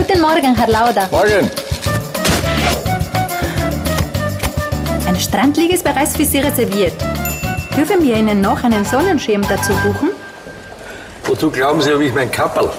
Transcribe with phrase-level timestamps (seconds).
[0.00, 1.08] Guten Morgen, Herr Lauder.
[1.10, 1.50] Morgen.
[5.06, 6.94] Ein Strandliege ist bereits für Sie reserviert.
[7.76, 10.08] Dürfen wir Ihnen noch einen Sonnenschirm dazu buchen?
[11.24, 12.70] Wozu glauben Sie, habe ich mein Kapperl?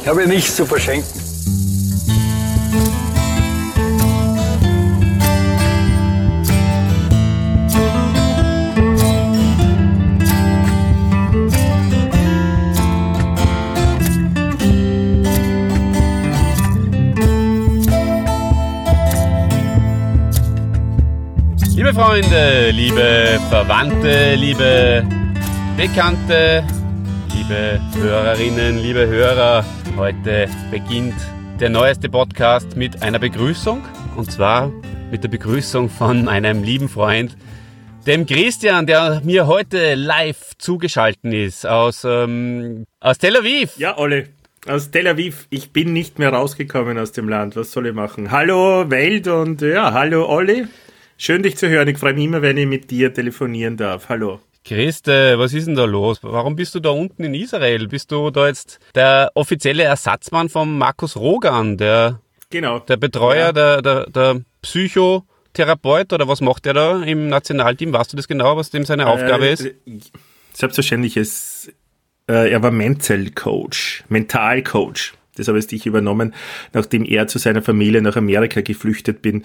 [0.00, 1.31] Ich habe nichts zu verschenken.
[21.92, 25.06] Liebe Freunde, liebe Verwandte, liebe
[25.76, 26.64] Bekannte,
[27.36, 29.62] liebe Hörerinnen, liebe Hörer,
[29.98, 31.14] heute beginnt
[31.60, 33.82] der neueste Podcast mit einer Begrüßung
[34.16, 34.72] und zwar
[35.10, 37.36] mit der Begrüßung von meinem lieben Freund,
[38.06, 43.76] dem Christian, der mir heute live zugeschaltet ist aus, ähm, aus Tel Aviv.
[43.76, 44.28] Ja, Olle,
[44.66, 45.46] aus Tel Aviv.
[45.50, 47.54] Ich bin nicht mehr rausgekommen aus dem Land.
[47.54, 48.30] Was soll ich machen?
[48.30, 50.68] Hallo Welt und ja, hallo Olli.
[51.24, 51.86] Schön dich zu hören.
[51.86, 54.08] Ich freue mich immer, wenn ich mit dir telefonieren darf.
[54.08, 54.40] Hallo.
[54.64, 56.18] Christe, was ist denn da los?
[56.22, 57.86] Warum bist du da unten in Israel?
[57.86, 62.80] Bist du da jetzt der offizielle Ersatzmann von Markus Rogan, der, Genau.
[62.80, 63.52] der Betreuer, Ja.
[63.52, 67.92] der, der, der Psychotherapeut oder was macht der da im Nationalteam?
[67.92, 69.70] Weißt du das genau, was dem seine Aufgabe Äh, ist?
[70.54, 71.72] Selbstverständlich ist,
[72.28, 75.14] äh, er war Mental-Coach, Mental-Coach.
[75.36, 76.34] Das habe ich dich übernommen,
[76.72, 79.44] nachdem er zu seiner Familie nach Amerika geflüchtet bin.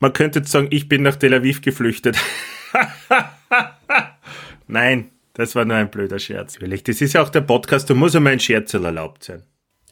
[0.00, 2.16] Man könnte jetzt sagen, ich bin nach Tel Aviv geflüchtet.
[4.66, 6.58] Nein, das war nur ein blöder Scherz.
[6.58, 9.42] Das ist ja auch der Podcast, da muss einmal ein Scherzel erlaubt sein.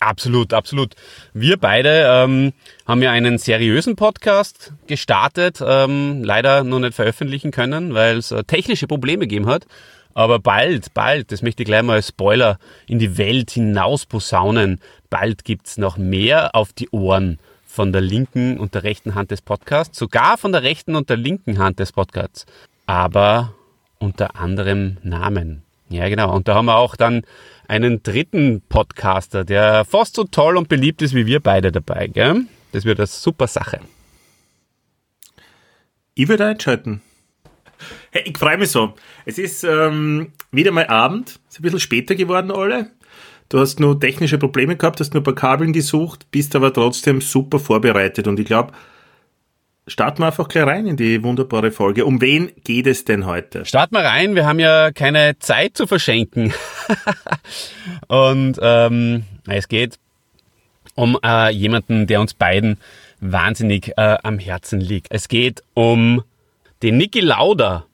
[0.00, 0.94] Absolut, absolut.
[1.34, 2.52] Wir beide ähm,
[2.86, 8.44] haben ja einen seriösen Podcast gestartet, ähm, leider noch nicht veröffentlichen können, weil es äh,
[8.44, 9.66] technische Probleme gegeben hat.
[10.14, 14.80] Aber bald, bald, das möchte ich gleich mal als Spoiler in die Welt hinaus posaunen,
[15.10, 17.38] bald gibt's noch mehr auf die Ohren
[17.78, 21.16] von der linken und der rechten Hand des Podcasts, sogar von der rechten und der
[21.16, 22.44] linken Hand des Podcasts,
[22.86, 23.54] aber
[24.00, 25.62] unter anderem Namen.
[25.88, 26.34] Ja, genau.
[26.34, 27.22] Und da haben wir auch dann
[27.68, 32.08] einen dritten Podcaster, der fast so toll und beliebt ist wie wir beide dabei.
[32.08, 32.46] Gell?
[32.72, 33.78] Das wird eine super Sache.
[36.14, 37.00] Ich würde einschalten.
[38.10, 38.94] Hey, ich freue mich so.
[39.24, 41.38] Es ist ähm, wieder mal Abend.
[41.48, 42.90] Ist ein bisschen später geworden, alle.
[43.48, 47.22] Du hast nur technische Probleme gehabt, hast nur ein paar Kabeln gesucht, bist aber trotzdem
[47.22, 48.26] super vorbereitet.
[48.26, 48.72] Und ich glaube,
[49.86, 52.04] starten wir einfach gleich rein in die wunderbare Folge.
[52.04, 53.64] Um wen geht es denn heute?
[53.64, 56.52] Start mal rein, wir haben ja keine Zeit zu verschenken.
[58.08, 59.98] und ähm, es geht
[60.94, 62.76] um äh, jemanden, der uns beiden
[63.20, 65.06] wahnsinnig äh, am Herzen liegt.
[65.10, 66.22] Es geht um
[66.82, 67.86] den Niki Lauda.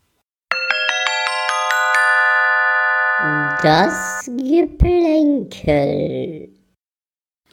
[3.63, 6.49] Das Geplänkel.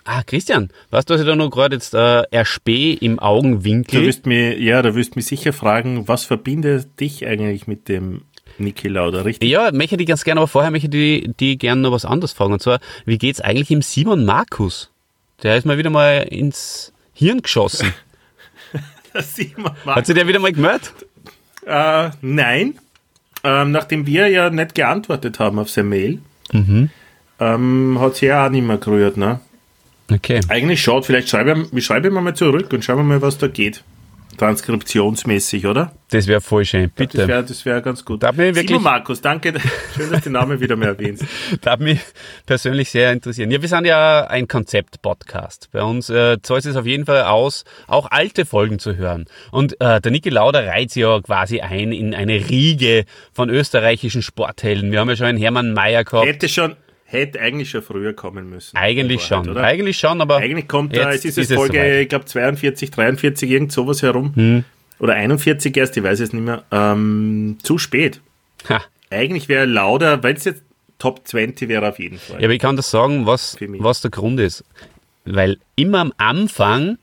[0.04, 4.04] Ah, Christian, weißt du, was ich da noch gerade jetzt äh, erspäh im Du Augenwinkel?
[4.06, 8.24] wirst mir, ja, du wirst mich sicher fragen, was verbindet dich eigentlich mit dem
[8.58, 9.48] Niki Lauda, richtig?
[9.50, 12.34] Ja, möchte ich ganz gerne, aber vorher möchte ich die, die gerne noch was anderes
[12.34, 12.54] fragen.
[12.54, 14.90] Und zwar, wie geht's eigentlich im Simon Markus?
[15.44, 17.94] Der ist mal wieder mal ins Hirn geschossen.
[19.20, 20.94] Sieht man Hat sich der wieder mal gemeldet?
[21.66, 22.76] Äh, nein.
[23.44, 26.20] Ähm, nachdem wir ja nicht geantwortet haben auf seine Mail,
[26.54, 26.90] Mhm.
[27.40, 29.40] ähm, hat sie ja auch nicht mehr gerührt, ne?
[30.12, 30.42] Okay.
[30.50, 33.48] Eigentlich schaut, vielleicht schreibe ich, schreibe ich mal zurück und schauen wir mal, was da
[33.48, 33.84] geht.
[34.38, 35.92] Transkriptionsmäßig, oder?
[36.10, 37.28] Das wäre voll schön, Das bitte.
[37.28, 38.24] wäre das wär ganz gut.
[38.24, 39.54] Da hat mich wirklich- Simon Markus, danke.
[39.96, 41.24] Schön, dass du den Namen wieder mehr erwähnst.
[41.62, 42.00] Das hat mich
[42.46, 43.52] persönlich sehr interessieren.
[43.52, 45.70] Ja, wir sind ja ein Konzept-Podcast.
[45.72, 49.26] Bei uns äh, zahlt es auf jeden Fall aus, auch alte Folgen zu hören.
[49.52, 54.22] Und äh, der Niki Lauda reiht sich ja quasi ein in eine Riege von österreichischen
[54.22, 54.92] Sporthelden.
[54.92, 56.28] Wir haben ja schon einen Hermann Mayer gehabt.
[56.28, 56.76] Hätte schon,
[57.12, 58.76] hätte eigentlich schon früher kommen müssen.
[58.78, 59.50] Eigentlich schon.
[59.50, 59.64] Oder?
[59.64, 61.94] Eigentlich schon, aber Eigentlich kommt da, jetzt es ist es Folge, soweit.
[61.94, 62.02] Hm.
[62.02, 64.64] ich glaube 42, 43, irgend sowas herum.
[65.00, 66.64] Oder 41 erst, ich weiß es nicht mehr.
[66.72, 68.22] Ähm, zu spät.
[68.70, 68.82] Ha.
[69.10, 70.64] Eigentlich wäre Lauda, wenn es jetzt
[71.00, 72.40] Top 20 wäre auf jeden Fall.
[72.40, 74.64] Ja, aber ich kann das sagen, was, was der Grund ist.
[75.26, 77.00] Weil immer am Anfang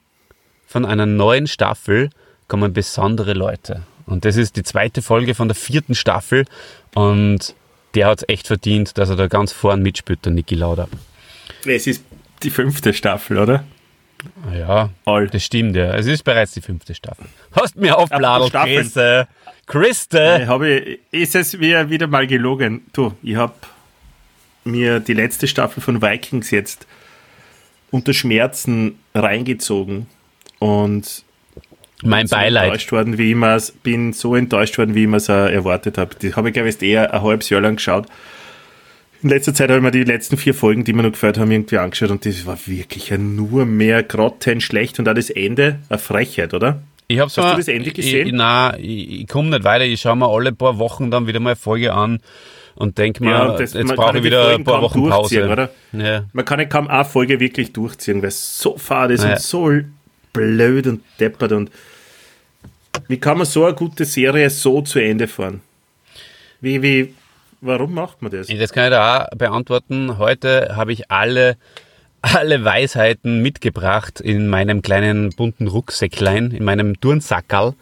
[0.69, 2.11] von einer neuen Staffel
[2.47, 3.82] kommen besondere Leute.
[4.06, 6.44] Und das ist die zweite Folge von der vierten Staffel.
[6.94, 7.56] Und
[7.99, 10.87] der hat es echt verdient, dass er da ganz vorn mitspielt, der Niki Lauda.
[11.67, 12.05] Es ist
[12.45, 13.65] die fünfte Staffel, oder?
[14.56, 15.27] Ja, All.
[15.27, 15.93] das stimmt ja.
[15.95, 17.27] Es ist bereits die fünfte Staffel.
[17.50, 18.83] Hast mir aufbladelt, Staffeln.
[18.83, 19.29] Christe.
[19.67, 20.39] Christe.
[20.43, 22.83] Ich habe, ist es wieder mal gelogen.
[22.93, 23.55] Du, ich habe
[24.62, 26.87] mir die letzte Staffel von Vikings jetzt
[27.91, 30.06] unter Schmerzen reingezogen
[30.61, 31.25] und
[32.05, 32.65] Mein so Beileid.
[32.67, 36.15] enttäuscht worden, wie ich mir's- bin so enttäuscht worden, wie ich mir es erwartet habe.
[36.15, 38.06] Die habe ich, glaube ich, erst eher ein halbes Jahr lang geschaut.
[39.21, 41.50] In letzter Zeit habe ich mir die letzten vier Folgen, die mir noch gefällt haben,
[41.50, 45.99] irgendwie angeschaut und das war wirklich ja nur mehr grottenschlecht und auch das Ende eine
[45.99, 46.83] Frechheit, oder?
[47.09, 48.27] Ich hab's Hast mal, du das Ende gesehen?
[48.29, 49.85] Ich, nein, ich, ich komme nicht weiter.
[49.85, 52.21] Ich schaue mir alle paar Wochen dann wieder mal eine Folge an
[52.77, 55.51] und denke mir, Ja, jetzt man brauche ich wieder ein paar Wochen durchziehen, Pause.
[55.51, 55.71] oder?
[55.93, 56.25] Ja.
[56.33, 59.31] Man kann ja kaum eine Folge wirklich durchziehen, weil es so fad ist Ja.
[59.31, 59.71] und so
[60.33, 61.71] blöd und deppert und
[63.07, 65.61] wie kann man so eine gute Serie so zu Ende fahren?
[66.61, 67.15] Wie, wie,
[67.61, 68.49] warum macht man das?
[68.49, 70.19] Das kann ich da auch beantworten.
[70.19, 71.57] Heute habe ich alle,
[72.23, 77.75] alle Weisheiten mitgebracht in meinem kleinen bunten Rucksäcklein, in meinem Turnsackerl.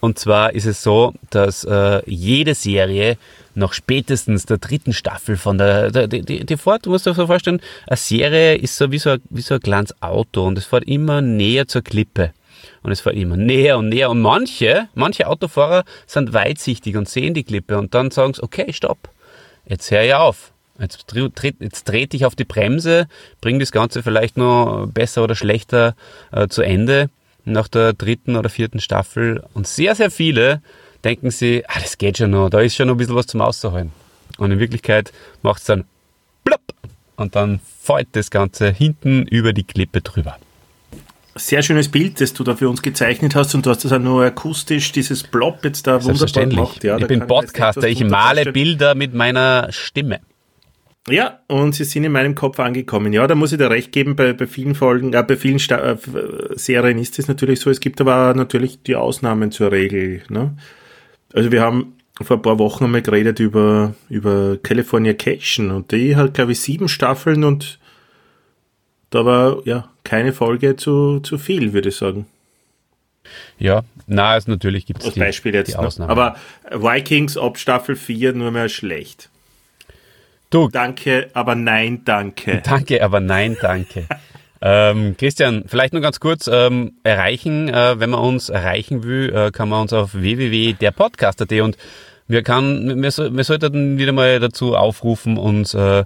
[0.00, 3.16] Und zwar ist es so, dass äh, jede Serie
[3.58, 7.14] nach spätestens der dritten Staffel von der, der die, die, die fährt, du musst dir
[7.14, 10.56] so vorstellen, eine Serie ist so wie so, ein- wie so ein kleines Auto und
[10.58, 12.32] es fährt immer näher zur Klippe.
[12.82, 14.10] Und es fährt immer näher und näher.
[14.10, 18.72] Und manche, manche Autofahrer sind weitsichtig und sehen die Klippe und dann sagen sie, okay,
[18.72, 19.10] stopp
[19.66, 20.52] jetzt hör ich auf.
[20.80, 23.06] Jetzt, tritt- jetzt trete ich auf die Bremse,
[23.40, 25.94] bringe das Ganze vielleicht noch besser oder schlechter
[26.32, 27.10] äh, zu Ende
[27.44, 29.44] nach der dritten oder vierten Staffel.
[29.54, 30.62] Und sehr, sehr viele
[31.04, 33.40] denken sie, ah, das geht schon noch, da ist schon noch ein bisschen was zum
[33.40, 33.92] Auszuholen.
[34.38, 35.12] Und in Wirklichkeit
[35.42, 35.84] macht es dann
[36.44, 36.60] plopp
[37.16, 40.36] und dann fällt das Ganze hinten über die Klippe drüber.
[41.34, 44.00] Sehr schönes Bild, das du da für uns gezeichnet hast und du hast das auch
[44.00, 46.82] nur akustisch, dieses Blob jetzt da wunderbar gemacht.
[46.82, 48.52] Ja, ich bin Podcaster, ich male.
[48.52, 50.20] Bilder mit meiner Stimme.
[51.08, 53.12] Ja, und sie sind in meinem Kopf angekommen.
[53.12, 55.92] Ja, da muss ich dir recht geben, bei, bei vielen Folgen, äh, bei vielen Sta
[55.92, 55.96] äh,
[56.56, 60.22] Serien ist es natürlich so, es gibt aber natürlich die Ausnahmen zur Regel.
[60.28, 60.56] Ne?
[61.32, 66.34] Also wir haben vor ein paar Wochen einmal geredet über, über Californication und die hat,
[66.34, 67.78] glaube ich, sieben Staffeln und
[69.10, 72.26] da war ja keine Folge zu, zu viel, würde ich sagen.
[73.58, 75.68] Ja, na, also natürlich gibt es die, Beispiel jetzt.
[75.68, 75.80] die ne?
[75.80, 76.10] Ausnahmen.
[76.10, 76.36] Aber
[76.70, 79.30] Vikings ab Staffel 4 nur mehr schlecht.
[80.50, 82.62] du, Danke, aber nein, danke.
[82.64, 84.06] Danke, aber nein, danke.
[84.60, 87.68] ähm, Christian, vielleicht nur ganz kurz ähm, erreichen.
[87.68, 91.76] Äh, wenn man uns erreichen will, äh, kann man uns auf www.derpodcast.at und
[92.26, 96.04] wir, kann, wir, wir sollten wieder mal dazu aufrufen, uns äh,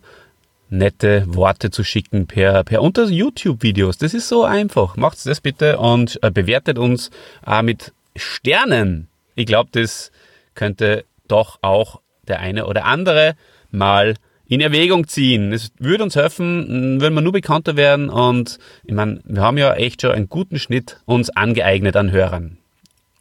[0.72, 3.98] nette Worte zu schicken per, per unter YouTube-Videos.
[3.98, 4.96] Das ist so einfach.
[4.96, 7.10] Macht's das bitte und äh, bewertet uns
[7.46, 9.08] äh, mit Sternen.
[9.34, 10.12] Ich glaube, das
[10.54, 13.34] könnte doch auch der eine oder andere
[13.70, 14.14] mal
[14.48, 15.52] in Erwägung ziehen.
[15.52, 19.74] Es würde uns helfen, wenn wir nur bekannter werden und ich meine, wir haben ja
[19.74, 22.58] echt schon einen guten Schnitt uns angeeignet an Hörern.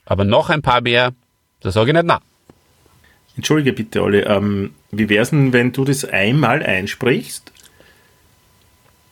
[0.06, 1.14] Aber noch ein paar mehr,
[1.62, 2.20] da sage ich nicht na.
[3.38, 4.20] Entschuldige bitte, Olli.
[4.20, 7.52] Ähm, wie wär's denn, wenn du das einmal einsprichst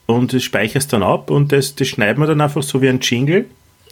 [0.07, 2.99] und das speicherst dann ab und das, das schneiden wir dann einfach so wie ein
[2.99, 3.45] Jingle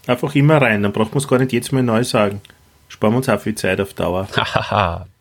[0.08, 0.84] einfach immer rein.
[0.84, 2.42] Dann braucht man es gar nicht jedes Mal neu sagen.
[2.90, 4.28] Sparen wir uns auch viel Zeit auf Dauer.
[4.36, 5.08] Hahaha.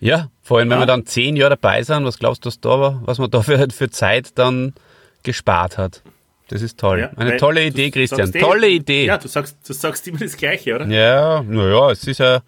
[0.00, 0.82] ja, vor allem, wenn Ja.
[0.82, 3.42] wir dann zehn Jahre dabei sind, was glaubst du, was, da war, was man da
[3.42, 4.74] für, Zeit dann
[5.22, 6.02] gespart hat?
[6.48, 7.00] Das ist toll.
[7.00, 8.32] Ja, Eine tolle Idee, Christian.
[8.32, 9.06] eh- Tolle Idee.
[9.06, 10.86] Ja, du sagst, du sagst immer das Gleiche, oder?
[10.86, 12.40] Ja, naja, es ist ja,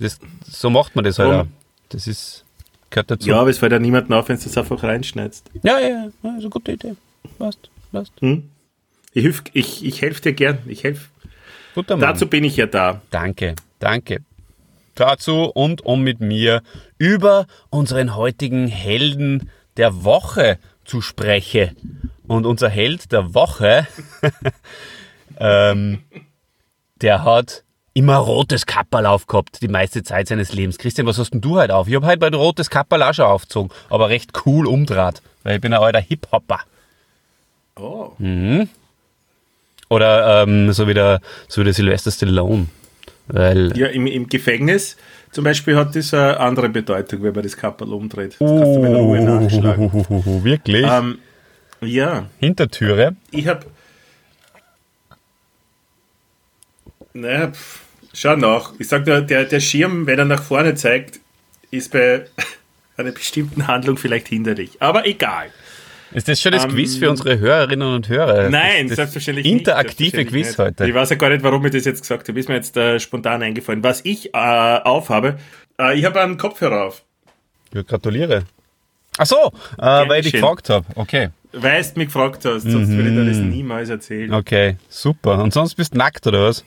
[0.00, 0.18] das,
[0.50, 1.46] so macht man das halt Drum- auch.
[1.90, 2.44] Das ist,
[2.90, 3.28] gehört dazu.
[3.28, 5.48] Ja, aber es fällt ja niemandem auf, wenn du das einfach reinschneidest.
[5.62, 6.94] ja, ja, ja, ist eine gute Idee.
[7.38, 8.12] Passt, passt.
[8.20, 10.58] Ich, hilf, ich, ich helfe dir gern.
[10.66, 11.10] Ich helf.
[11.76, 12.08] Guter Mann.
[12.08, 13.00] Dazu bin ich ja da.
[13.10, 14.18] Danke, danke.
[14.94, 16.62] Dazu und um mit mir
[16.98, 22.10] über unseren heutigen Helden der Woche zu sprechen.
[22.26, 23.86] Und unser Held der Woche,
[25.38, 26.02] ähm,
[26.96, 30.78] der hat immer rotes Kapperl aufgehabt, die meiste Zeit seines Lebens.
[30.78, 31.86] Christian, was hast denn du heute auf?
[31.86, 35.60] Ich habe heute mein rotes Kapperl auch schon aufgezogen, aber recht cool umdraht, weil ich
[35.60, 36.60] bin ein alter Hip-Hopper.
[37.76, 38.12] Oh.
[39.88, 42.66] Oder ähm, so wie der, so wie der Sylvester Stallone.
[43.26, 44.96] Weil Ja, im, im Gefängnis
[45.30, 48.36] zum Beispiel hat das eine andere Bedeutung, wenn man das Kappel umdreht.
[48.38, 49.90] Das kannst du bei der Ruhe nachschlagen.
[50.44, 50.86] Wirklich?
[50.88, 51.18] Ähm,
[51.80, 53.16] ja, Hintertüre.
[53.30, 53.66] ich habe.
[57.12, 57.52] Naja,
[58.12, 58.72] schau nach.
[58.78, 61.20] Ich sag nur, der, der Schirm, wenn er nach vorne zeigt,
[61.70, 62.26] ist bei
[62.96, 64.80] einer bestimmten Handlung vielleicht hinderlich.
[64.80, 65.50] Aber egal.
[66.14, 68.48] Ist das schon das Ähm, Quiz für unsere Hörerinnen und Hörer?
[68.48, 70.28] Nein, das, selbstverständlich Interaktive nicht.
[70.30, 70.82] Quiz Selbstverständlich heute.
[70.84, 70.90] nicht.
[70.90, 72.38] Ich weiß ja gar nicht, warum ich das jetzt gesagt habe.
[72.40, 73.82] Ist mir jetzt äh, spontan eingefallen.
[73.82, 75.38] Was ich äh, aufhabe,
[75.80, 77.02] äh, ich habe einen Kopfhörer auf.
[77.74, 78.44] Ja, gratuliere.
[79.18, 80.86] Ach so, äh, weil ich dich gefragt habe.
[80.94, 83.28] Okay, Weil du mich gefragt hast, sonst würde ich dir Mhm.
[83.28, 84.32] das niemals erzählen.
[84.34, 85.42] okay, super.
[85.42, 86.64] Und sonst bist du nackt, oder was?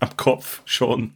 [0.00, 1.12] Am Kopf schon.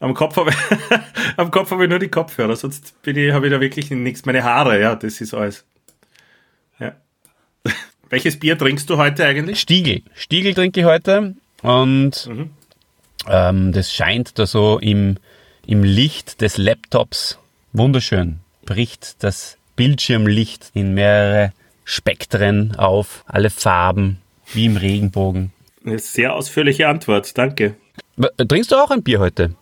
[0.00, 0.56] Am Kopf habe ich,
[1.36, 4.24] am Kopf habe ich nur die Kopfhörer, sonst bin ich, habe ich da wirklich nichts.
[4.26, 5.64] Meine Haare, ja, das ist alles.
[8.10, 9.60] Welches Bier trinkst du heute eigentlich?
[9.60, 10.02] Stiegel.
[10.14, 12.50] Stiegel trinke ich heute und Mhm.
[13.28, 15.16] ähm, das scheint da so im,
[15.66, 17.38] im Licht des Laptops
[17.72, 18.40] wunderschön.
[18.64, 21.52] Bricht das Bildschirmlicht in mehrere
[21.84, 24.18] Spektren auf, alle Farben,
[24.52, 25.52] wie im Regenbogen.
[25.84, 27.74] Eine sehr ausführliche Antwort, danke.
[28.18, 29.54] Äh, trinkst du auch ein Bier heute?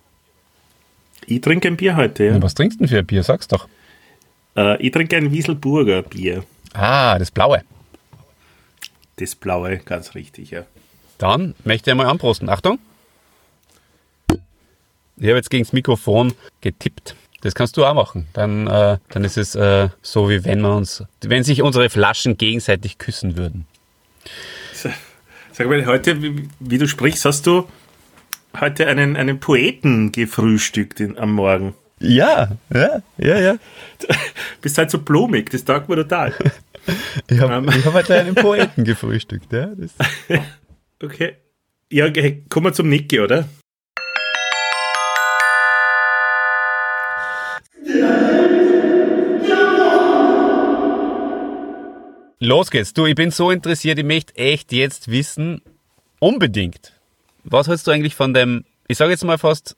[1.27, 2.43] Ich trinke ein Bier heute, ja.
[2.43, 3.23] Was trinkst du denn für ein Bier?
[3.23, 3.69] Sag's doch.
[4.57, 6.45] Äh, ich trinke ein Wieselburger Bier.
[6.75, 7.63] Ah, das blaue.
[9.21, 10.65] Das blaue, ganz richtig, ja.
[11.19, 12.49] Dann möchte ich einmal anprosten.
[12.49, 12.79] Achtung.
[14.29, 17.15] Ich habe jetzt gegen das Mikrofon getippt.
[17.43, 18.29] Das kannst du auch machen.
[18.33, 22.39] Dann, äh, dann ist es äh, so, wie wenn wir uns, wenn sich unsere Flaschen
[22.39, 23.67] gegenseitig küssen würden.
[25.53, 27.69] Sag mal, heute, wie, wie du sprichst, hast du
[28.59, 31.75] heute einen, einen Poeten gefrühstückt in, am Morgen.
[31.99, 33.57] Ja, ja, ja, ja.
[34.63, 36.35] Bist halt so blumig, das taugt mir total.
[37.29, 37.69] ich habe um.
[37.85, 39.71] hab heute einen Poeten gefrühstückt, ja.
[41.03, 41.37] okay.
[41.91, 43.49] Ja, okay, kommen wir zum Niki, oder?
[52.43, 52.95] Los geht's.
[52.95, 55.61] Du, ich bin so interessiert, ich möchte echt jetzt wissen,
[56.21, 56.93] unbedingt,
[57.45, 59.77] was hältst du eigentlich von dem, ich sage jetzt mal fast,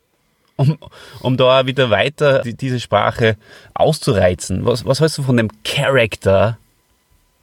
[0.54, 0.78] um,
[1.21, 3.37] um da wieder weiter die, diese Sprache
[3.75, 6.59] auszureizen, was, was hältst du von dem Charakter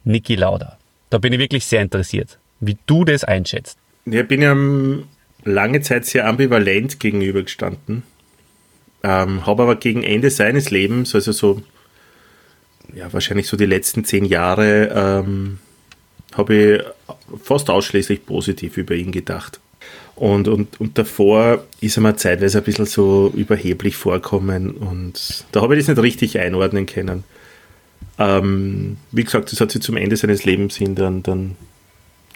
[0.04, 0.78] Niki Lauda?
[1.10, 3.78] Da bin ich wirklich sehr interessiert, wie du das einschätzt.
[4.04, 4.56] Ich bin ja
[5.44, 8.02] lange Zeit sehr ambivalent gegenübergestanden,
[9.02, 11.62] ähm, habe aber gegen Ende seines Lebens, also so
[12.94, 15.58] ja, wahrscheinlich so die letzten zehn Jahre ähm,
[16.34, 16.82] habe ich
[17.42, 19.60] fast ausschließlich positiv über ihn gedacht.
[20.16, 25.62] Und, und, und davor ist er mir zeitweise ein bisschen so überheblich vorkommen und da
[25.62, 27.24] habe ich das nicht richtig einordnen können.
[28.20, 31.56] Ähm, wie gesagt, das hat sich zum Ende seines Lebens hin dann, dann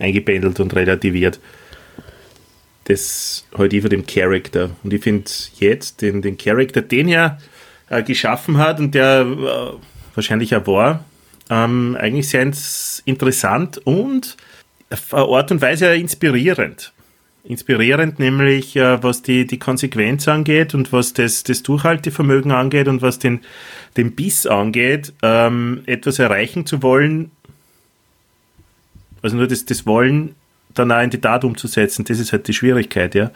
[0.00, 1.38] eingependelt und relativiert.
[2.84, 4.70] Das halt über dem Charakter.
[4.82, 7.38] Und ich finde jetzt den, den Charakter, den er
[7.90, 11.04] äh, geschaffen hat und der äh, wahrscheinlich auch war,
[11.50, 12.50] ähm, eigentlich sehr
[13.04, 14.38] interessant und
[14.88, 16.93] auf eine Art und Weise inspirierend.
[17.46, 23.02] Inspirierend nämlich, äh, was die, die Konsequenz angeht und was das, das Durchhaltevermögen angeht und
[23.02, 23.40] was den,
[23.98, 27.30] den Biss angeht, ähm, etwas erreichen zu wollen,
[29.20, 30.34] also nur das, das Wollen
[30.72, 33.30] dann auch in die Tat umzusetzen, das ist halt die Schwierigkeit, ja.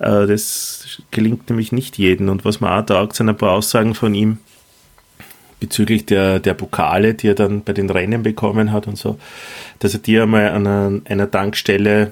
[0.00, 3.94] Äh, das gelingt nämlich nicht jedem und was man auch taugt, sind ein paar Aussagen
[3.94, 4.38] von ihm,
[5.60, 9.20] bezüglich der, der Pokale, die er dann bei den Rennen bekommen hat und so,
[9.78, 12.10] dass er die einmal an einer, einer Tankstelle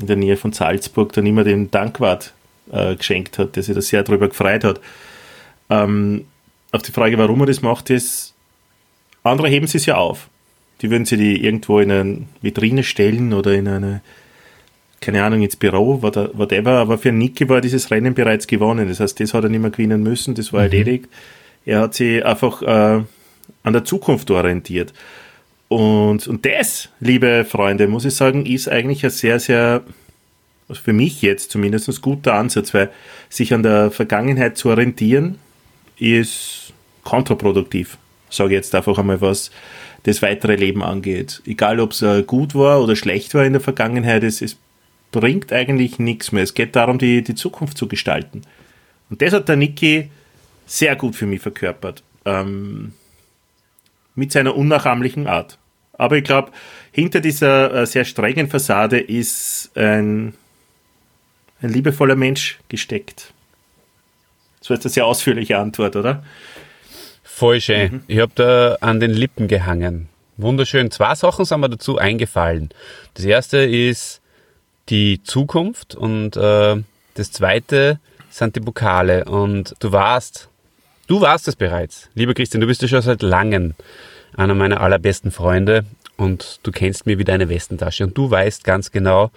[0.00, 2.32] in der Nähe von Salzburg dann immer den Dankwart
[2.72, 4.80] äh, geschenkt hat, der sich da sehr darüber gefreut hat.
[5.68, 6.26] Ähm,
[6.72, 8.34] auf die Frage, warum er das macht, ist,
[9.22, 10.28] andere heben sie es ja auf.
[10.80, 14.00] Die würden sie die irgendwo in eine Vitrine stellen oder in eine,
[15.00, 16.78] keine Ahnung, ins Büro, whatever.
[16.78, 18.88] Aber für Niki war dieses Rennen bereits gewonnen.
[18.88, 20.72] Das heißt, das hat er nicht mehr gewinnen müssen, das war mhm.
[20.72, 21.08] erledigt.
[21.66, 23.02] Er hat sich einfach äh,
[23.62, 24.94] an der Zukunft orientiert.
[25.70, 29.84] Und, und das, liebe Freunde, muss ich sagen, ist eigentlich ein sehr, sehr,
[30.68, 32.90] also für mich jetzt zumindest, ein guter Ansatz, weil
[33.28, 35.38] sich an der Vergangenheit zu orientieren,
[35.96, 36.72] ist
[37.04, 37.98] kontraproduktiv.
[38.30, 39.52] Sage jetzt einfach einmal, was
[40.02, 41.40] das weitere Leben angeht.
[41.46, 44.56] Egal, ob es äh, gut war oder schlecht war in der Vergangenheit, es, es
[45.12, 46.42] bringt eigentlich nichts mehr.
[46.42, 48.42] Es geht darum, die, die Zukunft zu gestalten.
[49.08, 50.10] Und das hat der Niki
[50.66, 52.02] sehr gut für mich verkörpert.
[52.24, 52.92] Ähm,
[54.16, 55.59] mit seiner unnachahmlichen Art.
[56.00, 56.50] Aber ich glaube,
[56.92, 60.34] hinter dieser äh, sehr strengen Fassade ist ein,
[61.62, 63.32] ein liebevoller Mensch gesteckt.
[64.60, 66.24] So ist eine sehr ausführliche Antwort, oder?
[67.22, 67.92] Voll schön.
[67.92, 68.02] Mhm.
[68.08, 70.08] Ich habe da an den Lippen gehangen.
[70.36, 70.90] Wunderschön.
[70.90, 72.70] Zwei Sachen sind mir dazu eingefallen.
[73.14, 74.20] Das erste ist
[74.88, 76.76] die Zukunft und äh,
[77.14, 79.24] das zweite sind die Pokale.
[79.26, 80.50] Und du warst
[81.10, 82.08] Du warst es bereits.
[82.14, 83.74] Lieber Christian, du bist ja schon seit langem
[84.36, 85.84] einer meiner allerbesten Freunde
[86.16, 89.30] und du kennst mir wie deine Westentasche und du weißt ganz genau,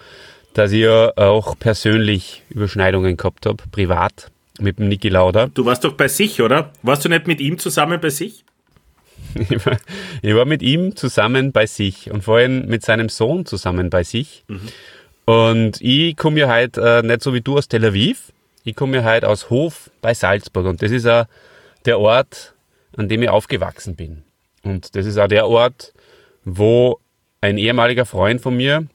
[0.54, 5.48] dass ich ja auch persönlich Überschneidungen gehabt habe, privat, mit dem Niki Lauda.
[5.48, 6.72] Du warst doch bei sich, oder?
[6.84, 8.46] Warst du nicht mit ihm zusammen bei sich?
[9.36, 9.78] ich, war,
[10.22, 14.04] ich war mit ihm zusammen bei sich und vor allem mit seinem Sohn zusammen bei
[14.04, 14.44] sich.
[14.48, 14.70] Mhm.
[15.26, 18.32] Und ich komme ja heute äh, nicht so wie du aus Tel Aviv,
[18.66, 21.26] ich komme ja heute aus Hof bei Salzburg und das ist ein
[21.86, 22.54] der Ort,
[22.96, 24.24] an dem ich aufgewachsen bin.
[24.64, 25.94] Und das ist auch der Ort,
[26.46, 27.00] wo
[27.42, 28.88] ein ehemaliger Freund von mir,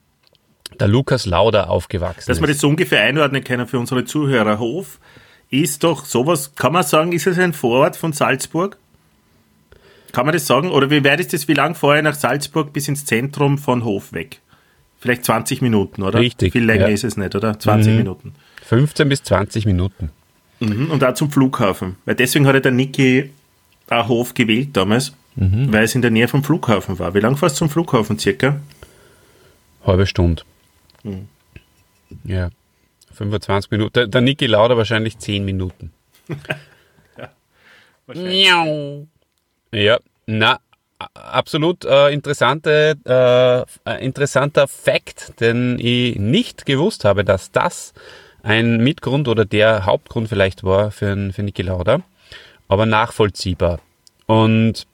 [0.79, 2.29] der Lukas Lauder, aufgewachsen ist.
[2.29, 4.59] Dass wir das so ungefähr einordnen können für unsere Zuhörer.
[4.59, 4.99] Hof
[5.49, 8.77] ist doch sowas, kann man sagen, ist es ein Vorort von Salzburg?
[10.11, 10.71] Kann man das sagen?
[10.71, 14.13] Oder wie weit ist das, wie lang vorher nach Salzburg bis ins Zentrum von Hof
[14.13, 14.41] weg?
[14.99, 16.19] Vielleicht 20 Minuten, oder?
[16.19, 16.51] Richtig.
[16.51, 16.93] Viel länger ja.
[16.93, 17.57] ist es nicht, oder?
[17.57, 17.97] 20 mhm.
[17.97, 18.33] Minuten.
[18.63, 20.11] 15 bis 20 Minuten.
[20.59, 21.95] Mhm, und auch zum Flughafen.
[22.05, 23.29] Weil deswegen hat ja der Niki
[23.89, 25.13] auch Hof gewählt damals.
[25.35, 25.71] Mhm.
[25.71, 27.13] weil es in der Nähe vom Flughafen war.
[27.13, 28.59] Wie lange fährst du zum Flughafen circa?
[29.85, 30.43] Halbe Stunde.
[31.03, 31.27] Mhm.
[32.23, 32.49] Ja,
[33.13, 33.93] 25 Minuten.
[33.93, 35.91] Der, der Niki Lauda wahrscheinlich 10 Minuten.
[37.17, 37.29] ja,
[38.05, 38.47] wahrscheinlich.
[39.71, 40.59] ja, na,
[41.13, 42.97] absolut äh, interessante,
[43.85, 47.93] äh, interessanter Fakt, den ich nicht gewusst habe, dass das
[48.43, 52.01] ein Mitgrund oder der Hauptgrund vielleicht war für, für Niki Lauda,
[52.67, 53.79] aber nachvollziehbar.
[54.25, 54.87] Und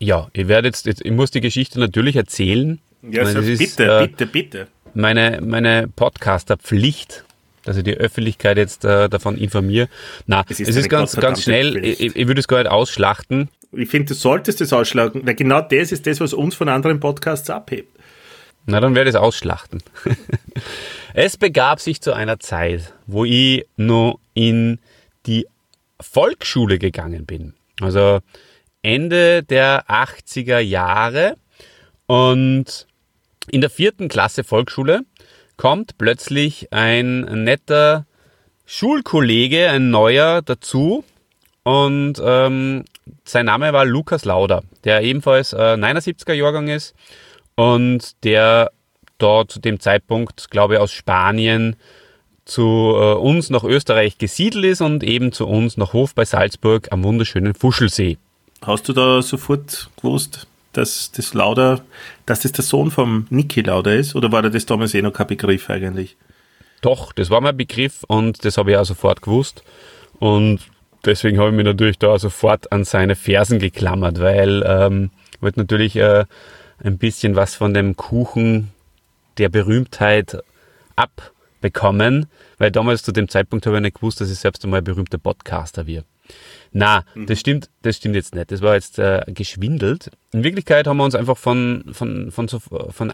[0.00, 2.80] ja, ich werde jetzt, ich muss die Geschichte natürlich erzählen.
[3.02, 4.66] Ja, so bitte, ist, äh, bitte, bitte.
[4.94, 7.24] Meine, meine Podcaster-Pflicht,
[7.64, 9.88] dass ich die Öffentlichkeit jetzt äh, davon informiere.
[10.26, 13.50] Na, es ist, es ist ganz, ganz schnell, ich, ich, würde es gar nicht ausschlachten.
[13.72, 16.98] Ich finde, du solltest es ausschlachten, weil genau das ist das, was uns von anderen
[16.98, 17.94] Podcasts abhebt.
[18.66, 19.82] Na, dann werde ich es ausschlachten.
[21.14, 24.78] es begab sich zu einer Zeit, wo ich nur in
[25.26, 25.46] die
[26.00, 27.52] Volksschule gegangen bin.
[27.80, 28.20] Also
[28.82, 31.36] Ende der 80er Jahre.
[32.06, 32.86] Und
[33.50, 35.02] in der vierten Klasse Volksschule
[35.56, 38.06] kommt plötzlich ein netter
[38.66, 41.04] Schulkollege, ein neuer dazu.
[41.62, 42.84] Und ähm,
[43.24, 46.94] sein Name war Lukas Lauder, der ebenfalls äh, 79er Jahrgang ist
[47.54, 48.70] und der
[49.18, 51.76] dort zu dem Zeitpunkt, glaube ich, aus Spanien
[52.44, 56.88] zu äh, uns nach Österreich gesiedelt ist und eben zu uns nach Hof bei Salzburg
[56.90, 58.16] am wunderschönen Fuschelsee.
[58.62, 61.80] Hast du da sofort gewusst, dass das Lauder,
[62.26, 64.14] dass das der Sohn vom Niki Lauder ist?
[64.14, 66.16] Oder war das damals eh noch kein Begriff eigentlich?
[66.82, 69.62] Doch, das war mein Begriff und das habe ich auch sofort gewusst.
[70.18, 70.60] Und
[71.04, 75.60] deswegen habe ich mich natürlich da sofort an seine Fersen geklammert, weil ähm, ich wollte
[75.60, 76.24] natürlich äh,
[76.82, 78.70] ein bisschen was von dem Kuchen
[79.38, 80.38] der Berühmtheit
[80.96, 82.26] abbekommen,
[82.58, 85.86] weil damals zu dem Zeitpunkt habe ich nicht gewusst, dass ich selbst einmal berühmter Podcaster
[85.86, 86.04] wird.
[86.72, 87.26] Na, mhm.
[87.26, 88.50] das stimmt, das stimmt jetzt nicht.
[88.52, 90.10] Das war jetzt äh, geschwindelt.
[90.32, 93.12] In Wirklichkeit haben wir uns einfach von, von, von, von,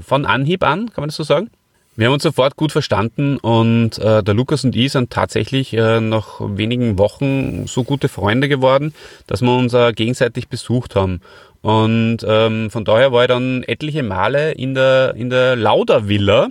[0.00, 1.50] von, Anhieb an, kann man das so sagen?
[1.98, 5.98] Wir haben uns sofort gut verstanden und äh, der Lukas und ich sind tatsächlich äh,
[6.00, 8.92] nach wenigen Wochen so gute Freunde geworden,
[9.26, 11.22] dass wir uns äh, gegenseitig besucht haben.
[11.62, 16.50] Und ähm, von daher war ich dann etliche Male in der, in der Lauder Villa,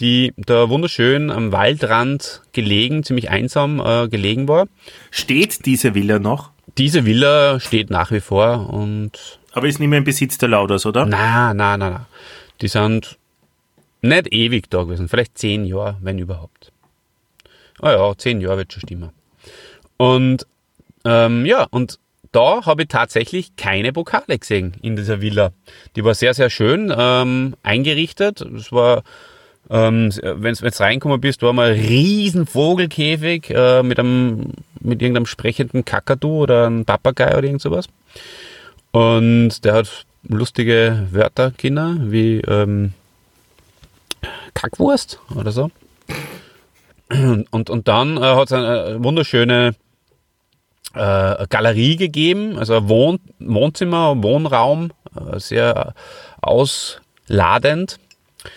[0.00, 4.66] die da wunderschön am Waldrand gelegen, ziemlich einsam äh, gelegen war.
[5.10, 6.50] Steht diese Villa noch?
[6.78, 9.38] Diese Villa steht nach wie vor und.
[9.52, 11.04] Aber ist nicht mehr im Besitz der Lauders, oder?
[11.04, 12.06] Na, na, na, na.
[12.60, 13.18] Die sind
[14.02, 16.72] nicht ewig da gewesen, vielleicht zehn Jahre, wenn überhaupt.
[17.80, 19.10] Ah ja, zehn Jahre wird schon stimmen.
[19.96, 20.46] Und
[21.04, 21.98] ähm, ja, und
[22.32, 25.52] da habe ich tatsächlich keine Pokale gesehen in dieser Villa.
[25.96, 28.40] Die war sehr, sehr schön ähm, eingerichtet.
[28.40, 29.02] Es war
[29.70, 35.26] ähm, wenn du reinkommen bist, war mal ein riesen Vogelkäfig äh, mit, einem, mit irgendeinem
[35.26, 37.86] sprechenden Kakadu oder einem Papagei oder irgend sowas.
[38.90, 42.94] Und der hat lustige Wörter, Kinder, wie ähm,
[44.54, 45.70] Kackwurst oder so.
[47.50, 49.74] Und, und dann äh, hat es eine wunderschöne
[50.94, 55.94] äh, Galerie gegeben, also Wohn Wohnzimmer, Wohnraum, äh, sehr
[56.40, 57.98] ausladend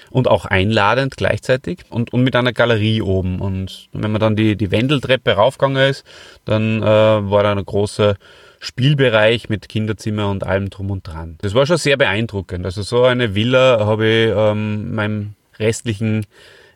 [0.09, 3.39] und auch einladend gleichzeitig und, und mit einer Galerie oben.
[3.39, 6.05] Und wenn man dann die, die Wendeltreppe raufgegangen ist,
[6.45, 8.15] dann äh, war da ein großer
[8.59, 11.37] Spielbereich mit Kinderzimmer und allem drum und dran.
[11.41, 12.65] Das war schon sehr beeindruckend.
[12.65, 16.25] Also so eine Villa habe ich ähm, meinem restlichen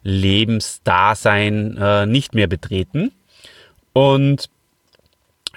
[0.04, 3.12] Lebensdasein äh, nicht mehr betreten.
[3.94, 4.50] Und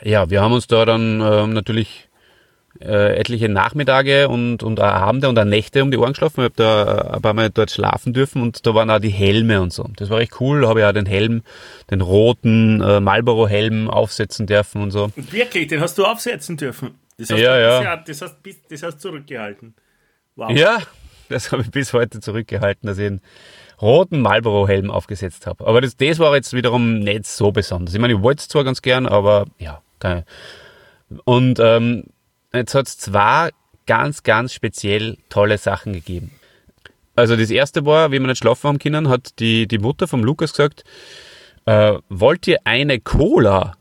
[0.02, 2.08] ja, wir haben uns da dann äh, natürlich
[2.78, 6.40] äh, etliche Nachmittage und, und Abende und auch Nächte um die Ohren geschlafen.
[6.40, 9.60] Ich habe da ein paar Mal dort schlafen dürfen und da waren auch die Helme
[9.60, 9.88] und so.
[9.96, 10.62] Das war echt cool.
[10.62, 11.42] Da habe ich auch den Helm,
[11.90, 15.10] den roten äh, Marlboro-Helm aufsetzen dürfen und so.
[15.16, 16.92] Wirklich, den hast du aufsetzen dürfen?
[17.18, 17.96] Das hast ja, du, ja.
[17.96, 18.36] Das hast,
[18.70, 19.74] das hast zurückgehalten.
[20.36, 20.50] Wow.
[20.52, 20.78] Ja,
[21.28, 23.20] das habe ich bis heute zurückgehalten, dass ich einen
[23.82, 25.66] roten Marlboro-Helm aufgesetzt habe.
[25.66, 27.94] Aber das, das war jetzt wiederum nicht so besonders.
[27.94, 30.24] Ich meine, ich wollte es zwar ganz gern, aber ja, keine.
[31.24, 32.04] Und ähm,
[32.52, 33.50] Jetzt hat es zwei
[33.86, 36.32] ganz, ganz speziell tolle Sachen gegeben.
[37.16, 40.24] Also das erste war, wie wir nicht schlafen haben können, hat die, die Mutter vom
[40.24, 40.84] Lukas gesagt,
[41.66, 43.76] äh, wollt ihr eine Cola?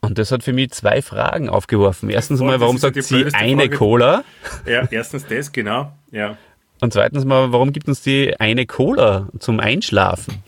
[0.00, 2.10] Und das hat für mich zwei Fragen aufgeworfen.
[2.10, 3.70] Erstens mal, warum sagt sie eine Frage.
[3.70, 4.24] Cola?
[4.66, 5.92] Ja, erstens das, genau.
[6.10, 6.36] Ja.
[6.80, 10.42] Und zweitens mal, warum gibt uns die eine Cola zum Einschlafen?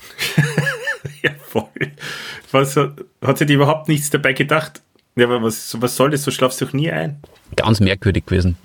[1.23, 1.71] ja, voll.
[2.51, 4.83] Was, hat sie die überhaupt nichts dabei gedacht?
[5.19, 6.25] Ja, aber was, was soll das?
[6.25, 7.21] Du schlafst doch nie ein.
[7.57, 8.57] Ganz merkwürdig gewesen.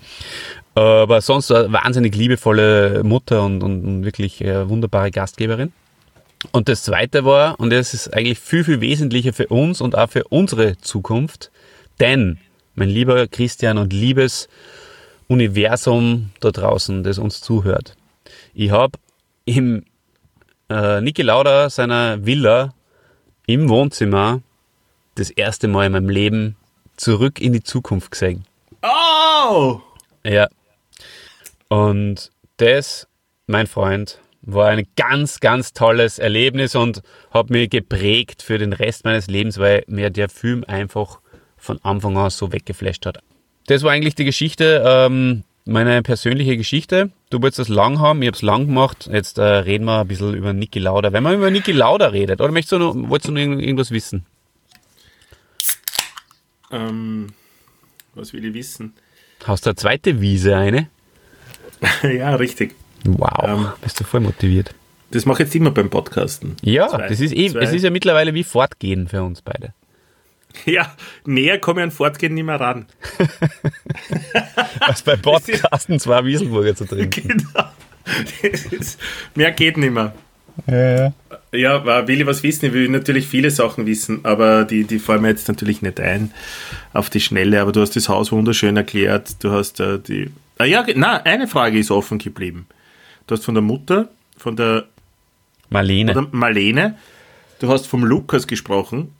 [0.74, 5.72] Aber sonst eine wahnsinnig liebevolle Mutter und, und wirklich eine wunderbare Gastgeberin.
[6.50, 10.10] Und das zweite war, und das ist eigentlich viel, viel wesentlicher für uns und auch
[10.10, 11.50] für unsere Zukunft,
[12.00, 12.38] denn
[12.74, 14.48] mein lieber Christian und liebes
[15.28, 17.96] Universum da draußen, das uns zuhört.
[18.54, 18.98] Ich habe
[19.44, 19.84] im
[20.68, 22.74] äh, Niki Lauda seiner Villa
[23.46, 24.42] im Wohnzimmer
[25.14, 26.56] das erste Mal in meinem Leben
[26.96, 28.44] zurück in die Zukunft gesehen.
[28.82, 29.80] Oh!
[30.24, 30.48] Ja.
[31.68, 33.06] Und das,
[33.46, 39.04] mein Freund, war ein ganz, ganz tolles Erlebnis und hat mich geprägt für den Rest
[39.04, 41.20] meines Lebens, weil mir der Film einfach
[41.56, 43.18] von Anfang an so weggeflasht hat.
[43.66, 47.10] Das war eigentlich die Geschichte, ähm, meine persönliche Geschichte.
[47.30, 49.08] Du wolltest das lang haben, ich habe es lang gemacht.
[49.12, 51.12] Jetzt äh, reden wir ein bisschen über Niki Lauda.
[51.12, 54.26] Wenn man über Niki Lauda redet, oder möchtest du noch, wolltest du noch irgendwas wissen?
[56.72, 57.28] Ähm,
[58.14, 58.94] was will ich wissen?
[59.44, 60.88] Hast du eine zweite Wiese eine?
[62.02, 62.74] ja, richtig.
[63.04, 63.68] Wow, Ähm.
[63.82, 64.74] bist du voll motiviert.
[65.10, 66.56] Das mache ich jetzt immer beim Podcasten.
[66.62, 69.74] Ja, Zwei- das ist eh, zwei- es ist ja mittlerweile wie Fortgehen für uns beide.
[70.66, 72.84] Ja, näher komme ich an Fortgehen nicht mehr ran.
[74.80, 77.28] Als bei Podcasten zwei Wieselburger zu trinken.
[77.28, 77.68] Genau.
[78.42, 79.00] Das ist,
[79.34, 80.12] mehr geht nicht mehr.
[81.52, 82.66] Ja, aber will ich was wissen?
[82.66, 86.32] Ich will natürlich viele Sachen wissen, aber die, die fallen mir jetzt natürlich nicht ein
[86.92, 87.60] auf die Schnelle.
[87.60, 89.42] Aber du hast das Haus wunderschön erklärt.
[89.42, 90.30] Du hast äh, die.
[90.58, 92.66] Ah ja, na, eine Frage ist offen geblieben.
[93.26, 94.84] Du hast von der Mutter, von der
[95.70, 96.12] Marlene.
[96.12, 96.96] oder Marlene,
[97.60, 99.12] du hast vom Lukas gesprochen,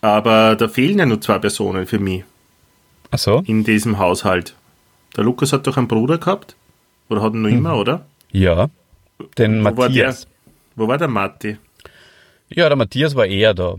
[0.00, 2.24] aber da fehlen ja nur zwei Personen für mich
[3.10, 3.42] Ach so?
[3.46, 4.54] in diesem Haushalt.
[5.16, 6.56] Der Lukas hat doch einen Bruder gehabt?
[7.08, 8.06] Oder hat ihn noch immer, oder?
[8.32, 8.68] Ja.
[9.38, 9.88] Den Wo war der?
[9.88, 10.26] Matthias.
[10.76, 11.56] Wo war der Matti?
[12.48, 13.76] Ja, der Matthias war eher da.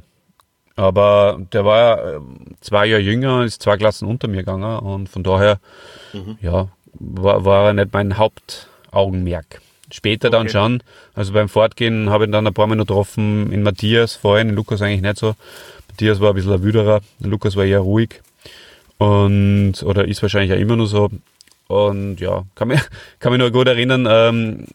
[0.75, 5.23] Aber der war ähm, zwei Jahre jünger, ist zwei Klassen unter mir gegangen und von
[5.23, 5.59] daher,
[6.13, 6.37] Mhm.
[6.41, 9.61] ja, war, war er nicht mein Hauptaugenmerk.
[9.91, 10.51] Später dann Okay.
[10.51, 14.49] schon, also beim Fortgehen habe ich dann ein paar Mal noch getroffen, in Matthias vorhin,
[14.49, 15.35] in Lukas eigentlich nicht so.
[15.89, 18.21] Matthias war ein bisschen ein Wüderer, der Lukas war eher ruhig
[18.97, 21.09] und, oder ist wahrscheinlich auch immer nur so.
[21.67, 22.79] Und ja, kann mich,
[23.19, 24.65] kann mich noch gut erinnern, ähm,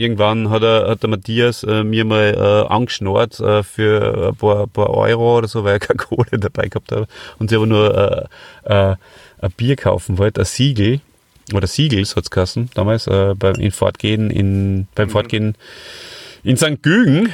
[0.00, 4.66] irgendwann hat, er, hat der Matthias äh, mir mal äh, angeschnurrt äh, für ein paar,
[4.66, 7.08] paar Euro oder so, weil er keine Kohle dabei gehabt hat.
[7.38, 8.28] Und sie aber nur
[8.66, 8.96] äh, äh,
[9.42, 11.00] ein Bier kaufen wollte, ein Siegel,
[11.52, 15.12] oder Siegels hat's geheißen, damals äh, beim in Fortgehen in, beim Mhm.
[15.12, 15.54] Fortgehen
[16.42, 16.82] in St.
[16.82, 17.32] Gügen.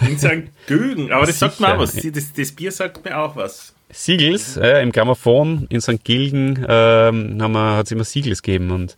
[0.00, 0.44] In St.
[0.66, 1.12] Gügen.
[1.12, 1.76] Aber das sagt mir Sicher.
[1.76, 1.94] auch was.
[1.94, 3.74] Das, das Bier sagt mir auch was.
[3.92, 6.04] Siegels, äh, im Grammophon in St.
[6.04, 8.96] Gilgen ähm, hat es immer Siegels gegeben und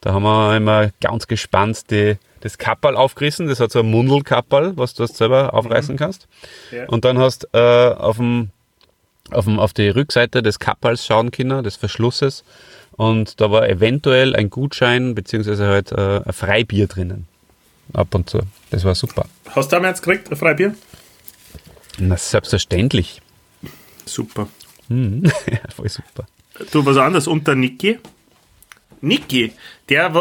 [0.00, 3.46] da haben wir immer ganz gespannt die, das Kapperl aufgerissen.
[3.46, 6.28] Das hat so ein Mundelkapperl, was du selber aufreißen kannst.
[6.70, 6.86] Ja.
[6.88, 8.50] Und dann hast äh, auf, dem,
[9.30, 12.44] auf, dem, auf die Rückseite des Kapperls schauen können, des Verschlusses.
[12.92, 17.26] Und da war eventuell ein Gutschein beziehungsweise halt äh, ein Freibier drinnen.
[17.92, 18.40] Ab und zu.
[18.70, 19.26] Das war super.
[19.50, 20.74] Hast du damals gekriegt, ein Freibier?
[21.98, 23.20] Na, selbstverständlich.
[24.06, 24.48] Super.
[24.88, 25.30] Mhm.
[25.76, 26.26] Voll super.
[26.70, 27.26] Du, was anderes.
[27.26, 27.98] Und der Niki?
[29.02, 29.52] Niki,
[29.88, 30.12] der,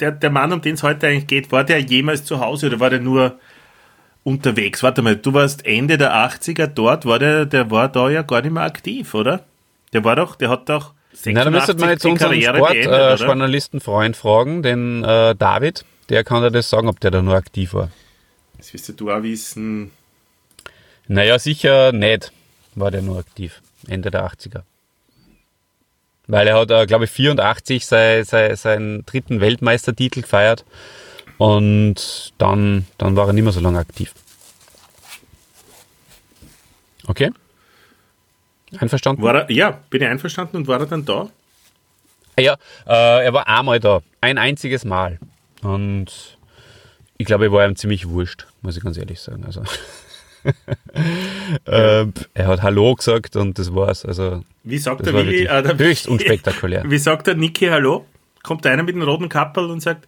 [0.00, 2.80] der, der Mann, um den es heute eigentlich geht, war der jemals zu Hause oder
[2.80, 3.38] war der nur
[4.24, 4.82] unterwegs?
[4.82, 8.40] Warte mal, du warst Ende der 80er dort, war der, der war da ja gar
[8.40, 9.44] nicht mehr aktiv, oder?
[9.92, 10.94] Der war doch, der hat doch
[11.26, 12.40] Na, da müsstet man jetzt unseren?
[12.40, 17.74] Sportjournalistenfreund fragen, den äh, David, der kann dir das sagen, ob der da nur aktiv
[17.74, 17.90] war.
[18.56, 19.90] Das wirst du auch wissen.
[21.08, 22.32] Naja, sicher nicht
[22.74, 24.62] war der nur aktiv, Ende der 80er.
[26.30, 30.64] Weil er hat, äh, glaube ich, 84 sei, sei, seinen dritten Weltmeistertitel gefeiert
[31.38, 34.14] und dann, dann war er nicht mehr so lange aktiv.
[37.08, 37.30] Okay?
[38.78, 39.22] Einverstanden?
[39.22, 41.28] War er, ja, bin ich einverstanden und war er dann da?
[42.38, 42.54] Ja,
[42.86, 44.00] äh, er war einmal da.
[44.20, 45.18] Ein einziges Mal.
[45.62, 46.38] Und
[47.18, 49.44] ich glaube, er war ihm ziemlich wurscht, muss ich ganz ehrlich sagen.
[49.44, 49.64] Also,
[51.66, 54.04] ähm, er hat Hallo gesagt und das war's.
[54.04, 55.44] Also, Wie sagt das der Willi?
[55.46, 56.82] äh, der- höchst unspektakulär.
[56.88, 58.06] Wie sagt der Niki Hallo?
[58.42, 60.06] Kommt einer mit einem roten Kappel und sagt,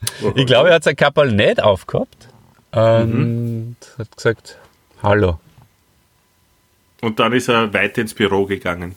[0.36, 2.28] Ich glaube, er hat sein Kapperl nicht aufgehabt
[2.72, 3.76] und Mhm.
[3.98, 4.58] hat gesagt
[5.02, 5.38] Hallo.
[7.00, 8.94] und dann ist er weiter ins Büro gegangen.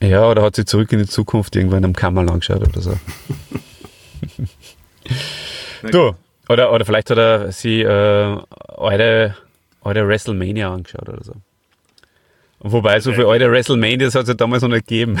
[0.00, 2.98] Ja, oder hat sie zurück in die Zukunft irgendwann am Kammerl angeschaut oder so.
[5.90, 6.14] du,
[6.48, 8.38] oder, oder vielleicht hat er sie äh,
[8.76, 9.36] alte,
[9.82, 11.34] alte WrestleMania angeschaut oder so.
[12.58, 15.20] Wobei, so viele alte WrestleManias hat es ja damals noch nicht gegeben.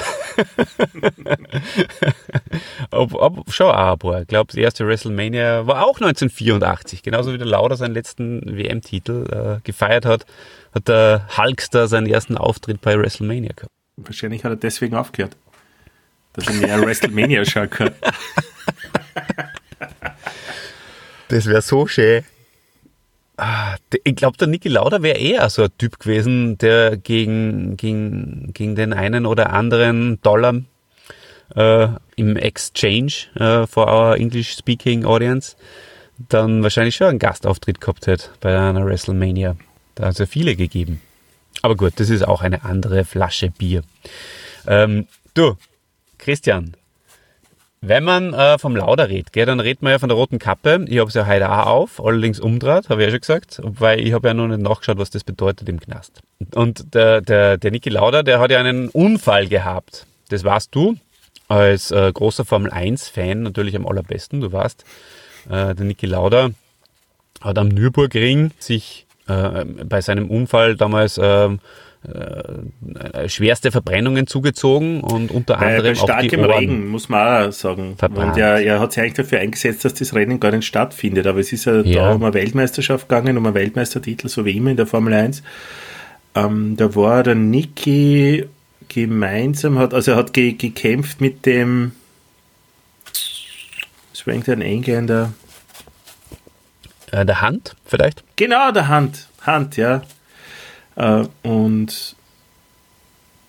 [2.90, 4.22] ob, ob, schon auch ein paar.
[4.22, 7.02] Ich glaube, das erste WrestleMania war auch 1984.
[7.02, 10.24] Genauso wie der Lauder seinen letzten WM-Titel äh, gefeiert hat,
[10.74, 13.72] hat der Hulkster seinen ersten Auftritt bei WrestleMania gehabt.
[13.96, 15.36] Wahrscheinlich hat er deswegen aufgehört.
[16.32, 17.90] Dass er mehr WrestleMania schauen kann.
[21.28, 22.24] Das wäre so schön.
[23.36, 28.52] Ah, ich glaube, der Niki Lauda wäre eher so ein Typ gewesen, der gegen, gegen,
[28.54, 30.54] gegen den einen oder anderen Dollar
[31.54, 35.56] äh, im Exchange äh, for our English-speaking audience
[36.28, 39.56] dann wahrscheinlich schon einen Gastauftritt gehabt hätte bei einer WrestleMania.
[39.94, 41.00] Da hat es ja viele gegeben.
[41.62, 43.82] Aber gut, das ist auch eine andere Flasche Bier.
[44.66, 45.56] Ähm, du,
[46.18, 46.76] Christian,
[47.88, 50.84] wenn man äh, vom Lauder redet, gell, dann redet man ja von der roten Kappe.
[50.88, 54.00] Ich habe es ja heute auch auf, allerdings umdreht, habe ich ja schon gesagt, weil
[54.00, 56.20] ich habe ja noch nicht nachgeschaut, was das bedeutet im Knast.
[56.54, 60.06] Und der, der, der Niki Lauda, der hat ja einen Unfall gehabt.
[60.28, 60.96] Das warst du
[61.48, 64.40] als äh, großer Formel 1-Fan natürlich am allerbesten.
[64.40, 64.84] Du warst,
[65.48, 66.50] äh, der Niki Lauda
[67.40, 71.60] hat am Nürburgring sich äh, bei seinem Unfall damals ähm,
[72.06, 76.50] äh, schwerste Verbrennungen zugezogen und unter Bei, bei anderem auch die starkem Ohren.
[76.52, 77.94] Regen, muss man auch sagen.
[77.98, 78.32] Verbrannt.
[78.36, 81.26] Und er, er hat sich eigentlich dafür eingesetzt, dass das Rennen gar nicht stattfindet.
[81.26, 82.08] Aber es ist ja, Ja.
[82.08, 85.42] da um eine Weltmeisterschaft gegangen, um einen Weltmeistertitel, so wie immer in der Formel 1.
[86.34, 88.44] Ähm, da war der Niki
[88.88, 91.92] gemeinsam, hat, also er hat ge, gekämpft mit dem,
[94.12, 95.32] das war irgendein Engländer,
[97.10, 98.22] Äh, der Hand vielleicht?
[98.36, 99.28] Genau, der Hand.
[99.42, 100.02] Hand, ja.
[100.96, 102.16] Äh, und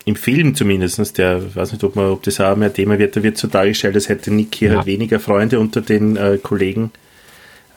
[0.06, 3.16] im Film zumindest, der, ich weiß nicht, ob, man, ob das auch mehr Thema wird,
[3.16, 4.78] da wird so dargestellt, als hätte Nick hier Ja.
[4.78, 6.92] halt weniger Freunde unter den äh, Kollegen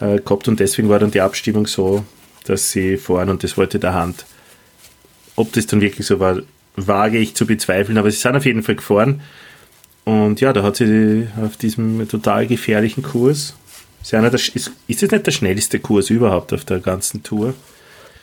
[0.01, 2.05] äh, gehabt und deswegen war dann die Abstimmung so,
[2.45, 4.27] dass sie fahren und das wollte der Hand.
[5.35, 6.41] Ob das dann wirklich so war,
[6.77, 9.21] wage ich zu bezweifeln, aber sie sind auf jeden Fall gefahren.
[10.05, 13.55] Und ja, da hat sie auf diesem total gefährlichen Kurs,
[14.03, 17.55] ist, einer der, ist, ist das nicht der schnellste Kurs überhaupt auf der ganzen Tour?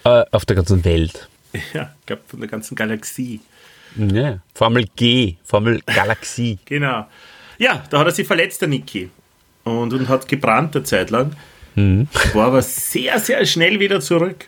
[0.03, 1.27] Äh, auf der ganzen Welt.
[1.73, 3.41] Ja, ich glaube von der ganzen Galaxie.
[3.95, 4.39] Ja.
[4.53, 6.59] Formel G, Formel Galaxie.
[6.65, 7.07] Genau.
[7.57, 9.09] Ja, da hat er sich verletzt, der Niki.
[9.63, 11.35] Und, und hat gebrannt eine Zeit lang.
[11.75, 14.47] War aber sehr, sehr schnell wieder zurück.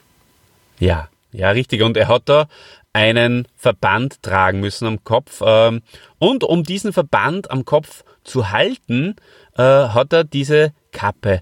[0.79, 1.83] Ja, ja, richtig.
[1.83, 2.47] Und er hat da
[2.91, 5.41] einen Verband tragen müssen am Kopf.
[5.45, 5.81] Ähm,
[6.17, 9.15] und um diesen Verband am Kopf zu halten,
[9.57, 11.41] äh, hat er diese Kappe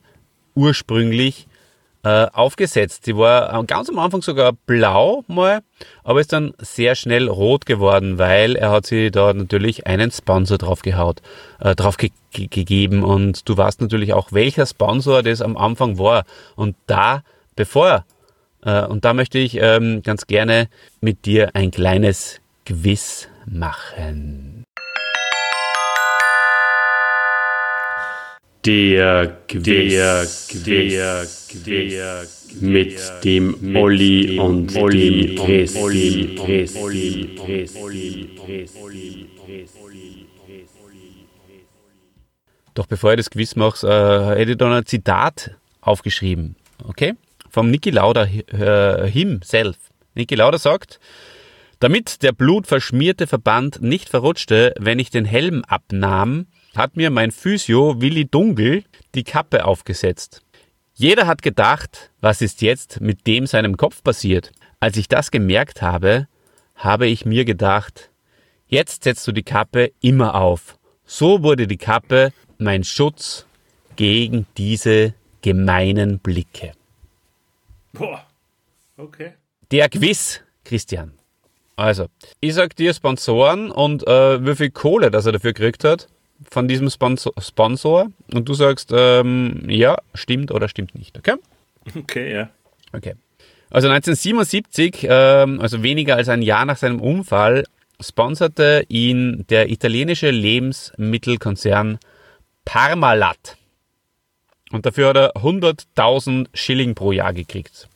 [0.56, 1.48] ursprünglich
[2.04, 3.08] äh, aufgesetzt.
[3.08, 5.62] Die war am- ganz am Anfang sogar blau mal,
[6.04, 10.58] aber ist dann sehr schnell rot geworden, weil er hat sich da natürlich einen Sponsor
[10.58, 11.22] drauf gehaut,
[11.60, 15.98] äh, drauf ge ge gegeben und du weißt natürlich auch, welcher Sponsor das am Anfang
[15.98, 16.24] war.
[16.56, 17.24] Und da,
[17.56, 18.06] bevor
[18.64, 20.70] äh, und da möchte ich ähm, ganz gerne
[21.02, 24.47] mit dir ein kleines Quiz machen.
[28.68, 29.64] Der Quiz,
[30.66, 39.30] der Quiz, mit dem Olli und dem Christi, Christi, Christi,
[42.74, 46.58] Doch bevor ich das Quiz mache, äh, hätte ich da noch ein Zitat aufgeschrieben.
[46.84, 47.14] Okay?
[47.50, 49.78] Vom Niki Lauda äh, himself.
[50.14, 51.00] Niki Lauda sagt,
[51.80, 58.00] damit der blutverschmierte Verband nicht verrutschte, wenn ich den Helm abnahm, hat mir mein Physio
[58.02, 58.84] Willi Dunkel
[59.16, 60.44] die Kappe aufgesetzt.
[60.94, 64.52] Jeder hat gedacht, was ist jetzt mit dem seinem Kopf passiert?
[64.80, 66.28] Als ich das gemerkt habe,
[66.76, 68.12] habe ich mir gedacht,
[68.68, 70.78] jetzt setzt du die Kappe immer auf.
[71.06, 73.48] So wurde die Kappe mein Schutz
[73.96, 76.74] gegen diese gemeinen Blicke.
[77.94, 78.24] Boah.
[78.98, 79.34] Okay.
[79.72, 81.14] Der Quiz, Christian.
[81.76, 82.08] Also,
[82.40, 86.08] ich sag dir Sponsoren und äh, wie viel Kohle, das er dafür gekriegt hat
[86.50, 88.08] von diesem Sponsor, Sponsor.
[88.34, 91.36] Und du sagst, ähm, ja, stimmt oder stimmt nicht, okay?
[91.96, 92.50] Okay, ja.
[92.94, 93.16] Okay.
[93.70, 97.66] Also 1977, ähm, also weniger als ein Jahr nach seinem Unfall,
[98.00, 102.00] sponserte ihn der italienische Lebensmittelkonzern
[102.64, 103.58] Parmalat.
[104.72, 107.88] Und dafür hat er 100.000 Schilling pro Jahr gekriegt.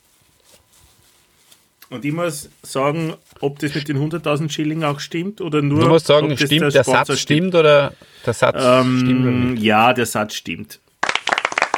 [1.89, 5.81] Und ich muss sagen, ob das mit den 100.000 Schilling auch stimmt oder nur.
[5.81, 7.93] Du musst sagen, stimmt, der, Sponsor Satz stimmt oder
[8.25, 9.63] der Satz stimmt oder Ähm, nicht?
[9.63, 10.79] ja, der Satz stimmt.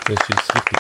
[0.05, 0.79] Das ist richtig.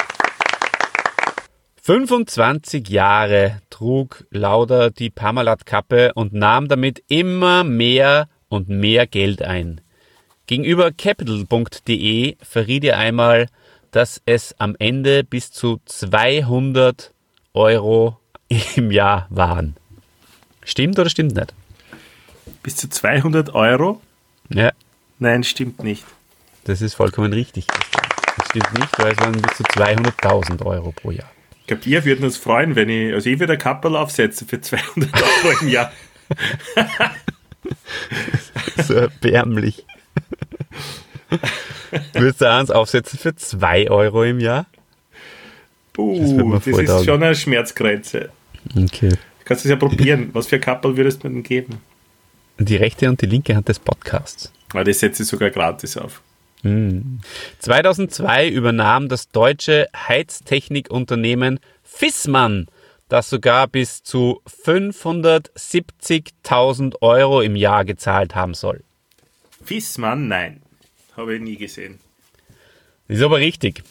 [1.81, 9.81] 25 Jahre trug Lauda die Parmalat-Kappe und nahm damit immer mehr und mehr Geld ein.
[10.47, 13.47] Gegenüber capital.de verriet er einmal,
[13.91, 17.13] dass es am Ende bis zu 200
[17.53, 18.17] Euro
[18.75, 19.75] im Jahr waren.
[20.65, 21.53] Stimmt oder stimmt nicht?
[22.61, 24.01] Bis zu 200 Euro?
[24.49, 24.71] Ja,
[25.19, 26.03] Nein, stimmt nicht.
[26.65, 27.67] das ist vollkommen richtig.
[27.67, 31.29] Das stimmt nicht, weil es waren bis zu 200.000 Euro pro Jahr.
[31.61, 34.59] Ich glaube, wir würden uns freuen, wenn ich, also ich würde ein Kappel aufsetzen für
[34.59, 35.91] 200 Euro im Jahr.
[38.85, 39.85] so erbärmlich.
[42.13, 44.65] Würdest du eins aufsetzen für 2 Euro im Jahr?
[45.97, 48.29] Uh, das, voll ist schon eine Schmerzgrenze.
[48.75, 49.11] Okay.
[49.43, 50.29] Du kannst es ja probieren.
[50.31, 51.81] Was für ein Kapperl würdest du mir denn geben?
[52.59, 54.53] Die rechte und die linke Hand des Podcasts.
[54.73, 56.21] Ah, das setze ich sogar gratis auf.
[57.59, 62.67] 2002 übernahm das deutsche Heiztechnikunternehmen Fissmann,
[63.09, 68.81] das sogar bis zu 570.000 Euro im Jahr gezahlt haben soll.
[69.61, 70.61] Fissmann, nein.
[71.17, 71.99] Habe ich nie gesehen.
[73.09, 73.83] Ist aber richtig.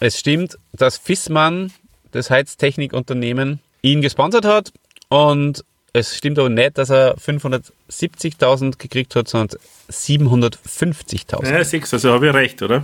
[0.00, 1.70] Es stimmt, dass Fissmann,
[2.12, 4.72] das Heiztechnikunternehmen, ihn gesponsert hat
[5.08, 9.58] und es stimmt aber nicht, dass er 570.000 gekriegt hat, sondern
[9.90, 11.48] 750.000.
[11.50, 12.82] Ja, sechs, also habe ich recht, oder?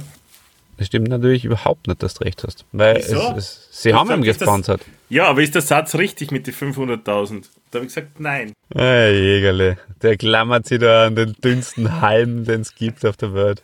[0.77, 2.65] Das stimmt natürlich überhaupt nicht, dass du recht hast.
[2.73, 4.83] Weil es, es, sie haben ihn Ist das- gesponsert.
[5.09, 7.47] Ja, aber ist der Satz richtig mit den 500.000?
[7.71, 8.53] Da habe ich gesagt, nein.
[8.73, 13.35] Hey, Jägerle, der klammert sich da an den dünnsten Halm, den es gibt auf der
[13.35, 13.63] Welt.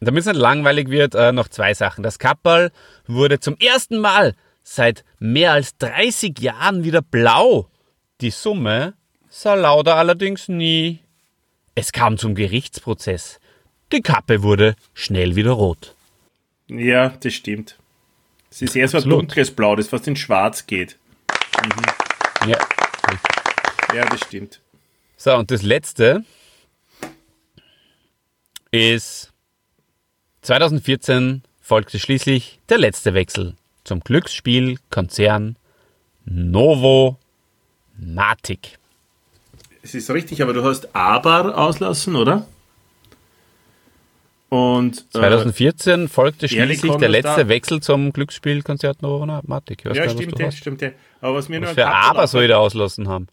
[0.00, 2.04] Damit es nicht langweilig wird, äh, noch zwei Sachen.
[2.04, 2.70] Das Kapperl
[3.08, 4.34] wurde zum ersten Mal
[4.68, 7.68] seit mehr als 30 Jahren wieder blau.
[8.20, 8.94] Die Summe
[9.28, 11.00] sah Lauda allerdings nie.
[11.74, 13.40] Es kam zum Gerichtsprozess.
[13.92, 15.94] Die Kappe wurde schnell wieder rot.
[16.68, 17.78] Ja, das stimmt.
[18.50, 20.98] Es ist eher so ein dunkles Blau, das fast in schwarz geht.
[22.46, 22.58] Ja.
[23.94, 24.60] Ja, das stimmt.
[25.16, 26.24] So, und das letzte
[28.70, 29.32] ist
[30.42, 33.54] 2014 folgte schließlich der letzte Wechsel
[33.88, 35.56] zum Glücksspielkonzern
[36.26, 37.16] Novo
[37.96, 38.78] Matic.
[39.82, 42.46] Es ist richtig, aber du hast Aber auslassen, oder?
[44.50, 47.48] Und äh, 2014 folgte schließlich der letzte da?
[47.48, 49.80] Wechsel zum Glücksspielkonzert Novo Matic.
[49.80, 50.94] Ich weiß ja, gar nicht, was stimmt, stimmt.
[51.22, 53.28] Aber was mir Was für Aber soll ich da auslassen haben?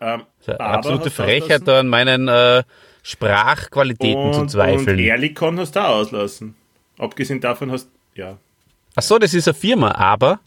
[0.00, 0.22] ähm,
[0.58, 2.62] absolute Frechheit, da an meinen äh,
[3.02, 4.98] Sprachqualitäten und, zu Und zweifeln.
[5.00, 6.54] Ehrlikon hast du auslassen.
[6.96, 8.38] Abgesehen davon hast ja.
[8.96, 10.40] Ach so, das ist eine Firma, aber.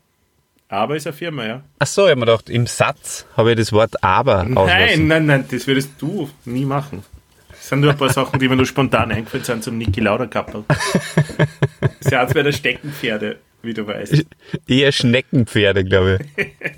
[0.68, 1.62] Aber ist eine Firma, ja.
[1.80, 5.26] Ach so, ich habe mir gedacht, im Satz habe ich das Wort aber Nein, nein,
[5.26, 7.04] nein, das würdest du nie machen.
[7.50, 10.26] Das sind nur ein paar Sachen, die mir nur spontan eingefallen sind zum Niki Lauda
[10.28, 10.64] Kappel.
[10.68, 14.26] Das ist ja eins meiner Steckenpferde, wie du weißt.
[14.68, 16.48] Eher Schneckenpferde, glaube ich.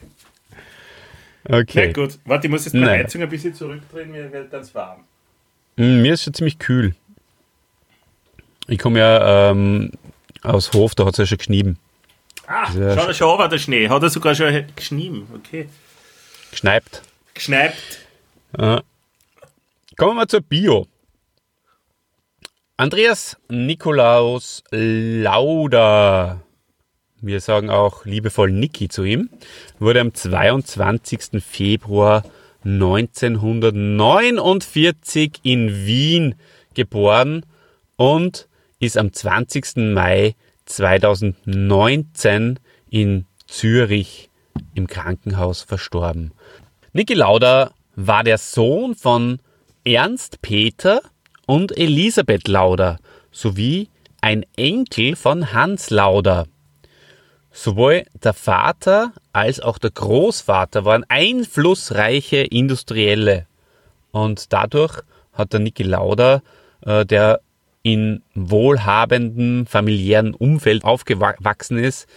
[1.47, 1.91] Na Okay.
[1.91, 2.99] gut, warte, ich muss jetzt Nein.
[3.03, 5.01] Heizung ein bisschen zurückdrehen, mir wird ganz warm.
[5.75, 6.95] Mm, Mir ist schon ziemlich kühl.
[8.67, 9.91] Ich komme ja ähm,
[10.43, 11.77] aus Hof, da hat es ja schon geschnieben.
[12.47, 13.87] Ah, Sehr schau, schau aber der Schnee.
[13.89, 15.27] Hat er sogar schon geschnieben.
[15.35, 15.69] Okay.
[16.51, 17.01] Geschneipt.
[17.33, 17.73] Geschneipt.
[18.57, 18.81] Ja.
[19.97, 20.87] Kommen wir zur Bio.
[22.75, 26.41] Andreas Nikolaus Lauda,
[27.21, 29.29] wir sagen auch liebevoll Niki zu ihm,
[29.77, 31.43] wurde am 22.
[31.43, 32.23] Februar
[32.63, 36.33] 1949 in Wien
[36.73, 37.45] geboren
[37.97, 38.47] und
[38.81, 39.93] ist am 20.
[39.93, 44.29] Mai 2019 in Zürich
[44.73, 46.33] im Krankenhaus verstorben.
[46.91, 49.39] Niki Lauda war der Sohn von
[49.85, 51.01] Ernst Peter
[51.45, 52.97] und Elisabeth Lauda
[53.31, 53.89] sowie
[54.19, 56.47] ein Enkel von Hans Lauda.
[57.51, 63.45] Sowohl der Vater als auch der Großvater waren einflussreiche Industrielle.
[64.11, 65.01] Und dadurch
[65.33, 66.41] hat der Niki Lauda,
[66.81, 67.41] äh, der
[67.83, 72.07] in wohlhabendem familiären Umfeld aufgewachsen ist,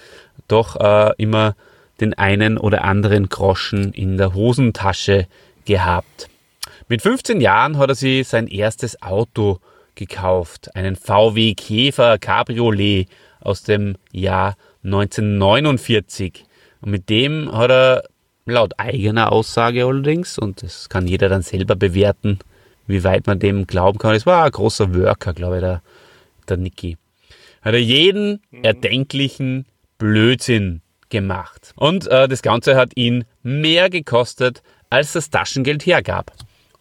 [0.49, 1.57] doch äh, immer
[2.01, 5.27] den einen oder anderen Groschen in der Hosentasche
[5.65, 6.29] gehabt.
[6.89, 9.59] Mit 15 Jahren hat er sich sein erstes Auto
[9.95, 13.09] gekauft, einen VW Käfer Cabriolet
[13.41, 16.45] aus dem Jahr 1949.
[16.81, 18.05] Und mit dem hat er
[18.45, 22.39] laut eigener Aussage allerdings, und das kann jeder dann selber bewerten,
[22.87, 25.83] wie weit man dem glauben kann, es war ein großer Worker, glaube ich, der,
[26.49, 26.97] der Niki,
[27.63, 29.67] hat er jeden erdenklichen
[29.99, 31.73] Blödsinn gemacht.
[31.77, 36.33] Und äh, das Ganze hat ihn mehr gekostet, als das Taschengeld hergab.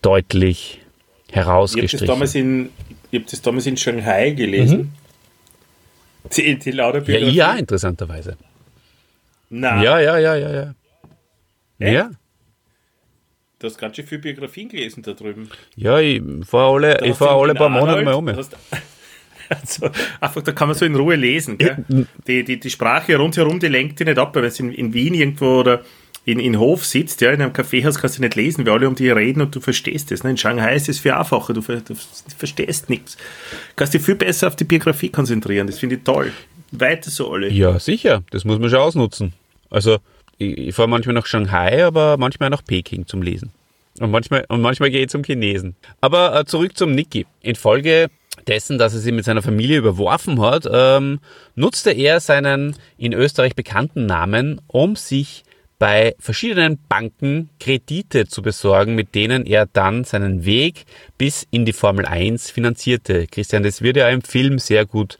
[0.02, 0.80] deutlich
[1.28, 2.06] Ich habe das, herausgestrichen.
[2.06, 2.70] damals in-
[3.10, 4.92] ich hab das damals in Shanghai gelesen.
[6.36, 8.36] Die, die lauter Ja, auch interessanterweise.
[9.48, 10.74] Nein, Ja, ja, ja, ja, ja.
[11.78, 11.94] Echt?
[11.94, 12.10] Ja,
[13.58, 15.50] du hast ganz schön viele Biografien gelesen da drüben.
[15.76, 18.28] ja, ich fahre alle, ich fahr alle paar Monate mal um.
[18.34, 18.56] Hast-
[19.48, 19.90] Also,
[20.20, 21.58] einfach, da kann man so in Ruhe lesen.
[21.58, 21.84] Gell?
[22.26, 24.94] Die, die, die Sprache rundherum, die lenkt dich nicht ab, weil wenn du in, in
[24.94, 25.82] Wien irgendwo oder
[26.26, 28.96] in, in Hof sitzt, ja, in einem Kaffeehaus kannst du nicht lesen, weil alle um
[28.96, 30.24] dich reden und du verstehst es.
[30.24, 30.30] Ne?
[30.30, 31.94] In Shanghai ist es viel einfacher, du, ver, du
[32.36, 33.16] verstehst nichts.
[33.76, 36.32] Kannst dich viel besser auf die Biografie konzentrieren, das finde ich toll.
[36.72, 37.48] Weiter so alle.
[37.48, 39.32] Ja, sicher, das muss man schon ausnutzen.
[39.70, 39.98] Also,
[40.36, 43.52] ich, ich fahre manchmal nach Shanghai, aber manchmal nach Peking zum Lesen.
[44.00, 45.76] Und manchmal, und manchmal gehe ich zum Chinesen.
[46.00, 47.24] Aber äh, zurück zum Niki.
[47.40, 48.08] Infolge
[48.46, 51.20] dessen, dass er sich mit seiner Familie überworfen hat, ähm,
[51.54, 55.44] nutzte er seinen in Österreich bekannten Namen, um sich
[55.78, 60.84] bei verschiedenen Banken Kredite zu besorgen, mit denen er dann seinen Weg
[61.18, 63.26] bis in die Formel 1 finanzierte.
[63.26, 65.18] Christian, das wird ja im Film sehr gut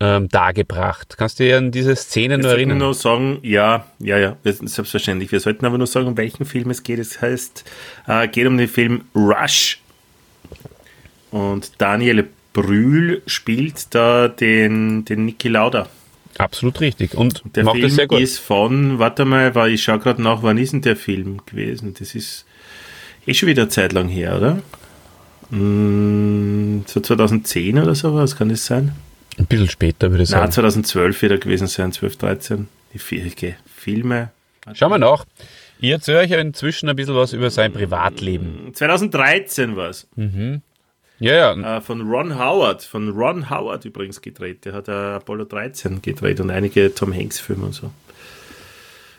[0.00, 1.16] ähm, dargebracht.
[1.16, 2.78] Kannst du dir an diese Szene nur erinnern?
[2.78, 5.30] nur sagen, ja, ja, ja, selbstverständlich.
[5.32, 6.98] Wir sollten aber nur sagen, um welchen Film es geht.
[6.98, 7.64] Es heißt,
[8.08, 9.80] äh, geht um den Film Rush.
[11.30, 15.88] Und Daniel Brühl spielt da den, den Niki Lauda.
[16.38, 17.14] Absolut richtig.
[17.14, 18.20] Und Der macht Film das sehr gut.
[18.20, 21.94] ist von, warte mal, war, ich schaue gerade nach, wann ist denn der Film gewesen?
[21.98, 22.46] Das ist
[23.26, 24.62] eh schon wieder eine Zeit lang her, oder?
[25.50, 28.92] Mm, so 2010 oder sowas, kann das sein?
[29.38, 30.52] Ein bisschen später, würde ich Nein, sagen.
[30.52, 32.68] 2012 wieder gewesen sein, 12, 13.
[32.94, 34.30] Die okay, Filme.
[34.72, 35.26] Schauen wir nach.
[35.78, 38.70] Ich erzähle euch inzwischen ein bisschen was über sein Privatleben.
[38.72, 40.08] 2013 war es.
[41.18, 41.76] Ja, ja.
[41.76, 42.82] Äh, von Ron Howard.
[42.82, 44.64] Von Ron Howard übrigens gedreht.
[44.64, 47.90] Der hat äh, Apollo 13 gedreht und einige Tom Hanks-Filme und so.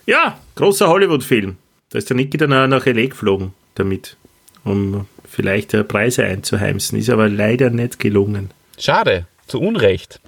[0.06, 1.58] Ja, großer Hollywood-Film.
[1.90, 3.08] Da ist der Nicky dann auch nach L.A.
[3.08, 4.18] geflogen damit,
[4.64, 6.98] um vielleicht äh, Preise einzuheimsen.
[6.98, 8.52] Ist aber leider nicht gelungen.
[8.78, 9.26] Schade.
[9.48, 10.20] Zu Unrecht.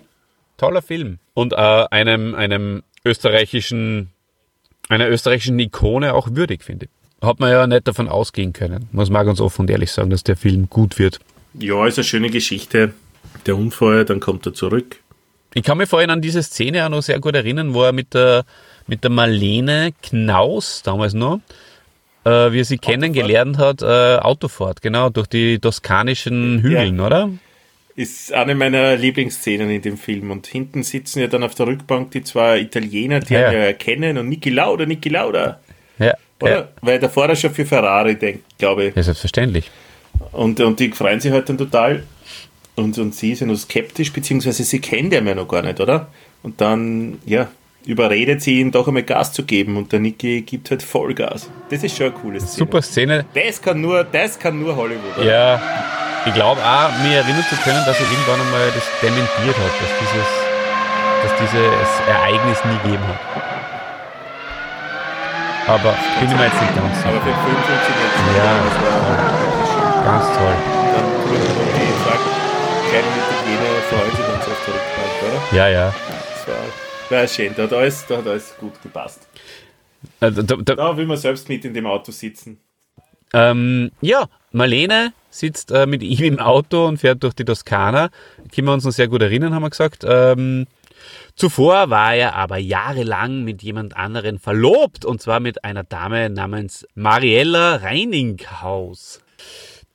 [0.57, 1.19] Toller Film.
[1.33, 4.09] Und äh, einem, einem österreichischen,
[4.89, 6.91] einer österreichischen Ikone auch würdig, finde ich.
[7.25, 8.87] Hat man ja nicht davon ausgehen können.
[8.91, 11.19] Man ganz offen und ehrlich sagen, dass der Film gut wird.
[11.53, 12.93] Ja, ist eine schöne Geschichte.
[13.45, 14.97] Der Unfall, dann kommt er zurück.
[15.53, 18.13] Ich kann mich vorhin an diese Szene auch noch sehr gut erinnern, wo er mit
[18.13, 18.45] der,
[18.87, 21.39] mit der Marlene Knaus, damals noch,
[22.23, 27.29] äh, wie er sie kennengelernt hat, äh, Autofahrt, genau, durch die toskanischen Hügeln, oder?
[27.95, 30.31] Ist eine meiner Lieblingsszenen in dem Film.
[30.31, 33.51] Und hinten sitzen ja dann auf der Rückbank die zwei Italiener, die Ja.
[33.51, 35.59] ja erkennen und Niki Lauda, Niki Lauda.
[35.97, 36.51] Ja, Oder?
[36.51, 36.67] ja.
[36.81, 38.95] Weil der Fahrer schon für Ferrari denkt, glaube ich.
[38.95, 39.69] ja selbstverständlich.
[40.31, 42.03] Und, und die freuen sich halt dann total.
[42.75, 45.79] Und, und sie ist ja noch skeptisch, beziehungsweise sie kennt ihn ja noch gar nicht,
[45.79, 46.07] oder?
[46.43, 47.49] Und dann, ja,
[47.85, 51.49] überredet sie ihn doch einmal Gas zu geben und der Niki gibt halt Vollgas.
[51.69, 52.57] Das ist schon eine coole Szene.
[52.57, 53.25] Super Szene.
[53.33, 55.17] Das kann nur, das kann nur Hollywood.
[55.17, 55.25] Oder?
[55.25, 55.61] Ja,
[56.25, 59.91] ich glaube auch, mir erinnern zu können, dass er irgendwann einmal das dementiert hat, dass
[59.99, 60.29] dieses,
[61.23, 63.19] dass dieses Ereignis nie gegeben hat.
[65.67, 67.09] Aber bin ich mir jetzt nicht ganz sicher.
[67.09, 68.37] Aber für den Film funktioniert es.
[68.37, 69.38] Ja, das war
[70.03, 70.55] Ganz toll.
[70.93, 72.25] dann okay, sagt,
[72.89, 75.11] kleine Italiener freuen sich so auf der Rückbank,
[75.51, 75.57] oder?
[75.57, 75.93] Ja, ja.
[76.33, 79.27] Das war, war schön, da hat, alles, da hat alles gut gepasst.
[80.21, 82.59] Äh, Da, da, Da will man selbst mit in dem Auto sitzen.
[83.33, 88.09] ähm, ja, Marlene sitzt äh, mit ihm im Auto und fährt durch die Toskana.
[88.53, 90.03] Können wir uns noch sehr gut erinnern, haben wir gesagt.
[90.07, 90.65] Ähm,
[91.35, 96.87] zuvor war er aber jahrelang mit jemand anderen verlobt und zwar mit einer Dame namens
[96.95, 99.21] Mariella Reininghaus.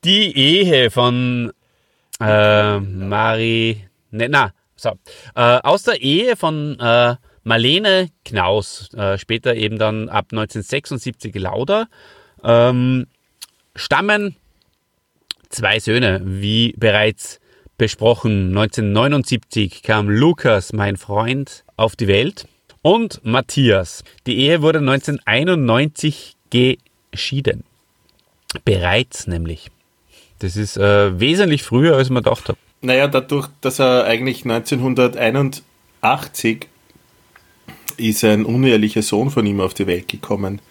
[0.05, 1.51] Die Ehe von
[2.19, 4.91] äh, Mari, ne, na, so,
[5.33, 11.87] äh, aus der Ehe von äh, Marlene Knaus, äh, später eben dann ab 1976 Lauder,
[12.43, 13.07] ähm,
[13.75, 14.35] stammen
[15.49, 17.39] zwei Söhne, wie bereits
[17.79, 18.49] besprochen.
[18.49, 22.47] 1979 kam Lukas, mein Freund, auf die Welt
[22.83, 24.03] und Matthias.
[24.27, 27.63] Die Ehe wurde 1991 geschieden.
[28.65, 29.71] Bereits nämlich.
[30.45, 32.57] Das ist äh, wesentlich früher, als man gedacht hat.
[32.81, 36.67] Naja, dadurch, dass er eigentlich 1981
[37.97, 40.61] ist ein unehrlicher Sohn von ihm auf die Welt gekommen.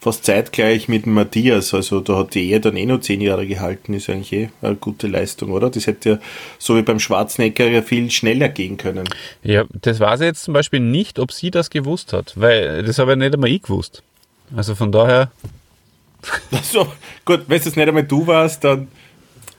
[0.00, 3.94] Fast zeitgleich mit Matthias, also da hat die Ehe dann eh noch zehn Jahre gehalten,
[3.94, 5.70] ist eigentlich eh eine gute Leistung, oder?
[5.70, 6.18] Das hätte ja
[6.58, 9.08] so wie beim Schwarzenegger ja viel schneller gehen können.
[9.44, 12.98] Ja, das weiß ich jetzt zum Beispiel nicht, ob sie das gewusst hat, weil das
[12.98, 14.02] habe ja nicht einmal ich gewusst.
[14.56, 15.30] Also von daher,
[16.50, 16.92] Also,
[17.24, 18.88] gut, wenn es nicht einmal du warst, dann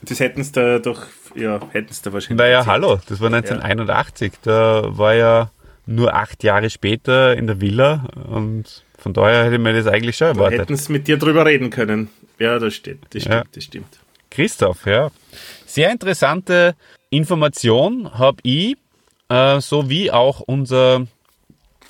[0.02, 1.04] das hätten es da doch,
[1.36, 2.38] ja, hätten es da wahrscheinlich.
[2.40, 2.74] naja, erzählt.
[2.74, 5.52] hallo, das war 1981, da war ja
[5.86, 10.18] nur acht Jahre später in der Villa und von daher hätte ich mir das eigentlich
[10.18, 10.62] schon erwartet.
[10.62, 12.10] hätten es mit dir drüber reden können.
[12.40, 13.44] Ja, das stimmt, das stimmt, Ja.
[13.54, 14.00] das stimmt.
[14.32, 15.12] Christoph, ja.
[15.66, 16.76] Sehr interessante
[17.10, 18.76] Information habe ich
[19.30, 21.06] äh, sowie auch unser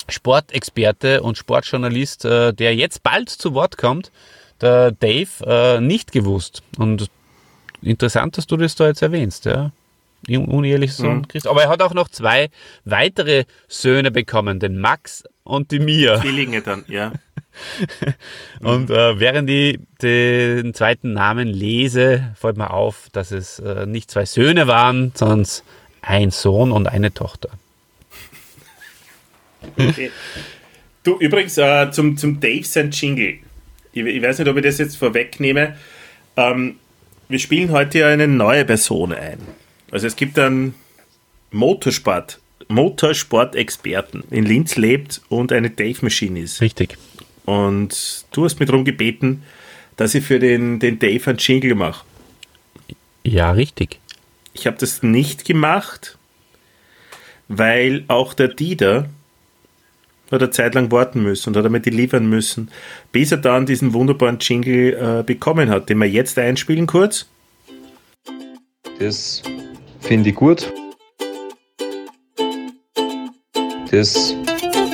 [0.08, 4.12] Sportexperte und Sportjournalist, äh, der jetzt bald zu Wort kommt,
[4.60, 6.62] der Dave, äh, nicht gewusst.
[6.78, 7.08] Und
[7.82, 9.70] interessant, dass du das da jetzt erwähnst, ja.
[10.28, 11.28] Unehelicher Sohn Mhm.
[11.28, 11.46] Christ.
[11.46, 12.48] Aber er hat auch noch zwei
[12.84, 16.20] weitere Söhne bekommen, den Max und die Mia.
[16.20, 17.12] Zwillinge dann, ja.
[18.60, 24.10] Und äh, während ich den zweiten Namen lese, fällt mir auf, dass es äh, nicht
[24.10, 25.46] zwei Söhne waren, sondern
[26.02, 27.48] ein Sohn und eine Tochter.
[29.78, 30.10] Okay.
[31.02, 33.38] Du, übrigens, äh, zum, zum Dave sein Jingle.
[33.92, 35.76] Ich, ich weiß nicht, ob ich das jetzt vorwegnehme.
[36.36, 36.76] Ähm,
[37.28, 39.38] wir spielen heute ja eine neue Person ein.
[39.90, 40.74] Also es gibt einen
[41.50, 46.60] Motorsport, Motorsport-Experten in Linz lebt und eine Dave-Maschine ist.
[46.60, 46.98] Richtig.
[47.44, 49.42] Und du hast mich darum gebeten,
[49.96, 52.04] dass ich für den, den Dave einen Jingle mache.
[53.22, 53.98] Ja, richtig.
[54.52, 56.18] Ich habe das nicht gemacht,
[57.48, 59.08] weil auch der Dieter
[60.30, 62.70] hat eine Zeit lang warten müssen und hat damit liefern müssen,
[63.12, 67.26] bis er dann diesen wunderbaren Jingle äh, bekommen hat, den wir jetzt einspielen kurz.
[68.98, 69.42] Das
[70.00, 70.72] finde ich gut.
[73.90, 74.34] Das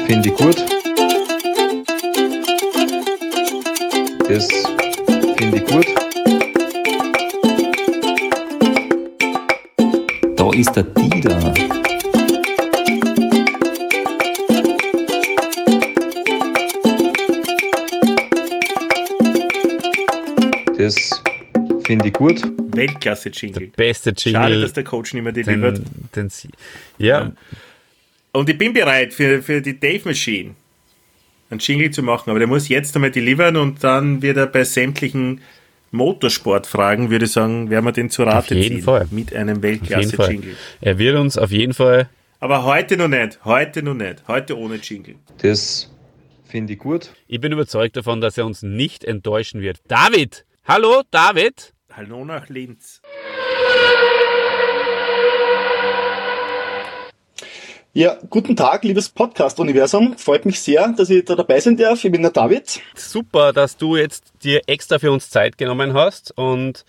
[0.07, 0.65] finde ich gut.
[4.29, 4.49] Das
[5.37, 5.87] finde ich gut.
[10.37, 11.72] Da ist der Dieter.
[21.93, 22.43] Finde ich gut.
[22.75, 23.69] Weltklasse-Jingle.
[23.77, 24.41] Beste Jingle.
[24.43, 25.79] Schade, dass der Coach nicht mehr delivert.
[25.79, 26.49] den, den, Sie-
[26.99, 27.33] ja,
[28.33, 30.55] Und ich bin bereit für, für die Dave Machine
[31.51, 34.65] einen Jingle zu machen, aber der muss jetzt einmal delivern und dann wird er bei
[34.65, 35.43] sämtlichen
[35.91, 38.83] Motorsportfragen, würde ich sagen, werden wir den zu Rate Auf jeden ziehen.
[38.83, 39.07] Fall.
[39.11, 39.63] Mit einem.
[39.63, 40.57] Weltklasse-Jingle.
[40.81, 42.09] Er wird uns auf jeden Fall
[42.41, 43.39] Aber heute noch nicht.
[43.45, 44.23] Heute noch nicht.
[44.27, 45.17] Heute ohne Jingle.
[45.43, 45.91] Das
[46.49, 47.11] finde ich gut.
[47.27, 49.81] Ich bin überzeugt davon, dass er uns nicht enttäuschen wird.
[49.89, 50.47] David!
[50.65, 51.75] Hallo, David!
[51.95, 53.03] Hallo nach Linz.
[57.93, 60.17] Ja, guten Tag, liebes Podcast-Universum.
[60.17, 62.03] Freut mich sehr, dass ich da dabei sein darf.
[62.03, 62.81] Ich bin der David.
[62.95, 66.87] Super, dass du jetzt dir extra für uns Zeit genommen hast und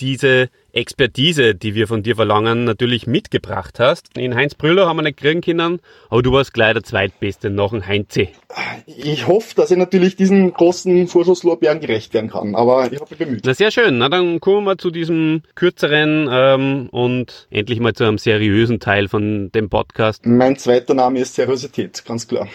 [0.00, 4.16] diese Expertise, die wir von dir verlangen, natürlich mitgebracht hast.
[4.16, 7.70] In Heinz Brüller haben wir nicht kriegen können, aber du warst gleich der Zweitbeste nach
[7.70, 8.28] dem Heinze.
[8.86, 13.18] Ich hoffe, dass ich natürlich diesen großen Vorschusslorbeeren gerecht werden kann, aber ich habe mich
[13.18, 13.42] bemüht.
[13.44, 18.04] Na sehr schön, na dann kommen wir zu diesem kürzeren ähm, und endlich mal zu
[18.04, 20.24] einem seriösen Teil von dem Podcast.
[20.24, 22.48] Mein zweiter Name ist Seriosität, ganz klar.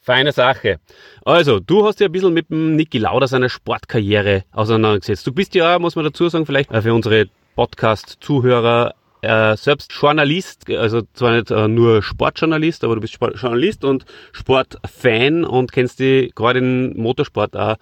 [0.00, 0.80] Feine Sache.
[1.24, 5.24] Also, du hast ja ein bisschen mit dem Niki Lauda seiner Sportkarriere auseinandergesetzt.
[5.26, 11.02] Du bist ja, muss man dazu sagen, vielleicht für unsere Podcast-Zuhörer äh, selbst Journalist, also
[11.14, 16.58] zwar nicht äh, nur Sportjournalist, aber du bist Sportjournalist und Sportfan und kennst dich gerade
[16.58, 17.76] in Motorsport auch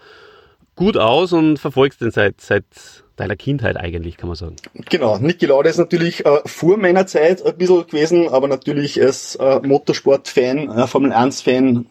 [0.77, 2.64] gut aus und verfolgst den seit, seit
[3.16, 4.57] deiner Kindheit eigentlich, kann man sagen.
[4.89, 9.37] Genau, Niki Lauda ist natürlich äh, vor meiner Zeit ein bisschen gewesen, aber natürlich als
[9.37, 11.87] äh, Motorsport-Fan, äh, Formel 1-Fan,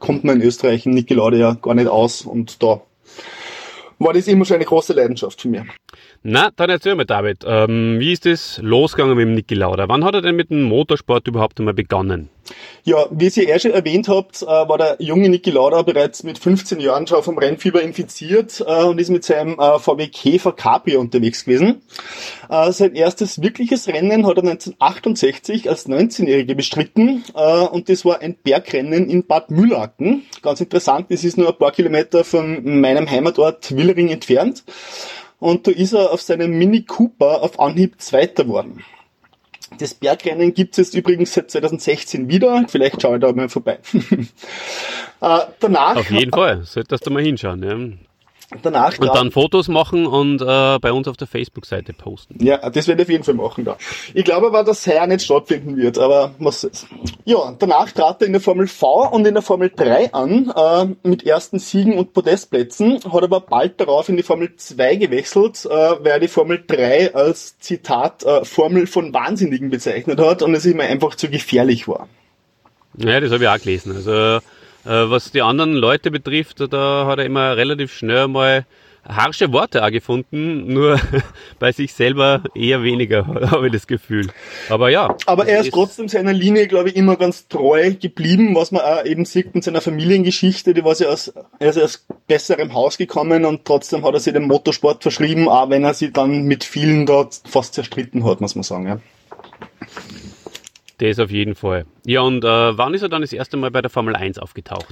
[0.00, 2.80] kommt man in Österreich in Niki Lauda ja gar nicht aus und da
[3.98, 5.64] war das immer schon eine große Leidenschaft von mir.
[6.22, 9.88] Na, dann erzähl mal, David, ähm, wie ist es losgegangen mit dem Niki Lauda?
[9.88, 12.28] Wann hat er denn mit dem Motorsport überhaupt einmal begonnen?
[12.84, 16.38] Ja, wie ihr eh schon erwähnt habt, äh, war der junge Niki Lauda bereits mit
[16.38, 21.00] 15 Jahren schon vom Rennfieber infiziert äh, und ist mit seinem äh, VW Käfer Cabrio
[21.00, 21.82] unterwegs gewesen.
[22.70, 27.24] Sein erstes wirkliches Rennen hat er 1968 als 19-Jährige bestritten
[27.70, 30.24] und das war ein Bergrennen in Bad Mühlacken.
[30.42, 34.64] Ganz interessant, das ist nur ein paar Kilometer von meinem Heimatort Willering entfernt.
[35.38, 38.84] Und da ist er auf seinem Mini Cooper auf Anhieb Zweiter worden.
[39.78, 42.64] Das Bergrennen gibt's jetzt übrigens seit 2016 wieder.
[42.68, 43.78] Vielleicht schaue ich da mal vorbei.
[45.20, 47.62] äh, danach, Auf jeden Fall, solltest du mal hinschauen.
[47.62, 48.11] Ja.
[48.62, 52.36] Danach Und dann Fotos machen und äh, bei uns auf der Facebook-Seite posten.
[52.44, 53.76] Ja, das werde ich auf jeden Fall machen da.
[54.14, 56.86] Ich glaube aber, dass heuer nicht stattfinden wird, aber was ist.
[57.24, 61.08] Ja, danach trat er in der Formel V und in der Formel 3 an, äh,
[61.08, 65.68] mit ersten Siegen und Podestplätzen, hat aber bald darauf in die Formel 2 gewechselt, äh,
[65.70, 70.66] weil er die Formel 3 als Zitat äh, Formel von Wahnsinnigen bezeichnet hat und es
[70.66, 72.08] ihm einfach zu gefährlich war.
[72.98, 73.94] Ja, das habe ich auch gelesen.
[73.94, 74.40] Also
[74.84, 78.66] was die anderen Leute betrifft, da hat er immer relativ schnell mal
[79.06, 81.00] harsche Worte auch gefunden, nur
[81.58, 84.28] bei sich selber eher weniger, habe ich das Gefühl.
[84.68, 85.16] Aber ja.
[85.26, 89.04] Aber er ist trotzdem seiner Linie, glaube ich, immer ganz treu geblieben, was man auch
[89.04, 93.44] eben sieht mit seiner Familiengeschichte, die war ja aus, er ist aus besserem Haus gekommen
[93.44, 97.06] und trotzdem hat er sich dem Motorsport verschrieben, auch wenn er sich dann mit vielen
[97.06, 98.86] dort fast zerstritten hat, muss man sagen.
[98.86, 99.00] Ja.
[101.02, 101.84] Das auf jeden Fall.
[102.06, 104.86] Ja, und äh, wann ist er dann das erste Mal bei der Formel 1 aufgetaucht?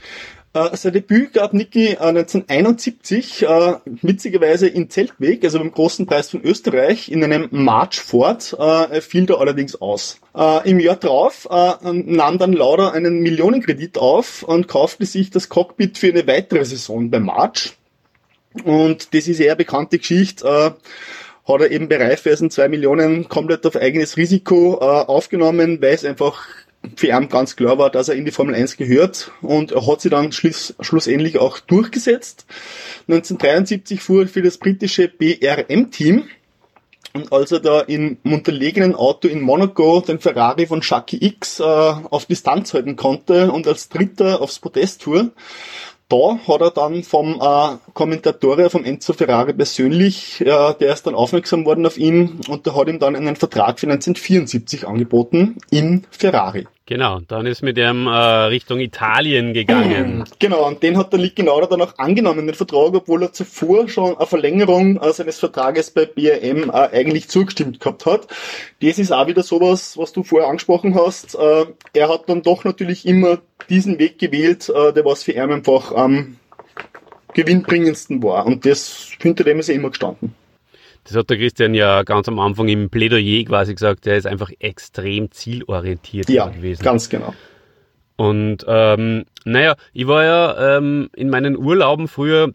[0.54, 6.28] Äh, sein Debüt gab Niki äh, 1971, äh, witzigerweise in Zeltweg, also beim großen Preis
[6.28, 10.18] von Österreich, in einem March Ford, äh, fiel da allerdings aus.
[10.34, 15.48] Äh, Im Jahr drauf äh, nahm dann Lauda einen Millionenkredit auf und kaufte sich das
[15.48, 17.74] Cockpit für eine weitere Saison bei March.
[18.64, 20.44] Und das ist eher bekannte Geschichte.
[20.44, 20.70] Äh,
[21.46, 26.04] hat er eben bei Raiffeisen zwei Millionen komplett auf eigenes Risiko äh, aufgenommen, weil es
[26.04, 26.46] einfach
[26.96, 30.00] für ihn ganz klar war, dass er in die Formel 1 gehört und er hat
[30.00, 32.46] sie dann schluss, schlussendlich auch durchgesetzt.
[33.08, 36.24] 1973 fuhr er für das britische BRM-Team
[37.12, 41.64] und als er da im unterlegenen Auto in Monaco den Ferrari von Chucky X äh,
[41.64, 45.32] auf Distanz halten konnte und als Dritter aufs Podest fuhr,
[46.10, 51.14] da hat er dann vom äh, Kommentator vom Enzo Ferrari persönlich, äh, der ist dann
[51.14, 56.04] aufmerksam worden auf ihn und der hat ihm dann einen Vertrag für 1974 angeboten in
[56.10, 56.66] Ferrari.
[56.90, 60.24] Genau, dann ist mit ihm äh, Richtung Italien gegangen.
[60.40, 63.88] Genau, und den hat der Lick Genauer dann auch angenommen, den Vertrag, obwohl er zuvor
[63.88, 68.26] schon eine Verlängerung äh, seines Vertrages bei BRM äh, eigentlich zugestimmt gehabt hat.
[68.82, 71.36] Das ist auch wieder sowas, was du vorher angesprochen hast.
[71.36, 73.38] Äh, er hat dann doch natürlich immer
[73.68, 76.38] diesen Weg gewählt, äh, der was für ihn einfach am
[77.34, 78.46] gewinnbringendsten war.
[78.46, 80.34] Und das hinter dem ist er immer gestanden.
[81.10, 84.50] Das hat der Christian ja ganz am Anfang im Plädoyer quasi gesagt, der ist einfach
[84.60, 86.84] extrem zielorientiert Ja, gewesen.
[86.84, 87.34] ganz genau.
[88.14, 92.52] Und ähm, naja, ich war ja ähm, in meinen Urlauben früher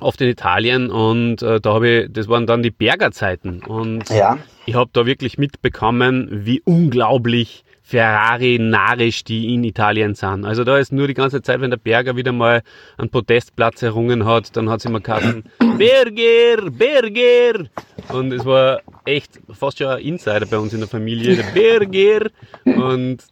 [0.00, 4.38] oft in Italien und äh, da habe ich, das waren dann die Bergerzeiten und Ja.
[4.66, 10.44] ich habe da wirklich mitbekommen, wie unglaublich Ferrari narisch die in Italien sind.
[10.44, 12.60] Also da ist nur die ganze Zeit, wenn der Berger wieder mal
[12.98, 15.42] einen Podestplatz errungen hat, dann hat es immer geheißen,
[15.78, 17.64] Berger, Berger!
[18.10, 22.30] Und es war echt fast schon ein Insider bei uns in der Familie, der Berger!
[22.66, 23.24] Und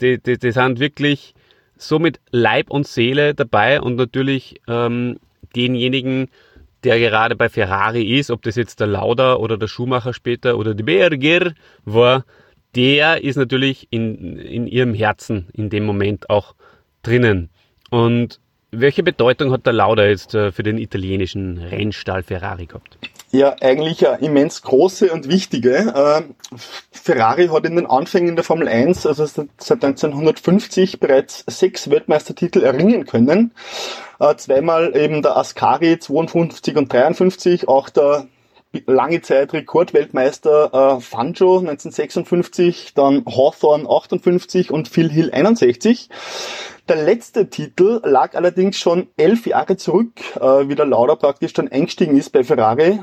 [0.00, 1.32] die, die, die sind wirklich
[1.76, 5.20] so mit Leib und Seele dabei und natürlich ähm,
[5.54, 6.28] denjenigen,
[6.82, 10.74] der gerade bei Ferrari ist, ob das jetzt der Lauda oder der Schumacher später oder
[10.74, 11.52] die Berger
[11.84, 12.24] war,
[12.74, 16.54] der ist natürlich in, in ihrem Herzen in dem Moment auch
[17.02, 17.50] drinnen.
[17.90, 22.96] Und welche Bedeutung hat der Lauda jetzt äh, für den italienischen Rennstall Ferrari gehabt?
[23.30, 25.76] Ja, eigentlich eine immens große und wichtige.
[25.94, 26.56] Äh,
[26.90, 29.48] Ferrari hat in den Anfängen der Formel 1, also seit
[29.84, 33.52] 1950, bereits sechs Weltmeistertitel erringen können.
[34.18, 38.26] Äh, zweimal eben der Ascari 52 und 53, auch der
[38.86, 46.08] lange Zeit Rekordweltmeister äh, Fangio 1956, dann Hawthorne 58 und Phil Hill 61.
[46.88, 51.68] Der letzte Titel lag allerdings schon elf Jahre zurück, äh, wie der Lauda praktisch dann
[51.68, 53.00] eingestiegen ist bei Ferrari.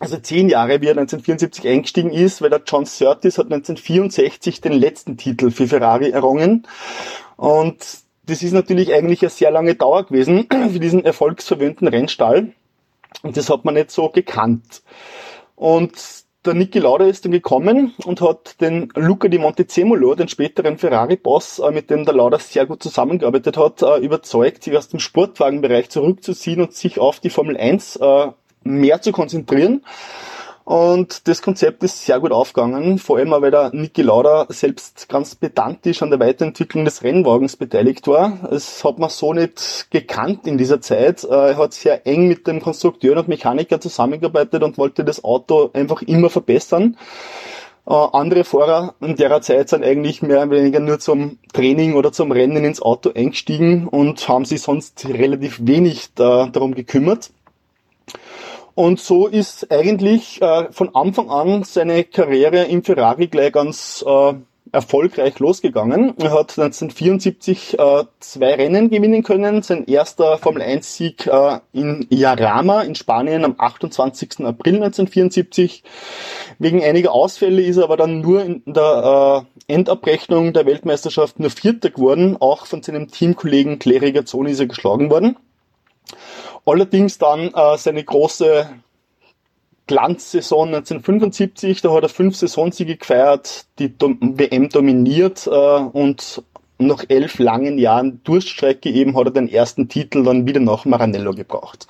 [0.00, 4.72] Also zehn Jahre, wie er 1974 eingestiegen ist, weil der John Surtees hat 1964 den
[4.72, 6.66] letzten Titel für Ferrari errungen.
[7.36, 7.78] Und
[8.26, 12.52] das ist natürlich eigentlich eine sehr lange Dauer gewesen für diesen erfolgsverwöhnten Rennstall.
[13.22, 14.82] Und das hat man nicht so gekannt.
[15.56, 15.92] Und
[16.44, 21.58] der Niki Lauda ist dann gekommen und hat den Luca di Montezemolo, den späteren Ferrari-Boss,
[21.58, 25.90] äh, mit dem der Lauda sehr gut zusammengearbeitet hat, äh, überzeugt, sich aus dem Sportwagenbereich
[25.90, 28.28] zurückzuziehen und sich auf die Formel 1 äh,
[28.62, 29.84] mehr zu konzentrieren.
[30.68, 35.08] Und das Konzept ist sehr gut aufgegangen, vor allem auch, weil der Niki Lauda selbst
[35.08, 38.36] ganz pedantisch an der Weiterentwicklung des Rennwagens beteiligt war.
[38.50, 41.24] Das hat man so nicht gekannt in dieser Zeit.
[41.24, 46.02] Er hat sehr eng mit dem Konstrukteur und Mechaniker zusammengearbeitet und wollte das Auto einfach
[46.02, 46.98] immer verbessern.
[47.88, 52.12] Äh, andere Fahrer in der Zeit sind eigentlich mehr oder weniger nur zum Training oder
[52.12, 57.30] zum Rennen ins Auto eingestiegen und haben sich sonst relativ wenig da, darum gekümmert.
[58.78, 64.34] Und so ist eigentlich äh, von Anfang an seine Karriere im Ferrari gleich ganz äh,
[64.70, 66.14] erfolgreich losgegangen.
[66.16, 69.62] Er hat 1974 äh, zwei Rennen gewinnen können.
[69.62, 74.46] Sein erster Formel-1-Sieg äh, in Jarama in Spanien am 28.
[74.46, 75.82] April 1974.
[76.60, 81.50] Wegen einiger Ausfälle ist er aber dann nur in der äh, Endabrechnung der Weltmeisterschaft nur
[81.50, 82.36] Vierter geworden.
[82.38, 85.36] Auch von seinem Teamkollegen Clay Regazzoni ist er geschlagen worden.
[86.68, 88.68] Allerdings dann äh, seine große
[89.86, 96.42] Glanzsaison 1975, da hat er fünf Saisonsiege gefeiert, die WM dominiert äh, und
[96.78, 101.32] nach elf langen Jahren Durststrecke eben hat er den ersten Titel dann wieder nach Maranello
[101.32, 101.88] gebracht.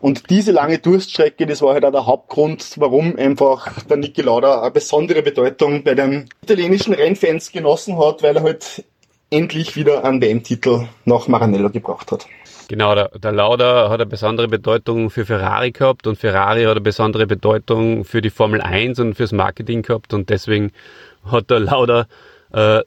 [0.00, 4.62] Und diese lange Durststrecke, das war halt auch der Hauptgrund, warum einfach der Niki Lauda
[4.62, 8.84] eine besondere Bedeutung bei den italienischen Rennfans genossen hat, weil er halt
[9.30, 12.26] endlich wieder einen WM-Titel nach Maranello gebracht hat.
[12.68, 16.80] Genau, der, der Lauda hat eine besondere Bedeutung für Ferrari gehabt und Ferrari hat eine
[16.80, 20.72] besondere Bedeutung für die Formel 1 und fürs Marketing gehabt und deswegen
[21.24, 22.06] hat der Lauda
[22.52, 22.82] äh, äh,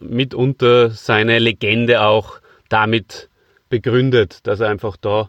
[0.00, 3.28] mitunter seine Legende auch damit
[3.68, 5.28] begründet, dass er einfach da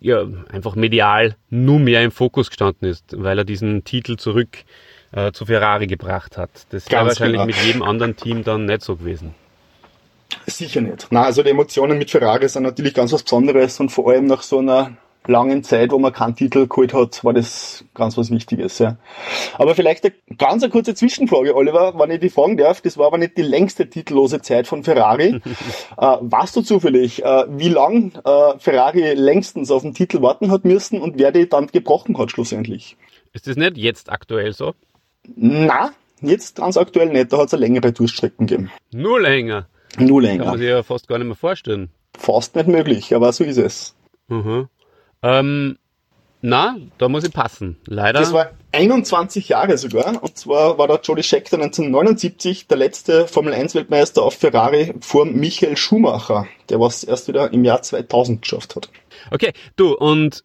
[0.00, 4.64] ja, einfach medial nur mehr im Fokus gestanden ist, weil er diesen Titel zurück
[5.12, 6.50] äh, zu Ferrari gebracht hat.
[6.70, 7.46] Das wäre wahrscheinlich genau.
[7.46, 9.34] mit jedem anderen Team dann nicht so gewesen.
[10.46, 11.08] Sicher nicht.
[11.10, 14.42] Na, also die Emotionen mit Ferrari sind natürlich ganz was Besonderes und vor allem nach
[14.42, 14.96] so einer
[15.26, 18.96] langen Zeit, wo man keinen Titel geholt hat, war das ganz was Wichtiges, ja.
[19.54, 22.80] Aber vielleicht eine ganz eine kurze Zwischenfrage, Oliver, wenn ich die fragen darf.
[22.80, 25.40] Das war aber nicht die längste titellose Zeit von Ferrari.
[25.96, 30.64] äh, weißt du zufällig, äh, wie lang äh, Ferrari längstens auf den Titel warten hat
[30.64, 32.96] müssen und wer die dann gebrochen hat schlussendlich?
[33.32, 34.74] Ist das nicht jetzt aktuell so?
[35.36, 37.32] Na, jetzt ganz aktuell nicht.
[37.32, 38.70] Da hat es eine längere Durchstrecken gegeben.
[38.92, 39.66] Nur länger.
[39.98, 40.58] Nur Kann man länger.
[40.58, 41.90] sich ja fast gar nicht mehr vorstellen.
[42.16, 43.94] Fast nicht möglich, aber so ist es.
[44.28, 44.68] Mhm.
[45.22, 45.78] Ähm,
[46.46, 47.78] na, da muss ich passen.
[47.86, 48.20] Leider.
[48.20, 50.22] Das war 21 Jahre sogar.
[50.22, 56.46] Und zwar war der Jody Scheckter 1979 der letzte Formel-1-Weltmeister auf Ferrari vor Michael Schumacher,
[56.68, 58.90] der was erst wieder im Jahr 2000 geschafft hat.
[59.30, 60.44] Okay, du, und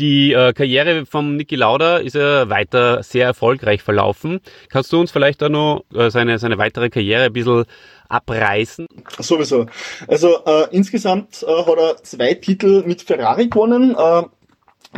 [0.00, 4.40] die äh, Karriere von Niki Lauda ist ja weiter sehr erfolgreich verlaufen.
[4.68, 7.64] Kannst du uns vielleicht da noch äh, seine, seine weitere Karriere ein bisschen
[8.08, 8.86] abreißen?
[9.18, 9.66] Sowieso.
[10.08, 13.94] Also äh, insgesamt äh, hat er zwei Titel mit Ferrari gewonnen.
[13.96, 14.22] Äh,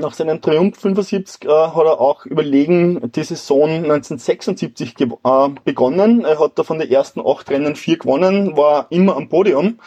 [0.01, 6.25] nach seinem Triumph 75 äh, hat er auch überlegen die Saison 1976 ge- äh, begonnen.
[6.25, 9.79] Er hat da von den ersten acht Rennen vier gewonnen, war immer am Podium.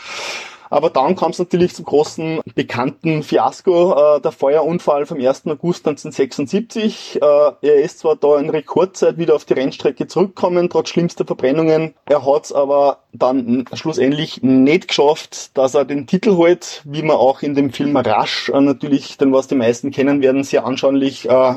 [0.69, 5.47] Aber dann kam es natürlich zum großen bekannten Fiasko, äh, der Feuerunfall vom 1.
[5.47, 7.19] August 1976.
[7.21, 11.93] Äh, er ist zwar da in Rekordzeit wieder auf die Rennstrecke zurückgekommen, trotz schlimmster Verbrennungen.
[12.05, 17.17] Er hat es aber dann schlussendlich nicht geschafft, dass er den Titel holt, wie man
[17.17, 21.29] auch in dem Film Rush äh, natürlich, den was die meisten kennen werden, sehr anschaulich
[21.29, 21.55] äh,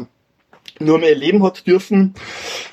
[0.81, 2.14] nur mehr erleben hat dürfen.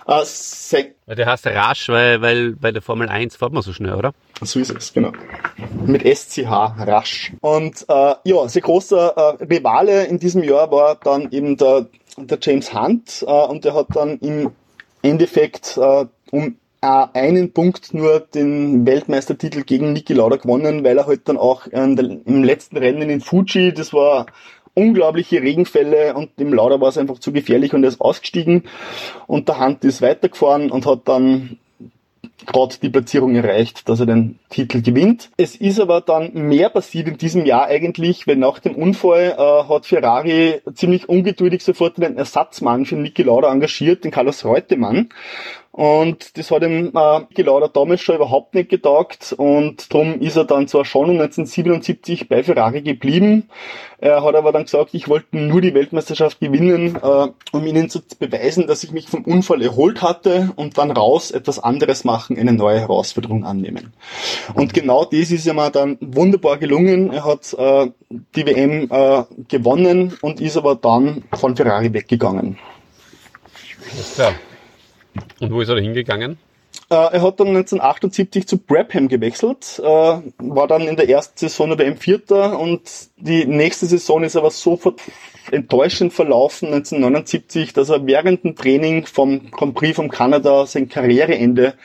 [0.07, 4.13] Äh, der heißt rasch, weil, weil bei der Formel 1 fährt man so schnell, oder?
[4.41, 5.11] So ist es, genau.
[5.85, 7.33] Mit SCH, rasch.
[7.41, 11.87] Und äh, ja, sein großer äh, Rivale in diesem Jahr war dann eben der,
[12.17, 14.51] der James Hunt äh, und der hat dann im
[15.01, 21.27] Endeffekt äh, um einen Punkt nur den Weltmeistertitel gegen Niki Lauda gewonnen, weil er halt
[21.27, 24.27] dann auch im letzten Rennen in Fuji, das war
[24.75, 28.63] unglaubliche Regenfälle und dem Lauda war es einfach zu gefährlich und er ist ausgestiegen
[29.25, 31.57] und der Hunt ist weitergefahren und hat dann
[32.45, 35.29] gerade die Platzierung erreicht, dass er den Titel gewinnt.
[35.37, 39.69] Es ist aber dann mehr passiert in diesem Jahr eigentlich, weil nach dem Unfall äh,
[39.69, 45.09] hat Ferrari ziemlich ungeduldig sofort einen Ersatzmann für Niki Lauda engagiert, den Carlos Reutemann.
[45.75, 50.45] Und das hat ihm äh, Lauda damals schon überhaupt nicht getaugt und darum ist er
[50.45, 53.49] dann zwar schon 1977 bei Ferrari geblieben,
[53.97, 57.99] er hat aber dann gesagt, ich wollte nur die Weltmeisterschaft gewinnen, äh, um ihnen zu
[58.19, 62.53] beweisen, dass ich mich vom Unfall erholt hatte und dann raus etwas anderes machen, eine
[62.53, 63.91] neue Herausforderung annehmen.
[64.53, 67.11] Und genau das ist ihm dann wunderbar gelungen.
[67.11, 72.57] Er hat äh, die WM äh, gewonnen und ist aber dann von Ferrari weggegangen.
[73.91, 74.33] Alles klar.
[75.39, 76.37] Und wo ist er da hingegangen?
[76.89, 81.71] Äh, er hat dann 1978 zu Brabham gewechselt, äh, war dann in der ersten Saison
[81.71, 82.81] aber im Vierter und
[83.17, 84.93] die nächste Saison ist aber so ver
[85.51, 91.75] enttäuschend verlaufen 1979, dass er während dem Training vom Grand Prix von Kanada sein Karriereende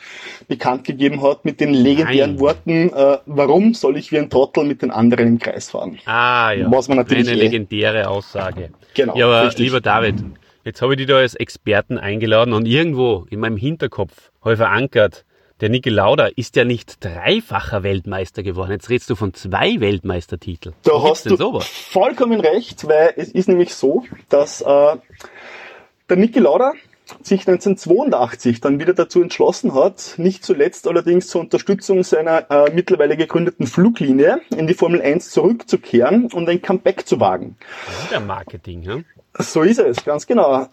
[0.49, 2.41] bekannt gegeben hat mit den legendären Nein.
[2.41, 5.99] Worten, äh, warum soll ich wie ein Trottel mit den anderen im Kreis fahren?
[6.07, 6.71] Ah, ja.
[6.73, 8.71] Was man natürlich Eine eh- legendäre Aussage.
[8.95, 9.67] Genau, Ja, aber richtig.
[9.67, 10.17] lieber David,
[10.65, 14.59] jetzt habe ich dich da als Experten eingeladen und irgendwo in meinem Hinterkopf habe ich
[14.59, 15.25] verankert,
[15.61, 18.73] der Niki Lauda ist ja nicht dreifacher Weltmeister geworden.
[18.73, 20.75] Jetzt redest du von zwei Weltmeistertiteln.
[20.85, 21.67] Da gibt's hast du sowas?
[21.67, 24.97] vollkommen recht, weil es ist nämlich so, dass äh,
[26.09, 26.73] der Niki Lauda
[27.23, 33.17] sich 1982 dann wieder dazu entschlossen hat, nicht zuletzt allerdings zur Unterstützung seiner äh, mittlerweile
[33.17, 37.57] gegründeten Fluglinie in die Formel 1 zurückzukehren und ein Comeback zu wagen.
[37.87, 38.99] Das ist ja Marketing, ja?
[39.39, 40.67] So ist es, ganz genau.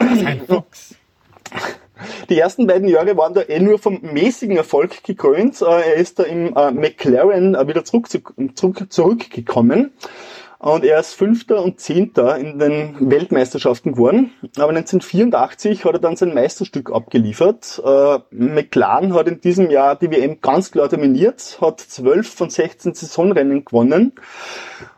[2.30, 5.62] Die ersten beiden Jahre waren da eh nur vom mäßigen Erfolg gekrönt.
[5.62, 8.08] Äh, Er ist da im äh, McLaren äh, wieder zurück,
[8.56, 9.94] zurück, zurückgekommen.
[10.60, 14.32] Und er ist Fünfter und Zehnter in den Weltmeisterschaften geworden.
[14.56, 17.82] Aber 1984 hat er dann sein Meisterstück abgeliefert.
[17.86, 22.96] Äh, McLaren hat in diesem Jahr die WM ganz klar dominiert, hat 12 von 16
[22.96, 24.14] Saisonrennen gewonnen.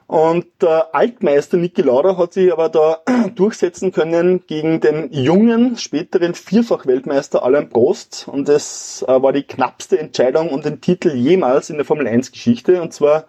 [0.08, 3.02] Und der Altmeister Niki Lauda hat sich aber da
[3.36, 8.28] durchsetzen können gegen den jungen, späteren Vierfach-Weltmeister Alain Prost.
[8.28, 12.82] Und das äh, war die knappste Entscheidung um den Titel jemals in der Formel 1-Geschichte.
[12.82, 13.26] Und zwar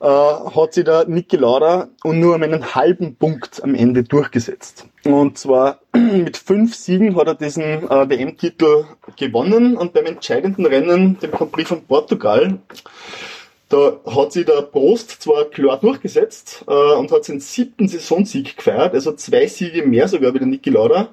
[0.00, 4.86] äh, hat sich der Niki Lauda und nur um einen halben Punkt am Ende durchgesetzt.
[5.04, 8.84] Und zwar mit fünf Siegen hat er diesen äh, WM-Titel
[9.16, 12.58] gewonnen und beim entscheidenden Rennen, dem Prix von Portugal,
[13.68, 18.94] da hat sich der Prost zwar klar durchgesetzt äh, und hat seinen siebten Saisonsieg gefeiert,
[18.94, 21.08] also zwei Siege mehr sogar wie der Niki Lauda.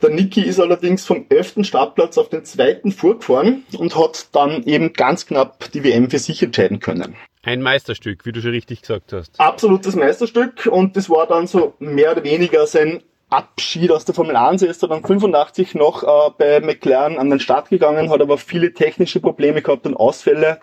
[0.00, 4.92] Der Niki ist allerdings vom elften Startplatz auf den zweiten vorgefahren und hat dann eben
[4.92, 7.16] ganz knapp die WM für sich entscheiden können.
[7.44, 9.38] Ein Meisterstück, wie du schon richtig gesagt hast.
[9.38, 14.36] Absolutes Meisterstück und das war dann so mehr oder weniger sein Abschied aus der Formel
[14.36, 14.62] 1.
[14.62, 18.72] Er ist dann 85 noch äh, bei McLaren an den Start gegangen, hat aber viele
[18.72, 20.60] technische Probleme gehabt und Ausfälle.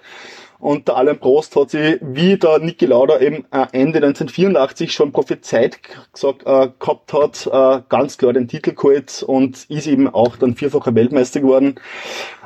[0.62, 5.80] Und der Alain Prost hat sich, wie der Niki Lauda eben Ende 1984 schon prophezeit
[6.14, 10.56] gesagt, äh, gehabt hat, äh, ganz klar den Titel geholt und ist eben auch dann
[10.56, 11.76] vierfacher Weltmeister geworden.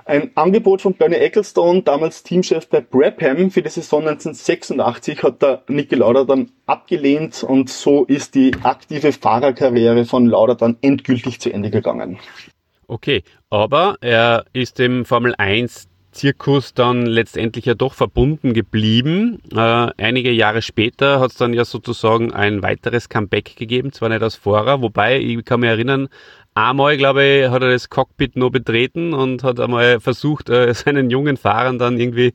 [0.07, 5.63] Ein Angebot von Bernie Ecclestone, damals Teamchef bei Brabham für die Saison 1986, hat der
[5.67, 11.51] Niki Lauda dann abgelehnt und so ist die aktive Fahrerkarriere von Lauda dann endgültig zu
[11.51, 12.19] Ende gegangen.
[12.85, 19.41] Okay, aber er ist dem Formel 1 Zirkus dann letztendlich ja doch verbunden geblieben.
[19.51, 19.57] Äh,
[19.97, 24.35] einige Jahre später hat es dann ja sozusagen ein weiteres Comeback gegeben, zwar nicht als
[24.35, 26.07] Fahrer, wobei ich kann mich erinnern,
[26.53, 31.09] einmal, glaube ich, hat er das Cockpit nur betreten und hat einmal versucht, äh, seinen
[31.09, 32.33] jungen Fahrern dann irgendwie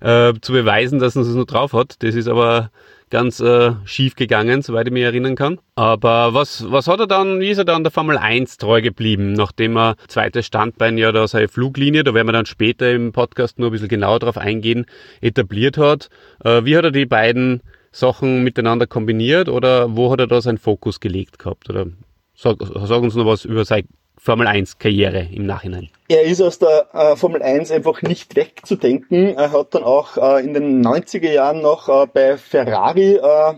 [0.00, 2.02] äh, zu beweisen, dass er es nur drauf hat.
[2.02, 2.70] Das ist aber
[3.10, 5.60] ganz äh, schief gegangen, soweit ich mich erinnern kann.
[5.74, 9.32] Aber was, was hat er dann, wie ist er dann der Formel 1 treu geblieben,
[9.32, 13.58] nachdem er zweites Standbein ja da seine Fluglinie, da werden wir dann später im Podcast
[13.58, 14.86] nur ein bisschen genauer drauf eingehen,
[15.20, 16.08] etabliert hat.
[16.44, 20.58] Äh, wie hat er die beiden Sachen miteinander kombiniert oder wo hat er da seinen
[20.58, 21.70] Fokus gelegt gehabt?
[21.70, 21.86] Oder
[22.34, 23.84] sag, sag uns noch was über seine
[24.24, 25.90] Formel 1 Karriere im Nachhinein.
[26.08, 29.36] Er ist aus der äh, Formel 1 einfach nicht wegzudenken.
[29.36, 33.52] Er hat dann auch äh, in den 90er Jahren noch äh, bei Ferrari äh,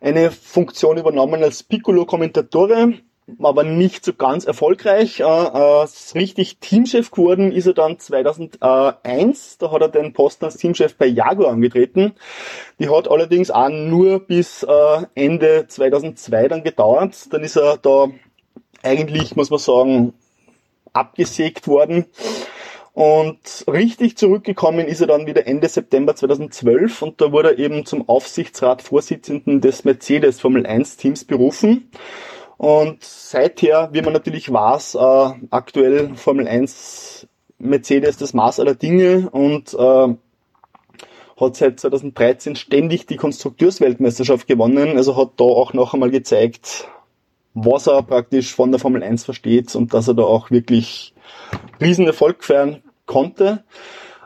[0.00, 2.94] eine Funktion übernommen als Piccolo-Kommentatore,
[3.40, 5.20] aber nicht so ganz erfolgreich.
[5.20, 9.58] Äh, äh, richtig Teamchef geworden ist er dann 2001.
[9.58, 12.14] Da hat er den Posten als Teamchef bei Jaguar angetreten.
[12.80, 14.66] Die hat allerdings auch nur bis
[15.14, 17.32] Ende 2002 dann gedauert.
[17.32, 18.08] Dann ist er da
[18.86, 20.12] eigentlich, muss man sagen,
[20.92, 22.06] abgesägt worden.
[22.94, 27.84] Und richtig zurückgekommen ist er dann wieder Ende September 2012 und da wurde er eben
[27.84, 31.90] zum Aufsichtsratsvorsitzenden des Mercedes Formel 1 Teams berufen.
[32.56, 37.26] Und seither, wie man natürlich weiß, äh, aktuell Formel 1
[37.58, 40.14] Mercedes das Maß aller Dinge und äh,
[41.38, 44.96] hat seit 2013 ständig die Konstrukteursweltmeisterschaft gewonnen.
[44.96, 46.88] Also hat da auch noch einmal gezeigt,
[47.56, 51.14] was er praktisch von der Formel 1 versteht und dass er da auch wirklich
[51.80, 53.64] riesen Erfolg feiern konnte.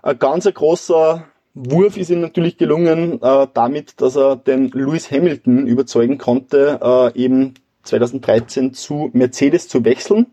[0.03, 1.25] Ein ganz großer
[1.55, 7.21] Wurf ist ihm natürlich gelungen, äh, damit, dass er den Lewis Hamilton überzeugen konnte, äh,
[7.21, 7.55] eben
[7.85, 10.27] 2013 zu Mercedes zu wechseln.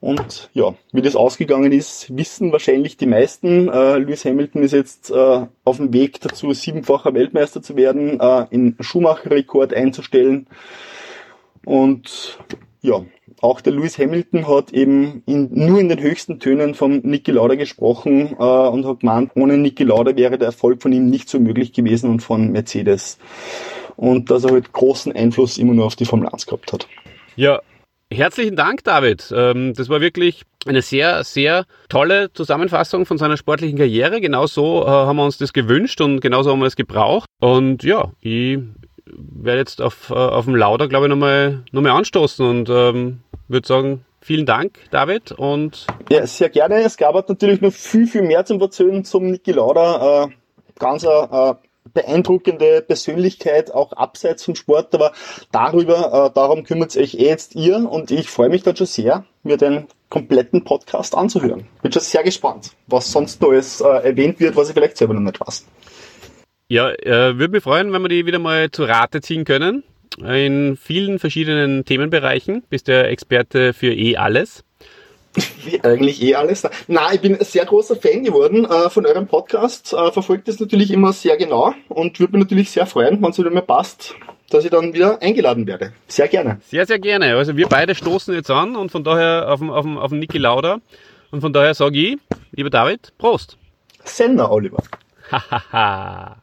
[0.00, 3.68] Und ja, wie das ausgegangen ist, wissen wahrscheinlich die meisten.
[3.68, 8.46] Äh, Lewis Hamilton ist jetzt äh, auf dem Weg dazu, siebenfacher Weltmeister zu werden, äh,
[8.50, 10.48] in Schumacher-Rekord einzustellen.
[11.64, 12.38] Und
[12.80, 13.04] ja,
[13.40, 17.54] auch der Lewis Hamilton hat eben in, nur in den höchsten Tönen vom Niki Lauda
[17.54, 21.38] gesprochen äh, und hat gemeint, ohne Niki Lauda wäre der Erfolg von ihm nicht so
[21.40, 23.18] möglich gewesen und von Mercedes.
[23.96, 26.88] Und dass er halt großen Einfluss immer nur auf die Formel 1 gehabt hat.
[27.36, 27.60] Ja,
[28.12, 29.32] herzlichen Dank, David.
[29.34, 34.20] Ähm, das war wirklich eine sehr, sehr tolle Zusammenfassung von seiner sportlichen Karriere.
[34.20, 37.28] Genau so äh, haben wir uns das gewünscht und genauso haben wir es gebraucht.
[37.40, 38.58] Und ja, ich
[39.12, 43.20] werde jetzt auf, äh, auf dem Lauder, glaube ich, nochmal noch mal anstoßen und ähm,
[43.48, 45.32] würde sagen, vielen Dank, David.
[45.32, 46.82] Und ja, sehr gerne.
[46.82, 50.24] Es gab natürlich noch viel, viel mehr zum Erzählen zum Niki Lauda.
[50.24, 50.28] Äh,
[50.78, 51.54] ganz äh,
[51.92, 55.12] beeindruckende Persönlichkeit, auch abseits vom Sport, aber
[55.50, 59.24] darüber, äh, darum kümmert sich eh jetzt ihr und ich freue mich dann schon sehr,
[59.42, 61.66] mir den kompletten Podcast anzuhören.
[61.82, 65.20] Bin schon sehr gespannt, was sonst Neues äh, erwähnt wird, was ich vielleicht selber noch
[65.20, 65.66] nicht weiß.
[66.72, 69.82] Ja, äh, würde mich freuen, wenn wir die wieder mal zu Rate ziehen können.
[70.18, 72.62] In vielen verschiedenen Themenbereichen.
[72.70, 74.64] Bist der Experte für eh alles.
[75.66, 76.66] Wie eigentlich eh alles.
[76.88, 79.92] Na, ich bin ein sehr großer Fan geworden äh, von eurem Podcast.
[79.92, 83.38] Äh, verfolgt das natürlich immer sehr genau und würde mich natürlich sehr freuen, wenn es
[83.38, 84.14] wieder mal passt,
[84.48, 85.92] dass ich dann wieder eingeladen werde.
[86.08, 86.62] Sehr gerne.
[86.68, 87.36] Sehr, sehr gerne.
[87.36, 90.20] Also wir beide stoßen jetzt an und von daher auf den, auf den, auf den
[90.20, 90.78] Niki Lauda.
[91.32, 92.18] Und von daher sage ich,
[92.52, 93.58] lieber David, Prost.
[94.04, 94.82] Sender, Oliver.
[95.30, 96.41] Hahaha.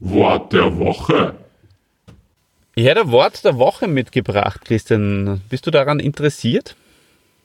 [0.00, 1.34] Wort der Woche.
[2.74, 5.40] Ich hätte ein Wort der Woche mitgebracht, Christian.
[5.48, 6.74] Bist du daran interessiert?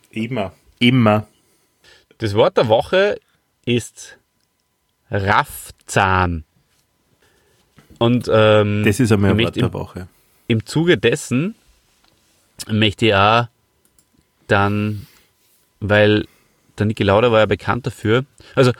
[0.09, 0.53] Immer.
[0.79, 1.27] Immer.
[2.17, 3.19] Das Wort der Woche
[3.65, 4.17] ist
[5.11, 6.45] Raffzahn.
[7.99, 10.07] Und ähm, Das ist einmal ein Wort der im, Woche.
[10.47, 11.55] im Zuge dessen
[12.69, 13.47] möchte ich auch
[14.47, 15.07] dann,
[15.79, 16.25] weil
[16.77, 18.71] der Niki Lauda war ja bekannt dafür, also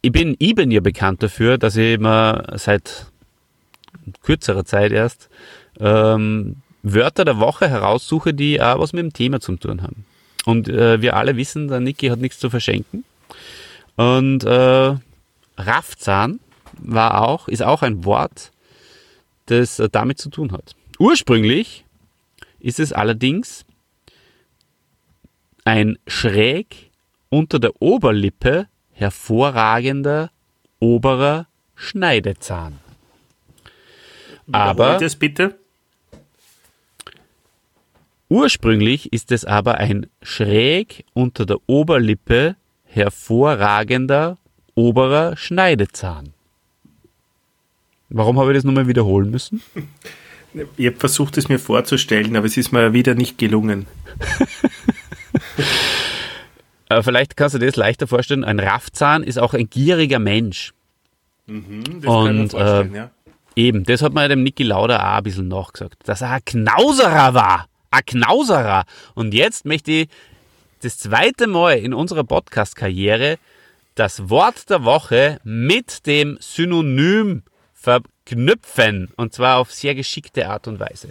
[0.00, 3.06] ich bin, ich bin ja bekannt dafür, dass ich immer seit
[4.22, 5.28] kürzerer Zeit erst
[5.80, 10.04] ähm, Wörter der Woche heraussuche, die auch was mit dem Thema zu tun haben.
[10.44, 13.04] Und äh, wir alle wissen, der Niki hat nichts zu verschenken.
[13.96, 14.94] Und äh,
[15.56, 16.40] Raffzahn
[16.78, 18.52] war auch, ist auch ein Wort,
[19.46, 20.74] das äh, damit zu tun hat.
[20.98, 21.84] Ursprünglich
[22.60, 23.64] ist es allerdings
[25.64, 26.90] ein schräg
[27.28, 30.30] unter der Oberlippe hervorragender
[30.80, 32.78] oberer Schneidezahn.
[34.50, 35.58] Aber das bitte.
[38.28, 44.38] ursprünglich ist es aber ein schräg unter der Oberlippe hervorragender
[44.74, 46.32] oberer Schneidezahn.
[48.08, 49.62] Warum habe ich das nochmal wiederholen müssen?
[50.76, 53.86] Ich habe versucht, es mir vorzustellen, aber es ist mir wieder nicht gelungen.
[56.88, 58.44] Aber vielleicht kannst du dir das leichter vorstellen.
[58.44, 60.72] Ein Raffzahn ist auch ein gieriger Mensch.
[61.46, 63.10] Mhm, Das Und, äh, ja.
[63.56, 67.34] Eben, das hat man dem Niki Lauda auch ein bisschen nachgesagt, dass er ein Knauserer
[67.34, 67.66] war.
[67.90, 68.84] Ein Knauserer.
[69.14, 70.08] Und jetzt möchte ich
[70.82, 73.38] das zweite Mal in unserer Podcast-Karriere
[73.96, 77.42] das Wort der Woche mit dem Synonym
[77.88, 79.10] verknüpfen.
[79.16, 81.08] Und zwar auf sehr geschickte Art und Weise.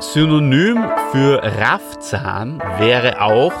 [0.00, 0.76] Synonym
[1.10, 3.52] für Raffzahn wäre auch,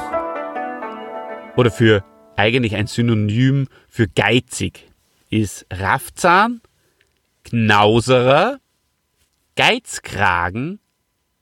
[1.56, 2.04] oder für
[2.36, 4.86] eigentlich ein Synonym für geizig,
[5.30, 6.60] ist Raffzahn,
[7.42, 8.60] Knauserer,
[9.56, 10.78] Geizkragen,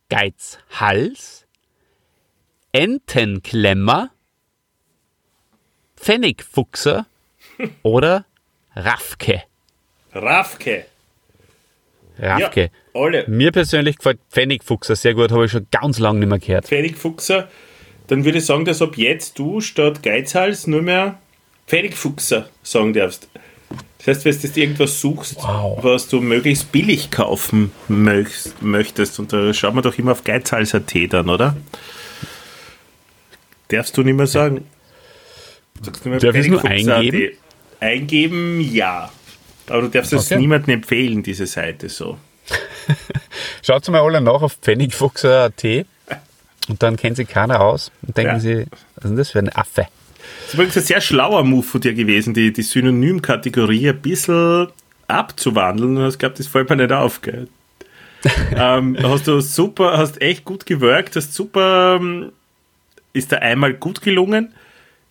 [0.09, 1.47] Geizhals,
[2.72, 4.09] Entenklemmer,
[5.97, 7.05] Pfennigfuchser
[7.82, 8.24] oder
[8.74, 9.42] Raffke.
[12.19, 12.71] Rafke.
[12.95, 13.25] Ja, alle.
[13.29, 16.67] Mir persönlich gefällt Pfennigfuchser sehr gut, habe ich schon ganz lange nicht mehr gehört.
[16.67, 17.49] Pfennigfuchser.
[18.09, 21.19] Dann würde ich sagen, dass ab jetzt du statt Geizhals nur mehr
[21.67, 23.29] Pfennigfuchser sagen darfst.
[23.99, 25.83] Das heißt, wenn du jetzt irgendwas suchst, Wow.
[25.83, 30.93] was du möglichst billig kaufen möcht, möchtest, und da schauen wir doch immer auf Geizhals.at
[31.12, 31.57] dann, oder?
[33.69, 34.64] Darfst du nicht mehr sagen.
[35.83, 37.31] Sagst du nur Darf ich es nur eingeben?
[37.81, 39.11] Eingeben, ja.
[39.69, 40.39] Aber du darfst es Okay.
[40.41, 42.19] niemandem empfehlen, diese Seite so.
[43.62, 45.64] Schaut mal alle nach auf pfennigfuchser.at
[46.69, 48.41] und dann kennen sie keiner aus und denken Ja.
[48.41, 49.87] sie, was ist denn das für ein Affe?
[50.43, 54.69] Das ist übrigens ein sehr schlauer Move von dir gewesen, die, die Synonymkategorie ein bisschen
[55.09, 55.97] abzuwandeln.
[55.99, 57.23] Und ich glaube, das fällt mir nicht auf.
[57.23, 57.49] Gell?
[58.57, 62.33] ähm, hast du super, hast echt gut gewirkt, hast super, ähm,
[63.12, 64.53] ist da einmal gut gelungen,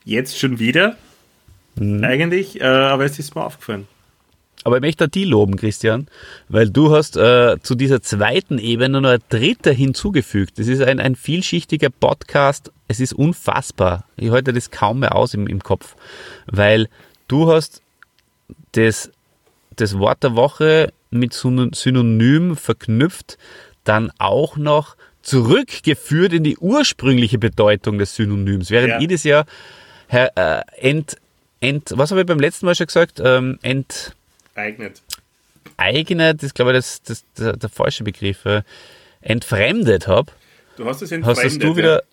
[0.03, 0.97] jetzt schon wieder,
[1.79, 3.87] eigentlich, äh, aber es ist mir aufgefallen.
[4.65, 6.07] Aber ich möchte die loben, Christian,
[6.49, 10.57] weil du hast äh, zu dieser zweiten Ebene noch eine dritte hinzugefügt.
[10.59, 12.71] Das ist ein, ein vielschichtiger Podcast.
[12.87, 14.05] Es ist unfassbar.
[14.17, 15.95] Ich halte das kaum mehr aus im, im Kopf,
[16.47, 16.87] weil
[17.27, 17.83] du hast
[18.71, 19.11] das,
[19.75, 23.37] das Wort der Woche mit Syn- Synonym verknüpft,
[23.83, 28.71] dann auch noch zurückgeführt in die ursprüngliche Bedeutung des Synonyms.
[28.71, 28.99] Während Ja.
[28.99, 29.45] ich das ja
[30.07, 31.17] her, äh, ent,
[31.61, 33.21] ent, was habe ich beim letzten Mal schon gesagt?
[33.23, 34.15] Ähm, ent,
[34.55, 35.01] Eignet.
[35.77, 38.39] eignet, ist glaube ich das, das, der, der falsche Begriff,
[39.21, 40.31] entfremdet habe,
[40.77, 41.45] Du hast es hast entfremdet.
[41.45, 42.03] das du wieder,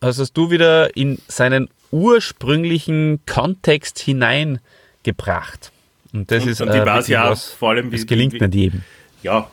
[0.00, 5.72] hast das du wieder in seinen ursprünglichen Kontext hineingebracht.
[6.12, 8.34] Und das Und- ist und ich äh, wirklich ja was, vor allem, wie- das gelingt
[8.34, 8.82] wie- nicht jedem.
[9.22, 9.50] Ja.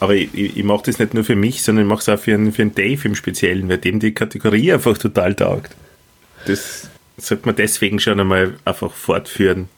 [0.00, 2.18] Aber ich, ich, ich mache das nicht nur für mich, sondern ich mache es auch
[2.18, 5.74] für einen, für einen Dave im Speziellen, weil dem die Kategorie einfach total taugt.
[6.46, 6.88] Das
[7.18, 9.68] sollte man deswegen schon einmal einfach fortführen.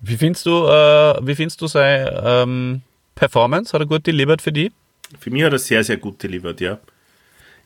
[0.00, 2.82] Wie findest du, äh, wie findest du seine ähm,
[3.14, 3.72] Performance?
[3.72, 4.72] Hat er gut delivered für die?
[5.18, 6.78] Für mich hat er sehr, sehr gut delivered, ja.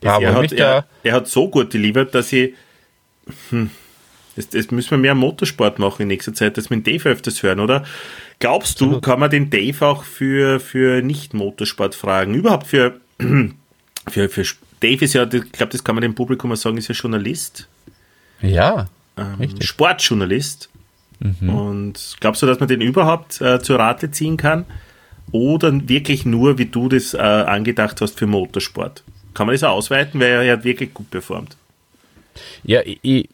[0.03, 2.55] Ja, aber er, hat, er, er hat so gut delivered, dass ich.
[3.51, 3.71] Hm,
[4.37, 7.43] das, das müssen wir mehr Motorsport machen in nächster Zeit, dass wir den Dave öfters
[7.43, 7.85] hören, oder?
[8.41, 12.35] Glaubst du, kann man den Dave auch für, für Nicht-Motorsport fragen?
[12.35, 13.01] Überhaupt für,
[14.09, 14.45] für, für
[14.81, 17.69] Dave ist ja, ich glaube, das kann man dem Publikum mal sagen, ist ja Journalist.
[18.43, 19.69] Ja, ähm, Richtig.
[21.21, 21.51] Sportjournalist.
[21.51, 24.65] Und glaubst du, dass man den überhaupt äh, zur Rate ziehen kann?
[25.33, 29.03] Oder wirklich nur, wie du das äh, angedacht hast, für Motorsport?
[29.33, 31.57] Kann man das auch ausweiten, weil er hat wirklich gut performt.
[32.63, 33.29] Ja, ich,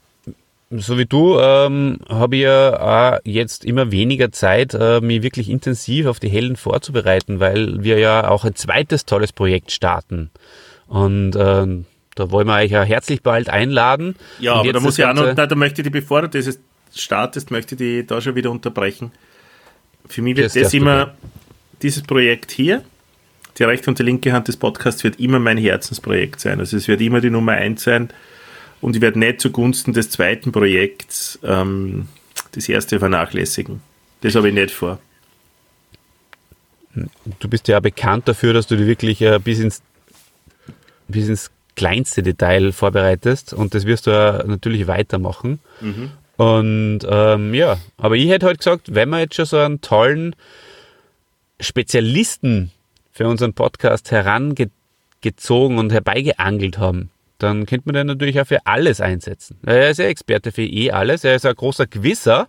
[0.71, 5.51] so wie du ähm, habe ich ja auch jetzt immer weniger Zeit, äh, mich wirklich
[5.51, 10.31] intensiv auf die Helden vorzubereiten, weil wir ja auch ein zweites tolles Projekt starten.
[10.87, 14.15] Und ähm, da wollen wir euch ja herzlich bald einladen.
[14.39, 16.47] Ja, aber da muss ich auch noch, nein, da möchte ich die, bevor du das
[16.47, 16.61] jetzt
[16.95, 19.13] startest, möchte ich die da schon wieder unterbrechen.
[20.09, 21.15] Für mich wird Das das, immer,
[21.83, 22.85] dieses Projekt hier,
[23.59, 26.61] die rechte und die linke Hand des Podcasts wird immer mein Herzensprojekt sein.
[26.61, 28.11] Also es wird immer die Nummer eins sein
[28.81, 32.09] und ich werde nicht zugunsten des zweiten Projekts ähm,
[32.53, 33.81] das erste vernachlässigen.
[34.23, 34.99] Das habe ich nicht vor.
[36.95, 39.83] du bist ja bekannt dafür, dass du dich wirklich äh, bis ins
[41.09, 45.61] bis ins kleinste Detail vorbereitest und das wirst du ja natürlich weitermachen.
[46.41, 50.35] Und ähm, ja, aber ich hätte halt gesagt, wenn wir jetzt schon so einen tollen
[51.61, 52.71] Spezialisten
[53.13, 59.03] für unseren Podcast herangezogen und herbeigeangelt haben, dann könnte man den natürlich auch für alles
[59.03, 59.59] einsetzen.
[59.67, 62.49] Er ist ja Experte für eh alles, er ist ein großer Gewisser.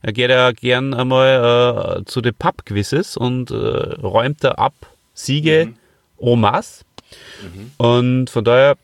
[0.00, 4.74] Er geht ja gern einmal äh, zu den Pub-Quizzes und äh, räumt da ab
[5.12, 5.74] Siege
[6.20, 6.84] en masse.
[7.78, 8.76] Und von daher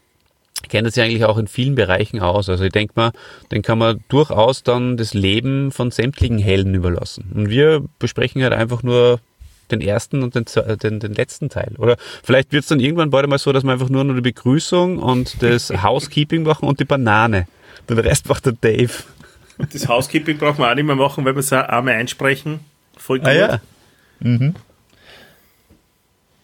[0.68, 2.48] kennt sich eigentlich auch in vielen Bereichen aus.
[2.48, 3.12] Also ich denke mal,
[3.50, 7.30] den kann man durchaus dann das Leben von sämtlichen Helden überlassen.
[7.34, 9.20] Und wir besprechen halt einfach nur
[9.70, 10.44] den ersten und den,
[10.82, 11.74] den, den letzten Teil.
[11.78, 14.20] Oder vielleicht wird es dann irgendwann bald mal so, dass wir einfach nur noch die
[14.20, 17.46] Begrüßung und das Housekeeping machen und die Banane.
[17.88, 18.92] Den Rest macht der Dave.
[19.72, 22.60] Das Housekeeping braucht man auch nicht mehr machen, weil wir es auch einmal einsprechen.
[22.96, 23.28] Voll gut.
[23.28, 23.60] Ah ja.
[24.20, 24.54] Mhm.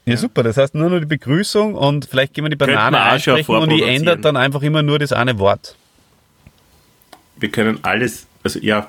[0.09, 0.45] Ja, super.
[0.45, 3.83] Das heißt nur noch die Begrüßung und vielleicht gehen wir die Banane ansprechen und die
[3.83, 5.77] ändert dann einfach immer nur das eine Wort.
[7.37, 8.89] Wir können alles, also ja,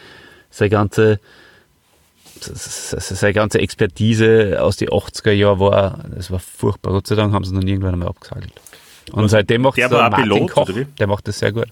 [0.50, 1.20] seine ganze,
[2.40, 6.92] seine ganze Expertise aus den 80er Jahren war, das war furchtbar.
[6.92, 8.52] Gott sei Dank haben sie dann irgendwann einmal abgesagelt.
[9.12, 11.66] Und seitdem macht der war Martin Pilot, Koch, der macht das sehr gut.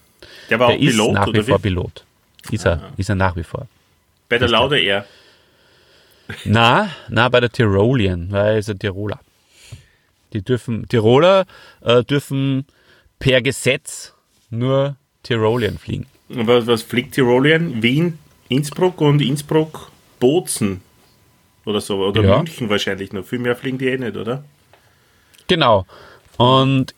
[0.51, 1.59] Der war Der auch ist Pilot, nach wie vor?
[1.59, 2.05] Pilot.
[2.51, 3.67] Ist er, ist er nach wie vor.
[4.29, 5.07] Bei der Lauda Air.
[6.45, 9.21] Na, na, bei der Tirolian, weil ist ein Tiroler.
[10.33, 11.45] Die dürfen, Tiroler
[11.83, 12.67] äh, dürfen
[13.19, 14.15] per Gesetz
[14.51, 16.07] nur Tirolian fliegen.
[16.29, 17.83] Und Was, was fliegt Tirolien?
[17.83, 18.19] Wien,
[18.49, 20.81] Innsbruck und Innsbruck, Bozen.
[21.65, 21.99] Oder so.
[21.99, 22.37] Oder Ja.
[22.39, 23.25] München wahrscheinlich noch.
[23.25, 24.43] Viel mehr fliegen die eh nicht, oder?
[25.49, 25.87] Genau.
[26.39, 26.95] Und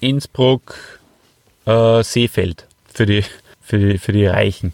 [0.00, 1.00] Innsbruck
[1.64, 3.24] äh, Seefeld für die,
[3.60, 4.72] für, die, für die Reichen.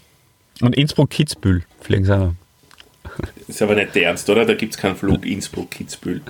[0.61, 2.35] Und Innsbruck-Kitzbühel fliegen sie auch noch.
[3.47, 4.45] Ist aber nicht der Ernst, oder?
[4.45, 6.21] Da gibt es keinen Flug Innsbruck-Kitzbühel.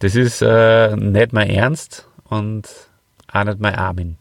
[0.00, 2.68] Das ist äh, nicht mein Ernst und
[3.32, 4.16] auch nicht mein Armin.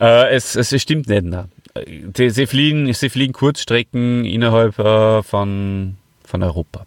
[0.00, 1.24] Äh, es, es, stimmt nicht.
[1.24, 1.50] Nein.
[1.86, 6.86] Die, sie, fliegen, sie fliegen Kurzstrecken innerhalb äh, von, von Europa.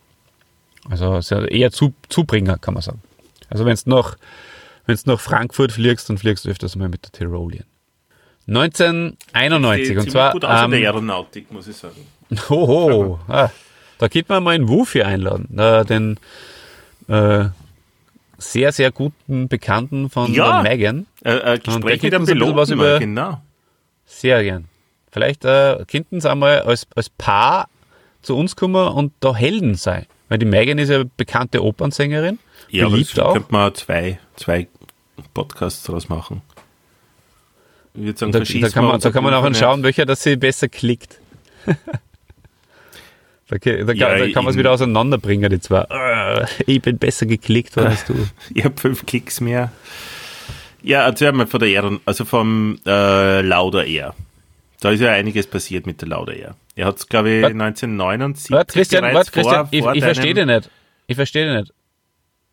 [0.90, 3.02] Also eher Zu, Zubringer, kann man sagen.
[3.50, 4.16] Also wenn du nach,
[4.86, 7.66] wenn's nach Frankfurt fliegst, dann fliegst du öfters mal mit der Tirolien.
[8.48, 11.96] 1991 Die und zwar gut aus in der ähm, Aeronautik, muss ich sagen.
[12.50, 13.50] Hoho, ah,
[13.98, 16.18] da könnte man mal einen Wufi einladen, äh, den
[17.08, 17.46] äh,
[18.38, 20.62] sehr, sehr guten Bekannten von Ja.
[20.64, 21.06] Megan.
[21.24, 23.42] Äh, Gespräch mit einem Sie ein bisschen Piloten, was über- genau.
[24.06, 24.66] Sehr gern.
[25.12, 27.70] Vielleicht äh, könnten sie einmal als, als Paar
[28.22, 30.06] zu uns kommen und da Helden sein.
[30.28, 32.40] Weil die Megan ist ja bekannte Opernsängerin,
[32.70, 33.34] Ja, aber beliebt das auch.
[33.34, 34.68] könnte man zwei, zwei
[35.34, 36.42] Podcasts daraus machen.
[37.94, 40.36] Ich würde sagen, Da, da, kann man, da kann man auch anschauen, welcher das sie
[40.36, 41.20] besser klickt.
[43.48, 45.82] da, kann- da, Ja, kann- da kann man es wieder auseinanderbringen, die zwei.
[45.90, 48.14] Äh, Ich bin besser geklickt worden als du.
[48.54, 49.72] Ich habe fünf Klicks mehr.
[50.82, 54.14] Ja, erzähl mal von der Aeron, also vom äh, Lauda Air.
[54.82, 56.56] Da ist ja einiges passiert mit der Lauda Air.
[56.76, 57.52] Er hat es, glaube ich, Was?
[57.52, 60.70] 1979 Warte, Christian, warte, Christian, vor, ich, vor ich verstehe dich nicht.
[61.08, 61.74] Ich verstehe dich nicht.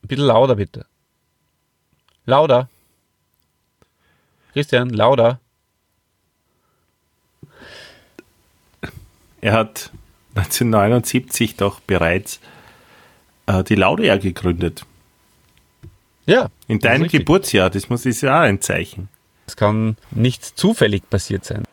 [0.05, 0.87] Ein bisschen lauter, bitte.
[2.25, 2.69] Lauter.
[4.55, 5.41] Christian, lauter.
[9.41, 9.91] Er hat
[10.35, 12.41] 1979 doch bereits
[13.47, 14.85] äh, die Lauda Air gegründet.
[16.27, 16.49] Ja.
[16.69, 17.21] In das deinem richtig.
[17.21, 19.09] Geburtsjahr, das muss ist ja auch ein Zeichen.
[19.47, 21.65] Das kann nicht zufällig passiert sein.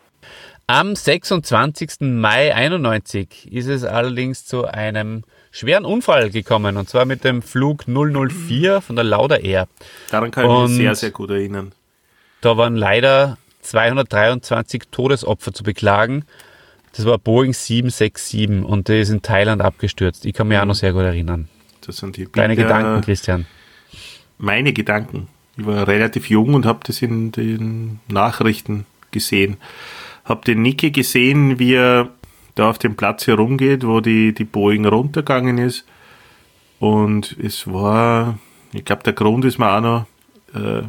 [0.68, 2.02] Am 26.
[2.02, 7.86] Mai 91 ist es allerdings zu einem schweren Unfall gekommen, und zwar mit dem Flug
[7.88, 9.68] 004 von der Lauda Air.
[10.12, 11.72] Daran kann ich Und- mich sehr, sehr gut erinnern.
[12.42, 16.24] Da waren leider 223 Todesopfer zu beklagen.
[17.00, 20.26] Das war Boeing 767 und der ist in Thailand abgestürzt.
[20.26, 21.48] Ich kann mich auch noch sehr gut erinnern.
[21.86, 23.46] Das sind die Deine Bilder- Gedanken, Christian.
[24.38, 25.30] meine Gedanken.
[25.56, 29.56] Ich war relativ jung und habe das in den Nachrichten gesehen.
[30.26, 32.10] Habe den Niki gesehen, wie er
[32.56, 35.86] da auf dem Platz herumgeht, wo die, die Boeing runtergegangen ist.
[36.80, 38.40] Und es war,
[38.74, 40.06] ich glaube, der Grund ist mir auch noch
[40.54, 40.82] äh,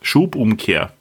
[0.00, 0.92] Schubumkehr.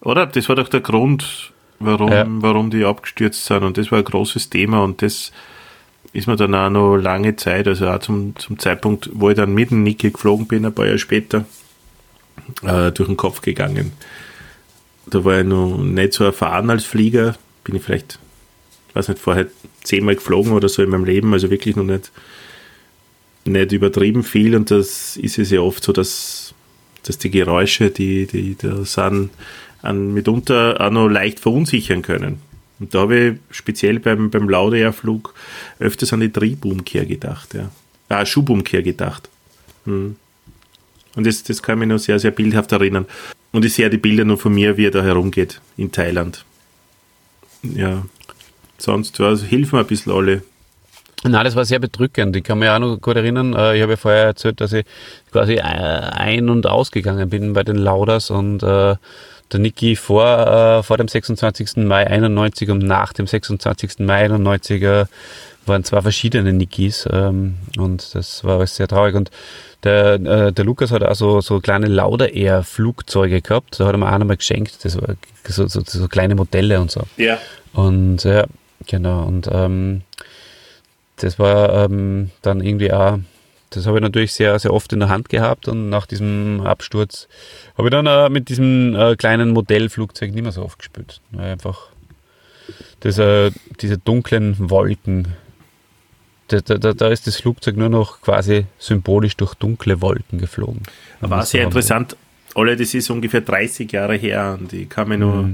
[0.00, 0.24] Oder?
[0.24, 2.26] Das war doch der Grund, warum, Ja.
[2.28, 3.62] warum die abgestürzt sind.
[3.62, 4.82] Und das war ein großes Thema.
[4.82, 5.32] Und das
[6.12, 9.52] ist mir dann auch noch lange Zeit, also auch zum, zum Zeitpunkt, wo ich dann
[9.54, 11.44] mit dem Niki geflogen bin, ein paar Jahre später,
[12.62, 13.92] äh, durch den Kopf gegangen.
[15.06, 18.18] Da war ich noch nicht so erfahren als Flieger, bin ich vielleicht,
[18.94, 19.46] weiß nicht, vorher
[19.82, 22.10] zehnmal geflogen oder so in meinem Leben, also wirklich noch nicht,
[23.44, 26.54] nicht übertrieben viel und das ist es ja oft so, dass,
[27.04, 29.30] dass die Geräusche, die, die da sind,
[29.82, 32.40] an mitunter auch noch leicht verunsichern können.
[32.80, 35.34] Und da habe ich speziell beim, beim Laudair-Flug
[35.78, 37.70] öfters an die Triebumkehr gedacht, ja.
[38.08, 39.28] Ah, Schubumkehr gedacht.
[39.84, 40.16] Hm.
[41.14, 43.06] Und das, das kann ich mich noch sehr, sehr bildhaft erinnern.
[43.52, 46.44] Und ich sehe die Bilder nur von mir, wie er da herumgeht in Thailand.
[47.62, 48.06] Ja.
[48.78, 50.42] Sonst, also hilf mir ein bisschen alle.
[51.24, 52.36] Na, das war sehr bedrückend.
[52.36, 54.86] Ich kann mich auch noch gut erinnern, äh, ich habe ja vorher erzählt, dass ich
[55.32, 58.94] quasi äh, ein- und ausgegangen bin bei den Lauders und äh,
[59.52, 61.84] der Niki vor, äh, vor dem 26.
[61.84, 64.00] Mai 91 und nach dem 26.
[64.00, 65.04] Mai 91 äh,
[65.66, 69.14] waren zwei verschiedene Nikis ähm, und das war alles sehr traurig.
[69.14, 69.30] Und
[69.84, 74.12] der, äh, der Lukas hat auch so, so kleine Lauda-Air-Flugzeuge gehabt, da hat er mir
[74.12, 75.14] auch nochmal geschenkt, das war
[75.46, 77.02] so, so, so kleine Modelle und so.
[77.16, 77.38] Ja.
[77.72, 78.46] Und ja,
[78.86, 79.24] genau.
[79.24, 80.02] Und ähm,
[81.16, 83.18] das war ähm, dann irgendwie auch,
[83.70, 87.28] das habe ich natürlich sehr, sehr oft in der Hand gehabt und nach diesem Absturz
[87.76, 91.20] habe ich dann äh, mit diesem äh, kleinen Modellflugzeug nicht mehr so oft gespielt.
[91.32, 91.88] Weil einfach
[93.00, 93.50] das, äh,
[93.80, 95.28] diese dunklen Wolken,
[96.48, 100.82] da, da, da- ist das Flugzeug nur noch quasi symbolisch durch dunkle Wolken geflogen.
[101.20, 102.16] Das sehr war- interessant.
[102.54, 105.44] Alle, das ist ungefähr 30 Jahre her und ich kann mich noch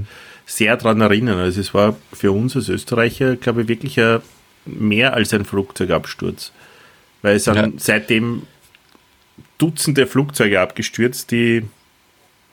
[0.45, 1.37] sehr daran erinnern.
[1.37, 4.21] Also es war für uns als Österreicher, glaube ich, wirklich ein,
[4.65, 6.51] mehr als ein Flugzeugabsturz.
[7.25, 7.67] Weil es sind Ja.
[7.77, 8.43] seitdem
[9.57, 11.63] Dutzende Flugzeuge abgestürzt, die,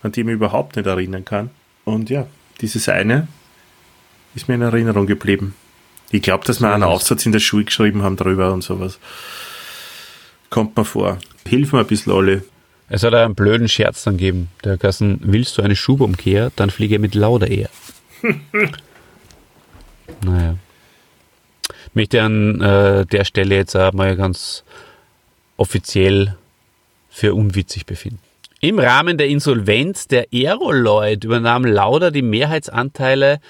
[0.03, 1.51] an die ich mich überhaupt nicht erinnern kann.
[1.85, 2.27] Und ja,
[2.63, 3.29] dieses eine
[4.35, 5.55] ist mir in Erinnerung geblieben.
[6.11, 8.99] Ich glaube, dass wir einen Aufsatz in der Schule geschrieben haben drüber und sowas.
[10.49, 11.19] Kommt mir vor.
[11.47, 12.43] Hilf mir ein bisschen alle.
[12.89, 14.49] Es hat einen blöden Scherz dann gegeben.
[14.65, 17.69] Der Kassen, willst du eine Schubumkehr, dann fliege mit Lauda eher.
[20.25, 20.57] naja.
[21.95, 24.65] Möchte an äh, der Stelle jetzt auch mal ganz
[25.57, 26.37] offiziell
[27.11, 28.21] für unwitzig befinden.
[28.61, 33.41] Im Rahmen der Insolvenz der Aeroloid übernahm Lauda die Mehrheitsanteile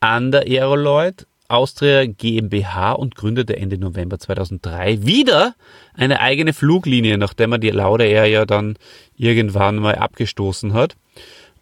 [0.00, 5.54] an der Aeroloid Austria GmbH und gründete Ende November 2003 wieder
[5.94, 8.76] eine eigene Fluglinie, nachdem er die Lauda Air ja dann
[9.16, 10.96] irgendwann mal abgestoßen hat.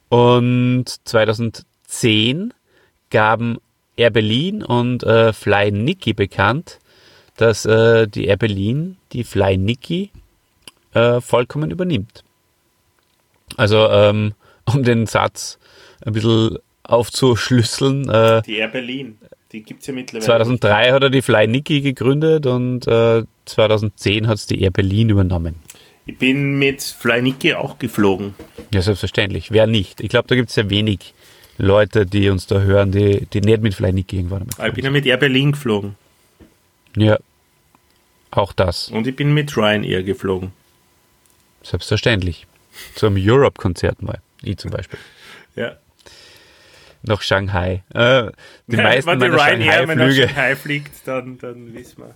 [0.08, 2.54] Und 2010
[3.10, 3.58] gaben
[4.00, 6.78] Air Berlin und äh, Fly Niki bekannt,
[7.36, 10.10] dass äh, die Air Berlin die Fly Niki
[10.94, 12.24] äh, vollkommen übernimmt.
[13.56, 15.58] Also ähm, um den Satz
[16.04, 18.08] ein bisschen aufzuschlüsseln.
[18.08, 19.18] Äh, Die Air Berlin,
[19.52, 20.24] die gibt es ja mittlerweile.
[20.24, 25.10] 2003 hat er die Fly Niki gegründet und äh, 2010 hat es die Air Berlin
[25.10, 25.56] übernommen.
[26.06, 28.34] Ich bin mit Fly Niki auch geflogen.
[28.72, 29.50] Ja, selbstverständlich.
[29.52, 30.00] Wer nicht?
[30.00, 31.14] Ich glaube, da gibt es sehr wenig
[31.60, 34.74] Leute, die uns da hören, die, die nicht mit Fly Niki irgendwann einmal Aber Ich
[34.74, 35.96] bin ja mit Air Berlin geflogen.
[36.96, 37.18] Ja,
[38.30, 38.88] auch das.
[38.88, 40.52] Und ich bin mit Ryanair geflogen.
[41.62, 42.46] Selbstverständlich.
[42.94, 44.20] Zum Europe-Konzert mal.
[44.42, 44.98] Ich zum Beispiel.
[45.56, 45.76] Ja.
[47.02, 47.82] Nach Shanghai.
[47.92, 48.30] Äh,
[48.68, 52.14] die meisten Wenn meiner Ryanair, wenn Shanghai-Flüge, Shanghai fliegt, dann, dann wissen wir.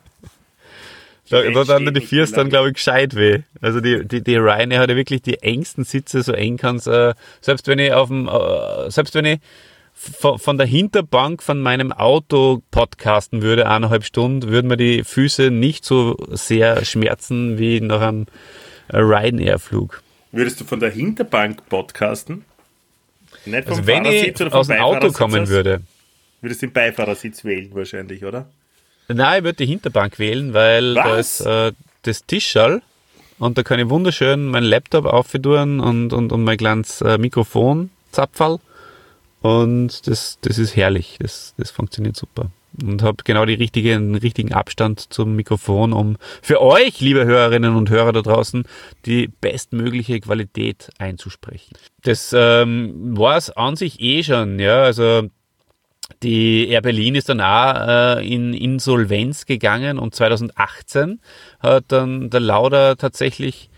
[1.31, 3.41] Da, da steht die mehr dann, glaube ich, gescheit weh.
[3.61, 7.15] Also die, die, die Ryanair hat ja wirklich die engsten Sitze, so eng kann's, äh,
[7.41, 9.41] selbst wenn ich auf dem, äh, selbst wenn ich
[9.95, 15.51] von, von der Hinterbank von meinem Auto podcasten würde, eineinhalb Stunden, würden mir die Füße
[15.51, 18.27] nicht so sehr schmerzen wie nach einem
[18.89, 20.03] äh, Ryanair-Flug.
[20.33, 22.45] Würdest du von der Hinterbank podcasten?
[23.47, 25.81] Nicht vom Also wenn ich oder vom aus dem Auto kommen würde,
[26.45, 28.51] Würdest du den Beifahrersitz wählen wahrscheinlich, oder?
[29.09, 31.41] Nein, ich würde die Hinterbank wählen, weil da Was?
[31.41, 31.73] ist äh,
[32.03, 32.83] das Tischschall
[33.39, 37.91] und da kann ich wunderschön meinen Laptop aufführen und, und, und mein kleines äh, Mikrofon
[38.13, 38.61] zapferl
[39.45, 42.51] und das, das ist herrlich, das, das funktioniert super.
[42.83, 47.77] Und habe genau die richtige, den richtigen Abstand zum Mikrofon, um für euch, liebe Hörerinnen
[47.77, 48.65] und Hörer da draußen,
[49.05, 51.77] die bestmögliche Qualität einzusprechen.
[52.03, 55.29] Das ähm, war es an sich eh schon, ja, also
[56.23, 61.21] die Air Berlin ist dann auch äh, in Insolvenz gegangen und 2018
[61.61, 63.71] hat dann der Lauder tatsächlich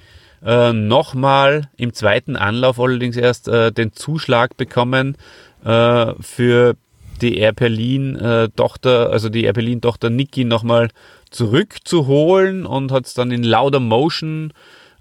[0.44, 5.16] äh, nochmal im zweiten Anlauf allerdings erst äh, den Zuschlag bekommen
[5.64, 6.76] äh, für
[7.20, 10.90] die Air Berlin äh, Tochter, also die Air Berlin Tochter Niki nochmal
[11.30, 14.52] zurückzuholen und hat es dann in Lauder Motion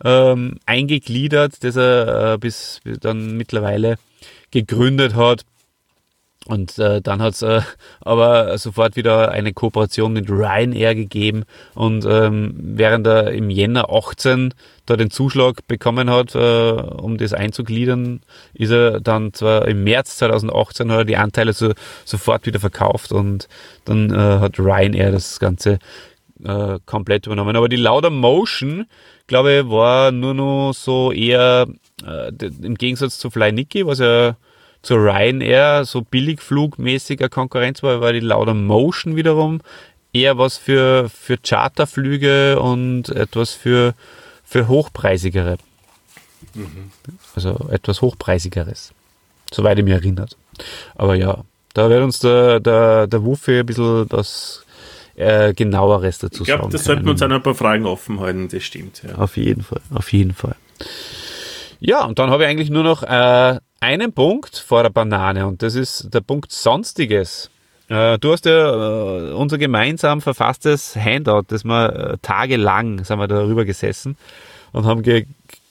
[0.04, 3.98] ähm, eingegliedert, das er äh, bis dann mittlerweile
[4.52, 5.46] gegründet hat.
[6.48, 7.62] Und äh, dann hat es äh,
[8.02, 11.44] aber sofort wieder eine Kooperation mit Ryanair gegeben.
[11.74, 14.54] Und ähm, während er im Jänner 18
[14.86, 18.22] da den Zuschlag bekommen hat, äh, um das einzugliedern,
[18.54, 21.74] ist er dann zwar im März 2018 hat er die Anteile so,
[22.06, 23.48] sofort wieder verkauft und
[23.86, 25.80] dann äh, hat Ryanair das Ganze
[26.44, 27.56] äh, komplett übernommen.
[27.56, 28.86] Aber die Lauder Motion,
[29.26, 31.66] glaube ich, war nur noch so eher
[32.06, 32.32] äh,
[32.62, 34.36] im Gegensatz zu Fly Niki, was ja
[34.86, 39.62] zu Ryanair so billigflugmäßiger Konkurrenz war, war die Lauder Motion wiederum
[40.14, 43.96] eher was für, für Charterflüge und etwas für,
[44.46, 45.58] für hochpreisigere.
[47.36, 48.94] Also etwas hochpreisigeres.
[49.52, 50.38] Soweit ich mich erinnert.
[50.94, 51.44] Aber ja,
[51.74, 54.64] da wird uns der, der, der Wuffe ein bisschen was
[55.16, 58.20] äh, genaueres dazu Ich glaube, sagen das sollten wir uns noch ein paar Fragen offen
[58.20, 59.02] halten, das stimmt.
[59.04, 59.16] Ja.
[59.16, 60.56] Auf jeden Fall, auf jeden Fall.
[61.80, 65.62] Ja, und dann habe ich eigentlich nur noch äh, einen Punkt vor der Banane und
[65.62, 67.50] das ist der Punkt Sonstiges.
[67.88, 73.28] Äh, du hast ja äh, unser gemeinsam verfasstes Handout, das wir äh, tagelang sind wir
[73.28, 74.18] darüber gesessen
[74.72, 75.26] und haben ge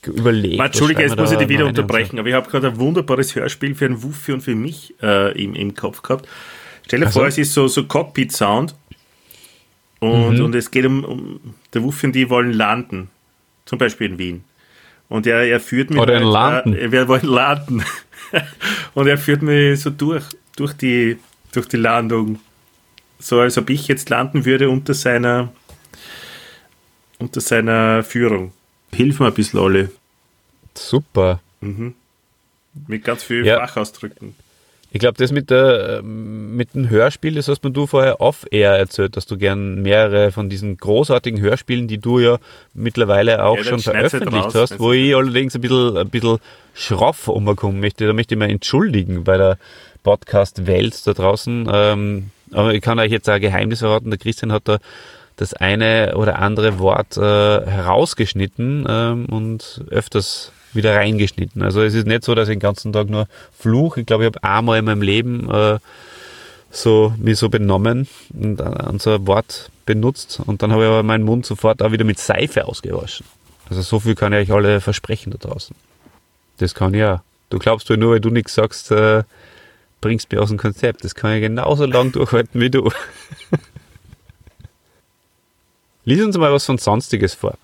[0.06, 0.58] überlegt.
[0.58, 1.82] Man, Entschuldige, jetzt muss ich dich wieder und so.
[1.82, 5.32] unterbrechen, aber ich habe gerade ein wunderbares Hörspiel für einen Wuffi und für mich äh,
[5.42, 6.28] im, im Kopf gehabt.
[6.86, 7.20] Stell dir Ach so.
[7.20, 8.74] vor, es ist so, so Cockpit-Sound
[10.00, 10.44] und, Mhm.
[10.44, 11.40] und es geht um, um
[11.72, 13.08] der Wuffi und die wollen landen,
[13.64, 14.44] zum Beispiel in Wien.
[15.08, 16.74] Und er, er führt mich Oder in halt, Landen.
[16.78, 17.84] Äh, wir wollen landen.
[18.94, 20.24] und er führt mich so durch,
[20.56, 21.18] durch die,
[21.52, 22.40] durch die Landung.
[23.18, 25.52] So als ob ich jetzt landen würde unter seiner,
[27.18, 28.52] unter seiner Führung.
[28.92, 29.88] Hilf mir ein bisschen, Olli.
[30.74, 31.40] Super.
[32.86, 33.66] Mit ganz viel Ja.
[33.66, 34.34] Fachausdrücken.
[34.94, 38.78] Ich glaube, das mit, der, ähm, mit dem Hörspiel, das hast mir du vorher off-air
[38.78, 42.38] erzählt, dass du gern mehrere von diesen großartigen Hörspielen, die du ja
[42.74, 46.38] mittlerweile auch Ja, schon halt veröffentlicht raus, hast, wo ich allerdings ein bisschen, ein bisschen
[46.74, 48.06] schroff umkommen möchte.
[48.06, 49.58] Da möchte ich mich entschuldigen bei der
[50.04, 51.68] Podcast-Welt da draußen.
[51.72, 54.78] Ähm, aber ich kann euch jetzt ein Geheimnis verraten, der Christian hat da
[55.34, 61.62] das eine oder andere Wort äh, herausgeschnitten ähm, und öfters wieder reingeschnitten.
[61.62, 63.26] Also es ist nicht so, dass ich den ganzen Tag nur
[63.58, 63.96] fluch.
[63.96, 65.78] Ich glaube, ich habe einmal in meinem Leben äh,
[66.70, 71.02] so mich so benommen und an so ein Wort benutzt und dann habe ich aber
[71.02, 73.26] meinen Mund sofort auch wieder mit Seife ausgewaschen.
[73.68, 75.74] Also so viel kann ich euch alle versprechen da draußen.
[76.58, 77.22] Das kann ja.
[77.50, 79.22] Du glaubst du nur, weil du nichts sagst, äh,
[80.00, 81.04] bringst mich aus dem Konzept.
[81.04, 82.90] Das kann ich genauso lang durchhalten wie du.
[86.04, 87.56] Lies uns mal was von Sonstiges vor.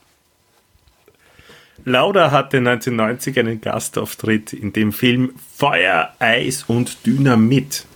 [1.84, 7.86] Lauda hatte 1990 einen Gastauftritt in dem Film Feuer, Eis und Dynamit,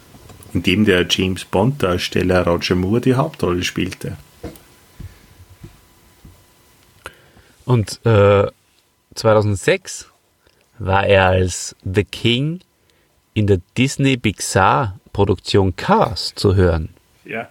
[0.53, 4.17] in dem der James Bond-Darsteller Roger Moore die Hauptrolle spielte.
[7.65, 8.47] Und äh,
[9.15, 10.11] 2006
[10.79, 12.61] war er als The King
[13.33, 16.91] in der Disney Pixar Produktion Cars zu hören.
[17.25, 17.49] Ja,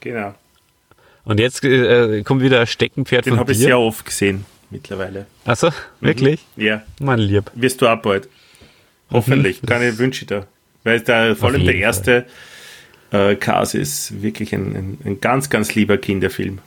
[0.00, 0.34] genau.
[1.24, 3.66] Und jetzt äh, kommt wieder ein Steckenpferd Den von habe ich dir.
[3.66, 5.26] sehr oft gesehen mittlerweile.
[5.44, 5.70] Achso,
[6.00, 6.40] wirklich?
[6.56, 7.50] Ja, Mein Lieb.
[7.54, 8.28] wirst du auch bald.
[9.10, 9.60] Hoffentlich.
[9.62, 10.46] Keine Wünsche da.
[10.84, 12.26] Weil da vor allem der erste
[13.12, 16.58] äh, Cars ist wirklich ein, ein, ein ganz, ganz lieber Kinderfilm.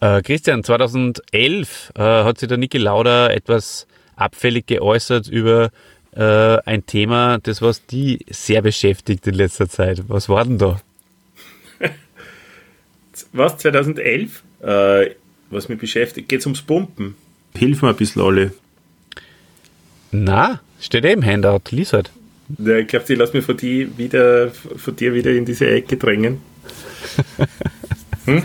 [0.00, 3.86] Äh, Christian, 2011 äh, hat sich der Niki Lauda etwas
[4.16, 5.70] abfällig geäußert über
[6.16, 10.02] äh, ein Thema, das was die sehr beschäftigt in letzter Zeit.
[10.08, 10.80] Was war denn da?
[13.32, 14.42] Was, 2011?
[14.62, 15.10] Äh,
[15.54, 17.14] was mich beschäftigt, geht es ums Pumpen.
[17.56, 18.52] Hilf mir ein bisschen alle.
[20.10, 22.10] Na, steht eh im Handout, lies halt.
[22.58, 25.96] Ja, ich glaube, ich lasse mich von, die wieder, von dir wieder in diese Ecke
[25.96, 26.40] drängen.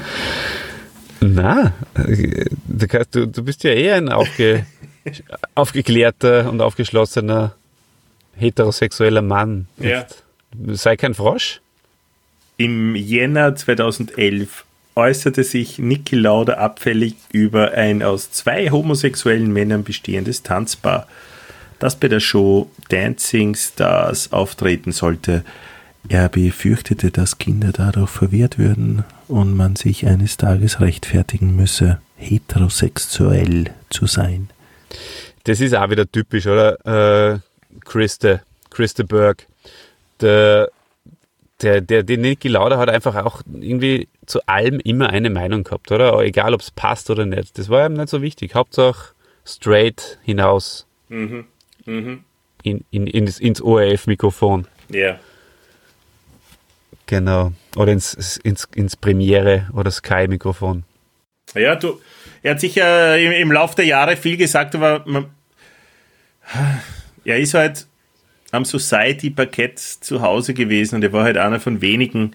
[1.21, 4.65] Na, äh, du, kannst- du, du bist ja eh ein aufge,
[5.55, 7.55] aufgeklärter und aufgeschlossener
[8.35, 9.67] heterosexueller Mann.
[9.79, 10.05] Ja.
[10.67, 11.61] Sei kein Frosch.
[12.57, 14.65] Im Jänner 2011
[14.99, 21.07] äußerte sich Niki Lauda abfällig über ein aus zwei homosexuellen Männern bestehendes Tanzpaar,
[21.79, 25.43] das bei der Show Dancing Stars auftreten sollte.
[26.09, 33.71] Er befürchtete, dass Kinder dadurch verwirrt würden und man sich eines Tages rechtfertigen müsse, heterosexuell
[33.89, 34.49] zu sein.
[35.45, 37.33] Das ist auch wieder typisch, oder?
[37.33, 37.39] Äh,
[37.85, 39.45] Christe, Christe Berg.
[40.19, 40.69] Der,
[41.61, 45.91] der, der, der Niki Lauda hat einfach auch irgendwie zu allem immer eine Meinung gehabt,
[45.91, 46.17] oder?
[46.21, 47.57] Egal, ob es passt oder nicht.
[47.57, 48.55] Das war ihm nicht so wichtig.
[48.55, 49.13] Hauptsache
[49.45, 51.45] straight hinaus Mhm.
[51.85, 52.23] Mhm.
[52.63, 54.67] in, in, ins, ins ORF-Mikrofon.
[54.89, 55.19] Ja.
[57.07, 57.53] Genau.
[57.75, 60.83] Oder ins, ins, ins Premiere oder Sky-Mikrofon.
[61.55, 61.99] Ja, du,
[62.43, 65.25] er hat sicher im, im Laufe der Jahre viel gesagt, aber man,
[67.25, 67.87] er ist halt
[68.51, 72.33] am Society-Parkett zu Hause gewesen und er war halt einer von wenigen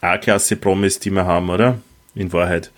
[0.00, 1.78] A-Klasse-Promis, die wir haben, oder?
[2.14, 2.70] In Wahrheit.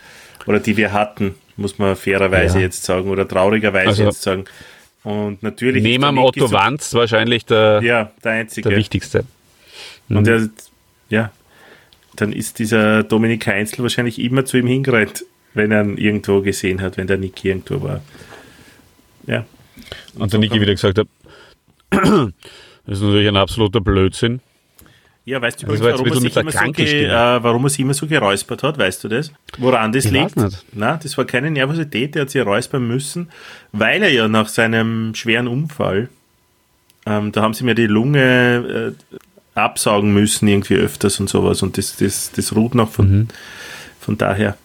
[0.46, 2.64] Oder die wir hatten, muss man fairerweise Ja.
[2.64, 4.44] jetzt sagen, oder traurigerweise Also, jetzt sagen.
[5.02, 5.82] Und natürlich.
[5.82, 8.68] Neben am Otto so- Wanz wahrscheinlich der, Ja, der einzige.
[8.68, 9.24] der wichtigste.
[10.08, 10.48] Und er,
[11.08, 11.30] ja,
[12.16, 15.24] dann ist dieser Dominik Heinzel wahrscheinlich immer zu ihm hingerannt,
[15.54, 18.00] wenn er ihn irgendwo gesehen hat, wenn der Niki irgendwo war.
[19.26, 19.44] Ja.
[20.14, 21.08] Und der Niki wieder gesagt hat,
[22.04, 24.40] das ist natürlich ein absoluter Blödsinn.
[25.24, 27.10] Ja, weißt du übrigens, warum er, sich der immer so ge, äh,
[27.42, 29.32] warum er sich immer so geräuspert hat, weißt du das?
[29.58, 30.36] Woran das Ich liegt?
[30.72, 33.28] Na, das war keine Nervosität, er hat sich räuspern müssen,
[33.72, 36.08] weil er ja nach seinem schweren Unfall,
[37.06, 39.16] ähm, da haben sie mir die Lunge äh,
[39.58, 43.28] absaugen müssen, irgendwie öfters und sowas, und das, das, das ruht noch von, Mhm.
[43.98, 44.56] von daher.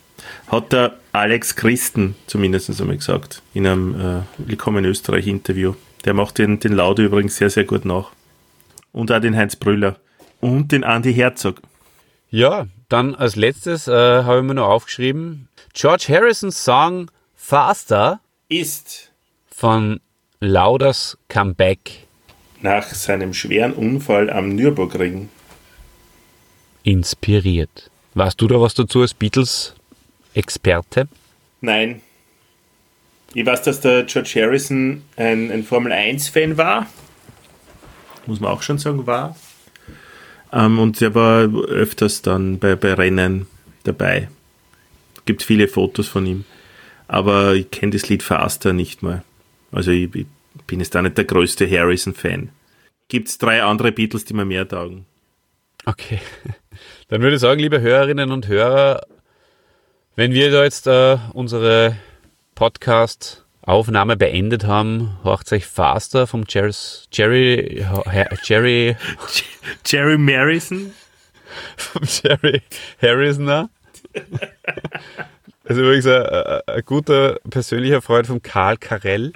[0.48, 5.74] Hat der Alex Christen zumindest einmal gesagt, in einem äh, Willkommen in Österreich Interview.
[6.06, 8.11] Der macht den, den Laude übrigens sehr, sehr gut nach.
[8.91, 9.98] Und auch den Heinz Brüller.
[10.40, 11.61] Und den Andy Herzog.
[12.30, 13.91] Ja, dann als letztes äh,
[14.23, 18.19] habe ich mir noch aufgeschrieben, George Harrisons Song Faster
[18.49, 19.11] Ist
[19.49, 19.99] von
[20.40, 22.07] Laudas Comeback
[22.61, 25.30] nach seinem schweren Unfall am Nürburgring.
[26.84, 27.90] inspiriert.
[28.14, 31.07] Weißt du da was dazu als Beatles-Experte?
[31.61, 32.02] Nein.
[33.34, 36.88] Ich weiß, dass der George Harrison ein, ein Formel-1-Fan war.
[38.26, 39.36] Muss man auch schon sagen, war.
[40.52, 43.48] Ähm, und er war öfters dann bei, bei Rennen
[43.84, 44.30] dabei.
[45.26, 46.45] Gibt viele Fotos von ihm.
[47.08, 49.24] Aber ich kenne das Lied Faster nicht mal.
[49.72, 50.28] Also ich, ich
[50.68, 52.49] bin jetzt da nicht der größte Harrison-Fan.
[53.08, 55.06] Gibt es drei andere Beatles, die mir mehr taugen.
[55.86, 56.20] Okay.
[57.08, 59.06] Dann würde ich sagen, liebe Hörerinnen und Hörer,
[60.16, 61.98] wenn wir da jetzt äh, unsere
[62.61, 67.83] Podcast-Aufnahme beendet haben, horcht euch Faster vom Jerry's, Jerry,
[68.43, 68.95] Jerry,
[69.88, 70.93] Jerry Marison?
[71.75, 72.61] vom Jerry
[73.01, 73.71] Harrisoner.
[75.63, 79.33] Also übrigens ein, ein, guter persönlicher Freund von Karl Karell,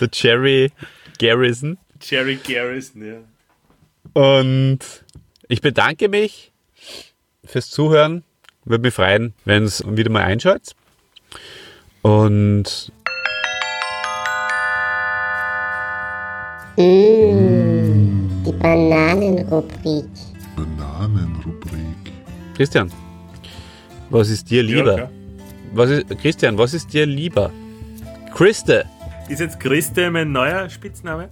[0.00, 0.72] der Jerry
[1.20, 1.78] Garrison.
[2.02, 4.20] Jerry Garrison, ja.
[4.20, 4.80] Und
[5.46, 6.50] ich bedanke mich
[7.44, 8.24] fürs Zuhören.
[8.64, 10.74] Würde mich freuen, wenn es wieder mal einschaut.
[12.02, 12.92] Und
[16.76, 20.06] Mmh, die Bananenrubrik.
[20.56, 22.12] Bananenrubrik.
[22.54, 22.90] Christian,
[24.08, 24.94] was ist dir lieber?
[24.94, 25.10] klar.
[25.74, 27.50] was ist, Christian, was ist dir lieber?
[28.34, 28.86] Christe.
[29.28, 31.28] Ist jetzt Christe mein neuer Spitzname?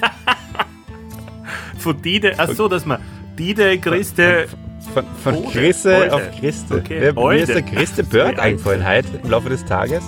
[1.78, 3.00] Von Dide, ach so, dass man
[3.38, 4.48] Dide, Christe,
[4.94, 6.12] Von, von Ode, Christe Ode.
[6.14, 6.74] auf Christe.
[6.76, 10.02] Okay, mir ist der Christe Berg eingefallen heute im Laufe des Tages.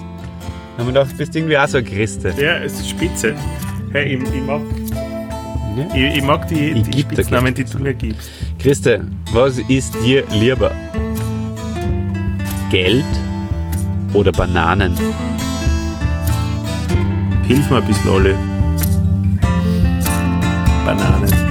[0.77, 2.35] Da haben wir gedacht, du bist irgendwie auch so ein Christe.
[2.37, 3.35] ja, es ist spitze.
[3.93, 4.61] Hey, ich, ich mag,
[5.95, 8.29] ich, ich mag die, Ich die Spitznamen, die du mir gibst.
[8.59, 10.73] Christe, was ist dir lieber?
[12.71, 13.05] Geld
[14.13, 14.97] oder Bananen?
[17.47, 18.35] Hilf mir ein bisschen, alle.
[20.85, 21.44] Bananen.